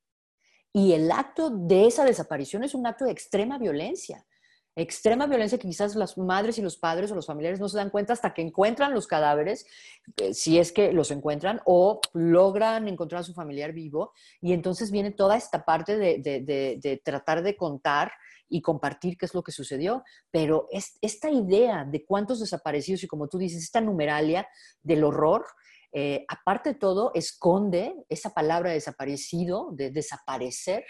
Y 0.74 0.92
el 0.92 1.10
acto 1.12 1.50
de 1.50 1.88
esa 1.88 2.04
desaparición 2.04 2.66
es 2.66 2.74
un 2.74 2.86
acto 2.86 3.06
de 3.06 3.12
extrema 3.12 3.58
violencia 3.58 4.26
extrema 4.82 5.28
violencia 5.28 5.58
que 5.58 5.68
quizás 5.68 5.96
las 5.96 6.18
madres 6.18 6.58
y 6.58 6.62
los 6.62 6.78
padres 6.78 7.12
o 7.12 7.16
los 7.16 7.26
familiares 7.26 7.60
no 7.60 7.70
se 7.70 7.78
dan 7.78 7.90
cuenta 7.90 8.14
hasta 8.14 8.34
que 8.34 8.42
encuentran 8.42 8.94
los 8.94 9.08
cadáveres, 9.08 9.66
eh, 10.18 10.34
si 10.34 10.60
es 10.60 10.72
que 10.72 10.94
los 10.94 11.12
encuentran, 11.12 11.62
o 11.66 12.00
logran 12.14 12.88
encontrar 12.88 13.22
a 13.22 13.24
su 13.24 13.34
familiar 13.34 13.74
vivo. 13.74 14.14
Y 14.42 14.54
entonces 14.54 14.92
viene 14.92 15.12
toda 15.12 15.38
esta 15.38 15.66
parte 15.66 15.98
de, 15.98 17.02
tratar 17.04 17.44
de 17.44 17.56
contar 17.56 18.12
y 18.48 18.62
compartir 18.62 19.18
qué 19.18 19.26
es 19.26 19.34
lo 19.34 19.44
que 19.44 19.52
sucedió. 19.52 20.04
Pero 20.32 20.68
es, 20.72 20.98
esta 21.02 21.30
idea 21.30 21.86
de 21.86 22.06
cuántos 22.06 22.40
desaparecidos 22.40 23.04
y 23.04 23.08
como 23.08 23.28
tú 23.28 23.38
dices, 23.38 23.64
esta 23.64 23.82
numeralia 23.82 24.48
del 24.82 25.04
horror, 25.04 25.46
eh, 25.92 26.26
aparte 26.28 26.74
de 26.74 26.80
todo, 26.80 27.12
esconde 27.16 27.96
esa 28.10 28.32
palabra 28.32 28.72
desaparecido, 28.72 29.70
de 29.72 29.90
desaparecer, 29.90 30.86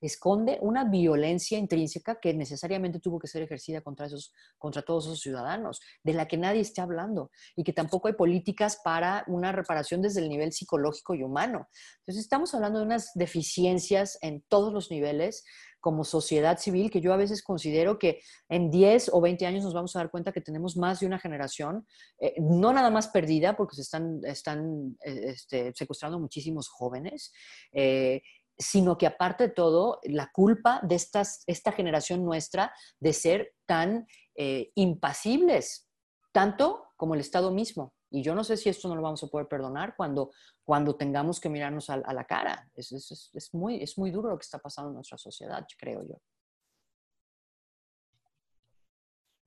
esconde 0.00 0.58
una 0.60 0.84
violencia 0.84 1.58
intrínseca 1.58 2.18
que 2.20 2.34
necesariamente 2.34 3.00
tuvo 3.00 3.18
que 3.18 3.28
ser 3.28 3.42
ejercida 3.42 3.80
contra, 3.80 4.06
esos, 4.06 4.32
contra 4.58 4.82
todos 4.82 5.06
esos 5.06 5.20
ciudadanos, 5.20 5.80
de 6.02 6.14
la 6.14 6.26
que 6.26 6.36
nadie 6.36 6.60
está 6.60 6.82
hablando 6.82 7.30
y 7.56 7.64
que 7.64 7.72
tampoco 7.72 8.08
hay 8.08 8.14
políticas 8.14 8.80
para 8.82 9.24
una 9.26 9.52
reparación 9.52 10.02
desde 10.02 10.20
el 10.20 10.28
nivel 10.28 10.52
psicológico 10.52 11.14
y 11.14 11.22
humano. 11.22 11.68
Entonces 12.00 12.24
estamos 12.24 12.54
hablando 12.54 12.78
de 12.78 12.86
unas 12.86 13.10
deficiencias 13.14 14.18
en 14.22 14.42
todos 14.48 14.72
los 14.72 14.90
niveles 14.90 15.44
como 15.80 16.04
sociedad 16.04 16.58
civil 16.58 16.90
que 16.90 17.00
yo 17.00 17.12
a 17.12 17.16
veces 17.16 17.42
considero 17.42 17.98
que 17.98 18.20
en 18.48 18.70
10 18.70 19.10
o 19.12 19.20
20 19.20 19.46
años 19.46 19.64
nos 19.64 19.74
vamos 19.74 19.96
a 19.96 20.00
dar 20.00 20.10
cuenta 20.10 20.32
que 20.32 20.40
tenemos 20.40 20.76
más 20.76 21.00
de 21.00 21.06
una 21.06 21.18
generación, 21.18 21.86
eh, 22.18 22.34
no 22.38 22.72
nada 22.72 22.90
más 22.90 23.08
perdida 23.08 23.56
porque 23.56 23.76
se 23.76 23.82
están, 23.82 24.20
están 24.24 24.96
eh, 25.04 25.22
este, 25.28 25.72
secuestrando 25.74 26.20
muchísimos 26.20 26.68
jóvenes, 26.68 27.32
eh, 27.72 28.22
sino 28.60 28.98
que 28.98 29.06
aparte 29.06 29.48
de 29.48 29.54
todo, 29.54 30.00
la 30.04 30.30
culpa 30.30 30.80
de 30.82 30.94
estas, 30.94 31.42
esta 31.46 31.72
generación 31.72 32.24
nuestra 32.24 32.72
de 32.98 33.12
ser 33.14 33.54
tan 33.66 34.06
eh, 34.36 34.70
impasibles, 34.74 35.88
tanto 36.30 36.84
como 36.96 37.14
el 37.14 37.20
Estado 37.20 37.50
mismo. 37.50 37.94
Y 38.10 38.22
yo 38.22 38.34
no 38.34 38.44
sé 38.44 38.56
si 38.56 38.68
esto 38.68 38.88
no 38.88 38.96
lo 38.96 39.02
vamos 39.02 39.22
a 39.24 39.28
poder 39.28 39.48
perdonar 39.48 39.94
cuando, 39.96 40.30
cuando 40.64 40.96
tengamos 40.96 41.40
que 41.40 41.48
mirarnos 41.48 41.88
a, 41.88 41.96
la 41.96 42.24
cara. 42.24 42.70
Es, 42.74 42.92
es, 42.92 43.54
muy, 43.54 43.82
es 43.82 43.96
muy 43.96 44.10
duro 44.10 44.28
lo 44.28 44.38
que 44.38 44.44
está 44.44 44.58
pasando 44.58 44.90
en 44.90 44.96
nuestra 44.96 45.16
sociedad, 45.16 45.66
creo 45.78 46.02
yo. 46.02 46.20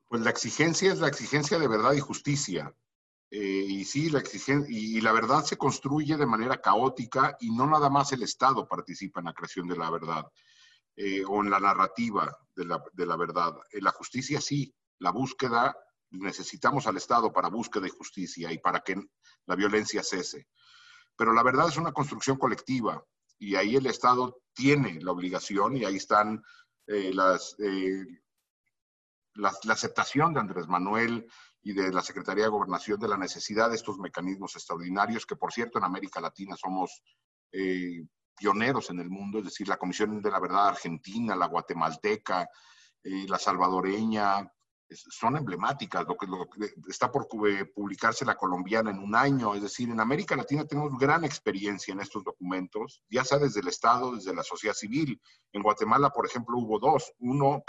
Pues 0.08 0.22
la 0.22 0.30
exigencia 0.30 0.92
es 0.92 1.00
la 1.00 1.08
exigencia 1.08 1.60
de 1.60 1.68
verdad 1.68 1.94
y 1.94 2.00
justicia. 2.00 2.74
Eh, 3.36 3.66
y 3.68 3.84
sí, 3.84 4.12
la 4.12 4.20
exigencia, 4.20 4.68
y, 4.70 5.02
la 5.02 5.12
verdad 5.12 5.44
se 5.44 5.58
construye 5.58 6.18
de 6.18 6.26
manera 6.28 6.62
caótica 6.62 7.36
y 7.40 7.50
no 7.50 7.66
nada 7.66 7.90
más 7.90 8.12
el 8.12 8.22
Estado 8.22 8.68
participa 8.68 9.22
en 9.22 9.26
la 9.26 9.34
creación 9.34 9.68
de 9.68 9.76
la 9.76 9.90
verdad 9.90 10.32
eh, 10.96 11.24
o 11.26 11.42
en 11.42 11.50
la 11.50 11.60
narrativa 11.60 12.38
de 12.56 12.66
la, 12.66 12.84
de 12.94 13.06
la 13.08 13.18
verdad. 13.18 13.56
En 13.72 13.80
eh, 13.80 13.82
la 13.82 13.90
justicia 13.90 14.40
sí, 14.40 14.72
la 15.00 15.10
búsqueda, 15.10 15.76
necesitamos 16.12 16.86
al 16.86 16.98
Estado 16.98 17.34
para 17.34 17.50
búsqueda 17.50 17.86
de 17.86 17.90
justicia 17.90 18.52
y 18.52 18.60
para 18.60 18.82
que 18.82 19.04
la 19.48 19.56
violencia 19.56 20.04
cese. 20.04 20.46
Pero 21.16 21.34
la 21.34 21.42
verdad 21.42 21.70
es 21.70 21.78
una 21.78 21.92
construcción 21.92 22.38
colectiva 22.38 23.04
y 23.40 23.56
ahí 23.56 23.76
el 23.76 23.88
Estado 23.88 24.44
tiene 24.54 25.02
la 25.02 25.12
obligación 25.12 25.76
y 25.76 25.86
ahí 25.86 25.96
están 25.96 26.44
las, 26.86 27.56
la, 27.58 29.54
la 29.64 29.74
aceptación 29.74 30.36
de 30.36 30.40
Andrés 30.40 30.68
Manuel 30.68 31.28
y 31.64 31.74
de 31.74 31.92
la 31.92 32.02
Secretaría 32.02 32.44
de 32.44 32.50
Gobernación 32.50 33.00
de 33.00 33.08
la 33.08 33.18
necesidad 33.18 33.70
de 33.70 33.76
estos 33.76 33.98
mecanismos 33.98 34.56
extraordinarios, 34.56 35.26
que 35.26 35.38
por 35.38 35.54
cierto 35.54 35.78
en 35.78 35.86
América 35.86 36.20
Latina 36.20 36.58
somos 36.58 37.02
eh, 37.52 38.06
pioneros 38.36 38.90
en 38.90 39.00
el 39.00 39.10
mundo, 39.10 39.40
es 39.40 39.46
decir, 39.46 39.68
la 39.68 39.78
Comisión 39.78 40.22
de 40.22 40.32
la 40.32 40.40
Verdad 40.40 40.68
Argentina, 40.68 41.36
la 41.36 41.48
guatemalteca, 41.48 42.50
eh, 43.04 43.26
la 43.28 43.40
salvadoreña, 43.40 44.52
son 44.90 45.38
emblemáticas, 45.38 46.06
lo 46.06 46.18
que, 46.18 46.28
está 46.90 47.12
por 47.12 47.28
eh, 47.48 47.66
publicarse 47.66 48.26
la 48.26 48.36
colombiana 48.36 48.92
en 48.92 49.00
un 49.00 49.16
año, 49.16 49.56
es 49.56 49.62
decir, 49.62 49.90
en 49.90 50.00
América 50.00 50.36
Latina 50.36 50.66
tenemos 50.66 50.98
gran 51.00 51.24
experiencia 51.24 51.94
en 51.94 52.02
estos 52.02 52.24
documentos, 52.24 53.02
ya 53.10 53.24
sea 53.24 53.40
desde 53.40 53.62
el 53.62 53.70
Estado, 53.70 54.16
desde 54.16 54.36
la 54.36 54.44
sociedad 54.44 54.76
civil. 54.76 55.20
En 55.52 55.64
Guatemala, 55.64 56.10
por 56.10 56.26
ejemplo, 56.26 56.58
hubo 56.58 56.78
dos, 56.80 57.14
uno, 57.20 57.64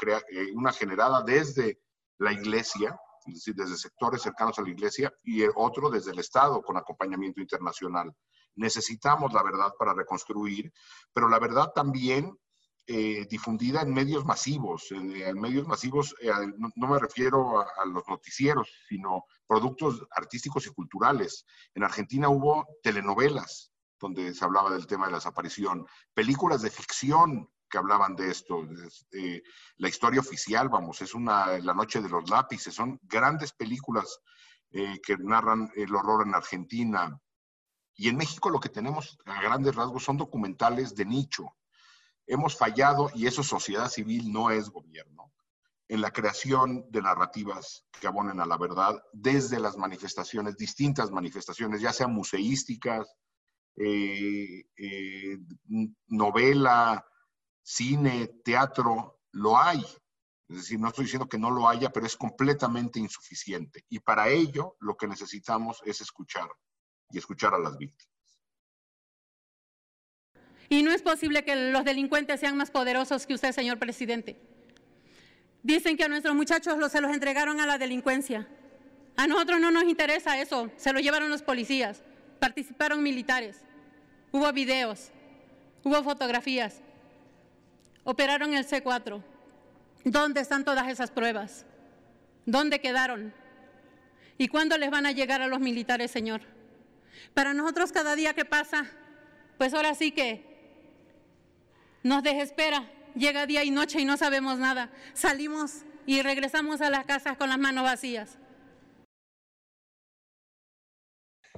una 0.55 0.73
generada 0.73 1.23
desde 1.23 1.81
la 2.19 2.33
iglesia, 2.33 2.99
es 3.27 3.35
decir, 3.35 3.55
desde 3.55 3.77
sectores 3.77 4.23
cercanos 4.23 4.59
a 4.59 4.63
la 4.63 4.71
iglesia, 4.71 5.13
y 5.23 5.43
el 5.43 5.51
otro 5.57 5.91
desde 5.91 6.13
el 6.13 6.19
Estado 6.19 6.63
con 6.63 6.77
acompañamiento 6.77 7.41
internacional. 7.41 8.15
Necesitamos 8.57 9.33
la 9.33 9.43
verdad 9.43 9.73
para 9.79 9.95
reconstruir, 9.95 10.73
pero 11.13 11.29
la 11.29 11.39
verdad 11.39 11.73
también 11.75 12.39
eh, 12.87 13.27
difundida 13.31 13.81
en 13.81 13.95
medios 13.95 14.25
masivos. 14.25 14.91
En, 14.91 15.41
medios 15.41 15.67
masivos 15.67 16.15
eh, 16.21 16.31
no, 16.77 16.87
me 16.87 16.99
refiero 16.99 17.61
a, 17.61 17.67
a, 17.83 17.87
los 17.87 18.07
noticieros, 18.09 18.69
sino 18.89 19.25
productos 19.47 20.07
artísticos 20.11 20.67
y 20.67 20.71
culturales. 20.71 21.47
En 21.75 21.83
Argentina 21.83 22.29
hubo 22.29 22.67
telenovelas 22.83 23.73
donde 23.99 24.35
se 24.35 24.45
hablaba 24.45 24.71
del 24.71 24.87
tema 24.87 25.07
de 25.07 25.13
la 25.13 25.19
desaparición, 25.19 25.87
películas 26.13 26.61
de 26.61 26.71
ficción 26.71 27.49
que 27.75 27.79
hablaban 27.79 28.15
de 28.15 28.31
esto, 28.31 28.65
eh, 29.11 29.43
la 29.79 29.89
historia 29.89 30.21
oficial, 30.21 30.69
vamos, 30.69 31.03
es 31.03 31.13
una, 31.13 31.59
La 31.59 31.75
Noche 31.75 32.01
de 32.01 32.09
los 32.09 32.31
Lápices, 32.31 32.73
son 32.73 33.01
grandes 33.03 33.53
películas 33.53 34.21
eh, 34.71 35.01
que 35.05 35.17
narran 35.19 35.73
el 35.75 35.93
horror 35.93 36.25
en 36.25 36.37
Argentina. 36.37 37.21
Y 37.97 38.09
en 38.09 38.17
México 38.17 38.49
lo 38.49 38.61
que 38.61 38.69
tenemos 38.69 39.19
a 39.27 39.43
grandes 39.43 39.75
rasgos 39.75 40.05
son 40.05 40.17
documentales 40.17 40.95
de 40.95 41.05
nicho. 41.05 41.57
Hemos 42.29 42.57
fallado, 42.57 43.11
y 43.13 43.27
eso 43.27 43.43
sociedad 43.43 43.89
civil 43.89 44.33
no 44.33 44.53
es 44.53 44.71
gobierno, 44.71 45.33
en 45.89 46.01
la 46.01 46.13
creación 46.13 46.87
de 46.93 47.03
narrativas 47.03 47.85
que 48.01 48.07
abonen 48.07 48.39
a 48.39 48.47
la 48.47 48.57
verdad 48.57 49.03
desde 49.13 49.59
las 49.59 49.77
manifestaciones, 49.77 50.57
distintas 50.57 51.11
manifestaciones, 51.11 51.81
ya 51.81 51.93
sean 51.93 52.15
museísticas, 52.15 53.17
eh, 53.77 54.65
eh, 54.77 55.39
novela, 56.07 57.05
cine, 57.65 58.29
teatro, 58.45 59.21
lo 59.33 59.59
hay. 59.59 59.85
Es 60.49 60.57
decir, 60.57 60.79
no 60.79 60.89
estoy 60.89 61.07
diciendo 61.07 61.29
que 61.29 61.39
no 61.39 61.51
lo 61.51 61.69
haya, 61.69 61.91
pero 61.91 62.07
es 62.07 62.17
completamente 62.17 63.01
insuficiente. 63.01 63.85
Y 63.89 63.99
para 63.99 64.29
ello 64.29 64.77
lo 64.79 64.97
que 64.97 65.09
necesitamos 65.09 65.83
es 65.85 66.01
escuchar 66.01 66.49
y 67.11 67.19
escuchar 67.19 67.55
a 67.55 67.59
las 67.59 67.77
víctimas. 67.77 68.15
Y 70.69 70.83
no 70.83 70.93
es 70.93 71.03
posible 71.03 71.45
que 71.45 71.73
los 71.73 71.85
delincuentes 71.85 72.41
sean 72.41 72.57
más 72.57 72.71
poderosos 72.71 73.27
que 73.27 73.35
usted, 73.35 73.53
señor 73.53 73.79
presidente. 73.79 74.41
Dicen 75.63 75.97
que 75.97 76.05
a 76.05 76.09
nuestros 76.09 76.35
muchachos 76.35 76.77
se 76.93 77.01
los 77.01 77.13
entregaron 77.13 77.61
a 77.61 77.67
la 77.67 77.79
delincuencia. 77.79 78.47
A 79.17 79.27
nosotros 79.27 79.61
no 79.61 79.71
nos 79.71 79.85
interesa 79.85 80.41
eso, 80.41 80.71
se 80.77 80.93
lo 80.93 81.01
llevaron 81.01 81.31
los 81.31 81.43
policías, 81.43 82.03
participaron 82.41 83.03
militares, 83.03 83.61
hubo 84.33 84.53
videos, 84.53 85.11
hubo 85.85 86.03
fotografías, 86.03 86.83
operaron 88.05 88.55
el 88.55 88.67
C4. 88.67 89.23
¿Dónde 90.05 90.41
están 90.41 90.65
todas 90.65 90.89
esas 90.89 91.11
pruebas? 91.11 91.67
¿Dónde 92.47 92.81
quedaron? 92.81 93.33
¿Y 94.37 94.49
cuándo 94.49 94.77
les 94.77 94.91
van 94.91 95.07
a 95.07 95.13
llegar 95.13 95.41
a 95.43 95.49
los 95.49 95.61
militares, 95.61 96.11
Señor? 96.11 96.43
Para 97.33 97.55
nosotros 97.55 97.93
cada 97.93 98.15
día 98.15 98.35
que 98.35 98.45
pasa, 98.45 98.87
pues 99.59 99.73
ahora 99.73 99.95
sí 99.95 100.13
que 100.13 100.45
nos 102.03 102.23
desespera. 102.23 102.91
Llega 103.15 103.47
día 103.47 103.65
y 103.65 103.71
noche 103.71 104.01
y 104.01 104.05
no 104.05 104.17
sabemos 104.17 104.59
nada. 104.59 104.91
Salimos 105.15 105.85
y 106.05 106.21
regresamos 106.21 106.81
a 106.81 106.91
las 106.91 107.07
casas 107.07 107.37
con 107.37 107.49
las 107.49 107.59
manos 107.59 107.85
vacías. 107.85 108.39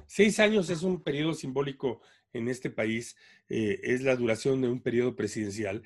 Seis 0.05 0.39
años 0.39 0.69
es 0.69 0.83
un 0.83 1.03
periodo 1.03 1.33
simbólico 1.33 2.01
en 2.31 2.47
este 2.47 2.69
país, 2.69 3.17
eh, 3.49 3.79
es 3.83 4.01
la 4.01 4.15
duración 4.15 4.61
de 4.61 4.69
un 4.69 4.79
periodo 4.79 5.15
presidencial 5.15 5.83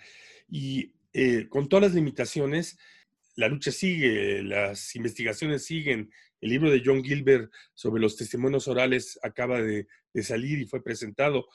y 0.51 0.93
eh, 1.13 1.47
con 1.49 1.67
todas 1.69 1.85
las 1.85 1.95
limitaciones, 1.95 2.77
la 3.35 3.47
lucha 3.47 3.71
sigue, 3.71 4.43
las 4.43 4.95
investigaciones 4.95 5.65
siguen. 5.65 6.11
El 6.41 6.49
libro 6.49 6.69
de 6.69 6.81
John 6.85 7.03
Gilbert 7.03 7.51
sobre 7.73 8.01
los 8.01 8.17
testimonios 8.17 8.67
orales 8.67 9.17
acaba 9.23 9.61
de, 9.61 9.87
de 10.13 10.23
salir 10.23 10.59
y 10.59 10.67
fue 10.67 10.83
presentado. 10.83 11.47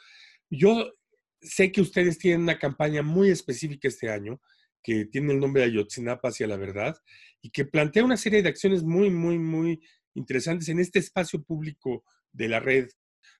Yo 0.48 0.92
sé 1.40 1.70
que 1.70 1.82
ustedes 1.82 2.18
tienen 2.18 2.42
una 2.42 2.58
campaña 2.58 3.02
muy 3.02 3.30
específica 3.30 3.86
este 3.86 4.10
año, 4.10 4.40
que 4.82 5.04
tiene 5.04 5.32
el 5.32 5.40
nombre 5.40 5.62
de 5.62 5.68
Ayotzinapa 5.68 6.28
hacia 6.28 6.46
la 6.46 6.56
verdad, 6.56 6.96
y 7.42 7.50
que 7.50 7.64
plantea 7.64 8.04
una 8.04 8.16
serie 8.16 8.42
de 8.42 8.48
acciones 8.48 8.82
muy, 8.82 9.10
muy, 9.10 9.38
muy 9.38 9.80
interesantes 10.14 10.68
en 10.68 10.78
este 10.78 10.98
espacio 11.00 11.42
público 11.42 12.04
de 12.32 12.48
la 12.48 12.60
red. 12.60 12.88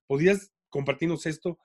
¿Podrías 0.06 0.52
compartirnos 0.68 1.24
esto? 1.26 1.58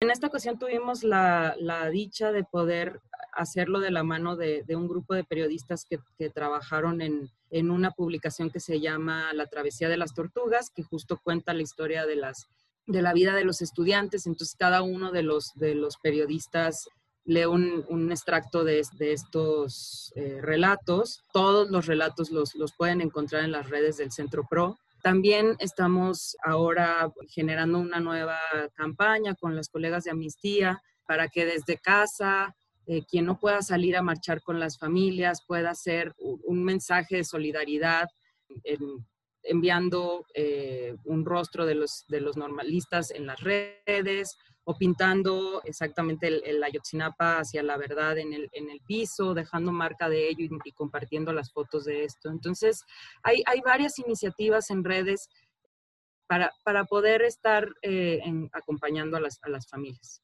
En 0.00 0.10
esta 0.10 0.26
ocasión 0.26 0.58
tuvimos 0.58 1.02
la, 1.02 1.56
dicha 1.90 2.32
de 2.32 2.44
poder 2.44 3.00
hacerlo 3.32 3.80
de 3.80 3.90
la 3.90 4.04
mano 4.04 4.36
de, 4.36 4.64
un 4.70 4.88
grupo 4.88 5.14
de 5.14 5.24
periodistas 5.24 5.86
que, 5.86 6.30
trabajaron 6.30 7.00
en, 7.00 7.30
una 7.70 7.90
publicación 7.92 8.50
que 8.50 8.60
se 8.60 8.80
llama 8.80 9.32
La 9.32 9.46
Travesía 9.46 9.88
de 9.88 9.96
las 9.96 10.14
Tortugas, 10.14 10.70
que 10.70 10.82
justo 10.82 11.18
cuenta 11.22 11.54
la 11.54 11.62
historia 11.62 12.06
de 12.06 12.16
las 12.16 12.48
de 12.86 13.00
la 13.00 13.14
vida 13.14 13.34
de 13.34 13.44
los 13.44 13.62
estudiantes, 13.62 14.26
entonces 14.26 14.56
cada 14.58 14.82
uno 14.82 15.10
de 15.10 15.22
los, 15.22 15.54
de 15.54 15.74
los 15.74 15.96
periodistas 15.96 16.86
lee 17.24 17.46
un, 17.46 18.12
extracto 18.12 18.64
de, 18.64 18.80
estos 19.00 20.12
eh, 20.16 20.40
relatos. 20.42 21.22
Todos 21.32 21.70
los 21.70 21.86
relatos 21.86 22.30
los 22.30 22.72
pueden 22.76 23.00
encontrar 23.00 23.44
en 23.44 23.52
las 23.52 23.70
redes 23.70 23.96
del 23.96 24.12
Centro 24.12 24.46
Pro. 24.48 24.78
También 25.04 25.54
estamos 25.58 26.34
ahora 26.42 27.12
generando 27.28 27.78
una 27.78 28.00
nueva 28.00 28.38
campaña 28.72 29.34
con 29.34 29.54
las 29.54 29.68
colegas 29.68 30.04
de 30.04 30.12
Amnistía 30.12 30.80
para 31.06 31.28
que 31.28 31.44
desde 31.44 31.76
casa, 31.76 32.56
eh, 32.86 33.02
quien 33.04 33.26
no 33.26 33.38
pueda 33.38 33.60
salir 33.60 33.98
a 33.98 34.02
marchar 34.02 34.40
con 34.40 34.58
las 34.58 34.78
familias, 34.78 35.44
pueda 35.46 35.72
hacer 35.72 36.14
un 36.16 36.64
mensaje 36.64 37.16
de 37.16 37.24
solidaridad 37.24 38.08
en, 38.62 39.06
enviando 39.42 40.24
eh, 40.32 40.96
un 41.04 41.26
rostro 41.26 41.66
de 41.66 41.74
los, 41.74 42.06
de 42.08 42.22
los 42.22 42.38
normalistas 42.38 43.10
en 43.10 43.26
las 43.26 43.40
redes 43.40 44.38
o 44.64 44.76
pintando 44.76 45.62
exactamente 45.64 46.28
el, 46.28 46.62
Ayotzinapa 46.62 47.38
hacia 47.38 47.62
la 47.62 47.76
verdad 47.76 48.18
en 48.18 48.32
el, 48.32 48.48
en 48.52 48.70
el, 48.70 48.80
piso, 48.80 49.34
dejando 49.34 49.72
marca 49.72 50.08
de 50.08 50.28
ello 50.28 50.48
y, 50.64 50.72
compartiendo 50.72 51.32
las 51.32 51.52
fotos 51.52 51.84
de 51.84 52.04
esto. 52.04 52.30
Entonces, 52.30 52.82
hay, 53.22 53.42
hay 53.46 53.60
varias 53.60 53.98
iniciativas 53.98 54.70
en 54.70 54.82
redes 54.82 55.28
para, 56.26 56.50
para 56.64 56.84
poder 56.84 57.22
estar 57.22 57.68
eh, 57.82 58.20
acompañando 58.52 59.16
a 59.16 59.20
las, 59.20 59.38
a 59.42 59.50
las, 59.50 59.68
familias. 59.68 60.22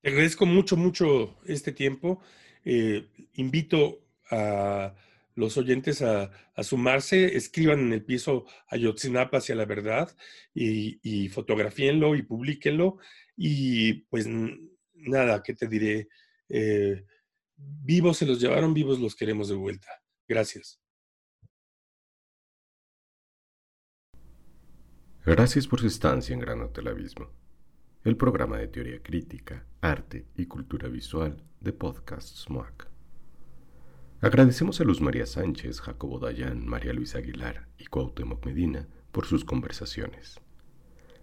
Te 0.00 0.08
agradezco 0.08 0.46
mucho, 0.46 0.76
mucho 0.76 1.36
este 1.44 1.72
tiempo. 1.72 2.20
Eh, 2.64 3.08
invito 3.34 4.00
a 4.30 4.94
los 5.34 5.56
oyentes 5.56 6.02
a, 6.02 6.30
sumarse, 6.62 7.36
escriban 7.36 7.80
en 7.80 7.92
el 7.92 8.04
piso 8.04 8.46
Ayotzinapa 8.68 9.38
hacia 9.38 9.54
la 9.54 9.64
verdad 9.64 10.14
y, 10.54 11.00
y 11.02 11.28
fotografíenlo 11.28 12.14
y 12.14 12.22
publíquenlo. 12.22 12.98
Y 13.36 13.94
pues 14.04 14.28
nada, 14.94 15.42
¿qué 15.42 15.54
te 15.54 15.66
diré? 15.66 16.08
Eh, 16.48 17.04
vivos 17.56 18.18
se 18.18 18.26
los 18.26 18.40
llevaron, 18.40 18.74
vivos 18.74 19.00
los 19.00 19.14
queremos 19.14 19.48
de 19.48 19.54
vuelta. 19.54 19.88
Gracias. 20.28 20.80
Gracias 25.26 25.66
por 25.66 25.80
su 25.80 25.86
estancia 25.86 26.34
en 26.34 26.40
Gran 26.40 26.60
Hotel 26.60 26.88
Abismo, 26.88 27.30
el 28.04 28.16
programa 28.16 28.58
de 28.58 28.68
teoría 28.68 29.02
crítica, 29.02 29.66
arte 29.80 30.26
y 30.36 30.44
cultura 30.44 30.88
visual 30.88 31.42
de 31.60 31.72
Podcast 31.72 32.36
SMOAC. 32.36 32.93
Agradecemos 34.24 34.80
a 34.80 34.84
Luz 34.84 35.02
María 35.02 35.26
Sánchez, 35.26 35.82
Jacobo 35.82 36.18
Dayan, 36.18 36.66
María 36.66 36.94
Luisa 36.94 37.18
Aguilar 37.18 37.68
y 37.76 37.84
Cuauhtémoc 37.84 38.46
Medina 38.46 38.88
por 39.12 39.26
sus 39.26 39.44
conversaciones. 39.44 40.40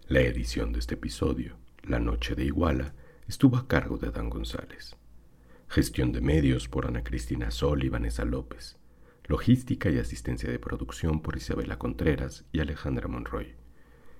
La 0.07 0.21
edición 0.21 0.71
de 0.71 0.77
este 0.77 0.93
episodio, 0.93 1.57
La 1.81 1.99
Noche 1.99 2.35
de 2.35 2.45
Iguala, 2.45 2.93
estuvo 3.27 3.57
a 3.57 3.67
cargo 3.67 3.97
de 3.97 4.09
Adán 4.09 4.29
González. 4.29 4.97
Gestión 5.67 6.11
de 6.11 6.21
medios 6.21 6.69
por 6.69 6.85
Ana 6.85 7.03
Cristina 7.03 7.49
Sol 7.49 7.83
y 7.83 7.89
Vanessa 7.89 8.23
López. 8.23 8.77
Logística 9.25 9.89
y 9.89 9.97
asistencia 9.97 10.51
de 10.51 10.59
producción 10.59 11.23
por 11.23 11.35
Isabela 11.37 11.79
Contreras 11.79 12.45
y 12.51 12.59
Alejandra 12.59 13.07
Monroy. 13.07 13.55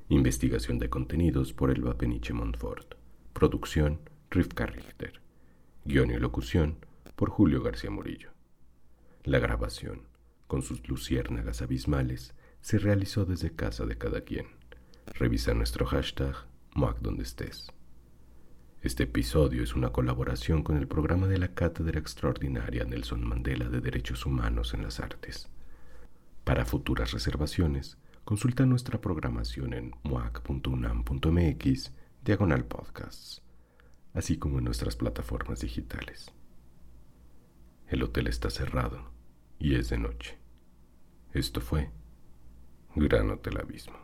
Investigación 0.09 0.79
de 0.79 0.89
contenidos 0.89 1.53
por 1.53 1.69
Elba 1.69 1.99
Peniche 1.99 2.33
Montfort. 2.33 2.95
Producción 3.31 3.99
Rivka 4.31 4.65
Richter. 4.65 5.21
Guión 5.85 6.09
y 6.09 6.17
locución 6.17 6.77
por 7.15 7.29
Julio 7.29 7.61
García 7.61 7.91
Murillo. 7.91 8.31
La 9.23 9.37
grabación, 9.37 10.07
con 10.47 10.63
sus 10.63 10.87
luciérnagas 10.89 11.61
abismales, 11.61 12.33
se 12.59 12.79
realizó 12.79 13.23
desde 13.23 13.55
casa 13.55 13.85
de 13.85 13.95
cada 13.95 14.21
quien. 14.21 14.47
Revisa 15.13 15.53
nuestro 15.53 15.85
hashtag 15.85 16.47
estés. 17.21 17.71
Este 18.81 19.03
episodio 19.03 19.61
es 19.61 19.75
una 19.75 19.91
colaboración 19.91 20.63
con 20.63 20.75
el 20.75 20.87
programa 20.87 21.27
de 21.27 21.37
la 21.37 21.49
Cátedra 21.53 21.99
Extraordinaria 21.99 22.83
Nelson 22.83 23.23
Mandela 23.23 23.69
de 23.69 23.79
Derechos 23.79 24.25
Humanos 24.25 24.73
en 24.73 24.81
las 24.81 24.99
Artes. 24.99 25.49
Para 26.43 26.65
futuras 26.65 27.11
reservaciones, 27.11 27.99
consulta 28.25 28.65
nuestra 28.65 29.01
programación 29.01 29.75
en 29.75 29.93
moac.unam.mx 30.01 31.93
diagonal 32.23 32.65
podcasts, 32.65 33.43
así 34.15 34.37
como 34.37 34.57
en 34.57 34.65
nuestras 34.65 34.95
plataformas 34.95 35.59
digitales. 35.61 36.33
El 37.87 38.01
hotel 38.01 38.25
está 38.25 38.49
cerrado 38.49 39.10
y 39.61 39.75
es 39.75 39.89
de 39.89 39.97
noche. 39.99 40.37
Esto 41.33 41.61
fue 41.61 41.91
grano 42.95 43.35
del 43.37 43.59
Abismo. 43.59 43.97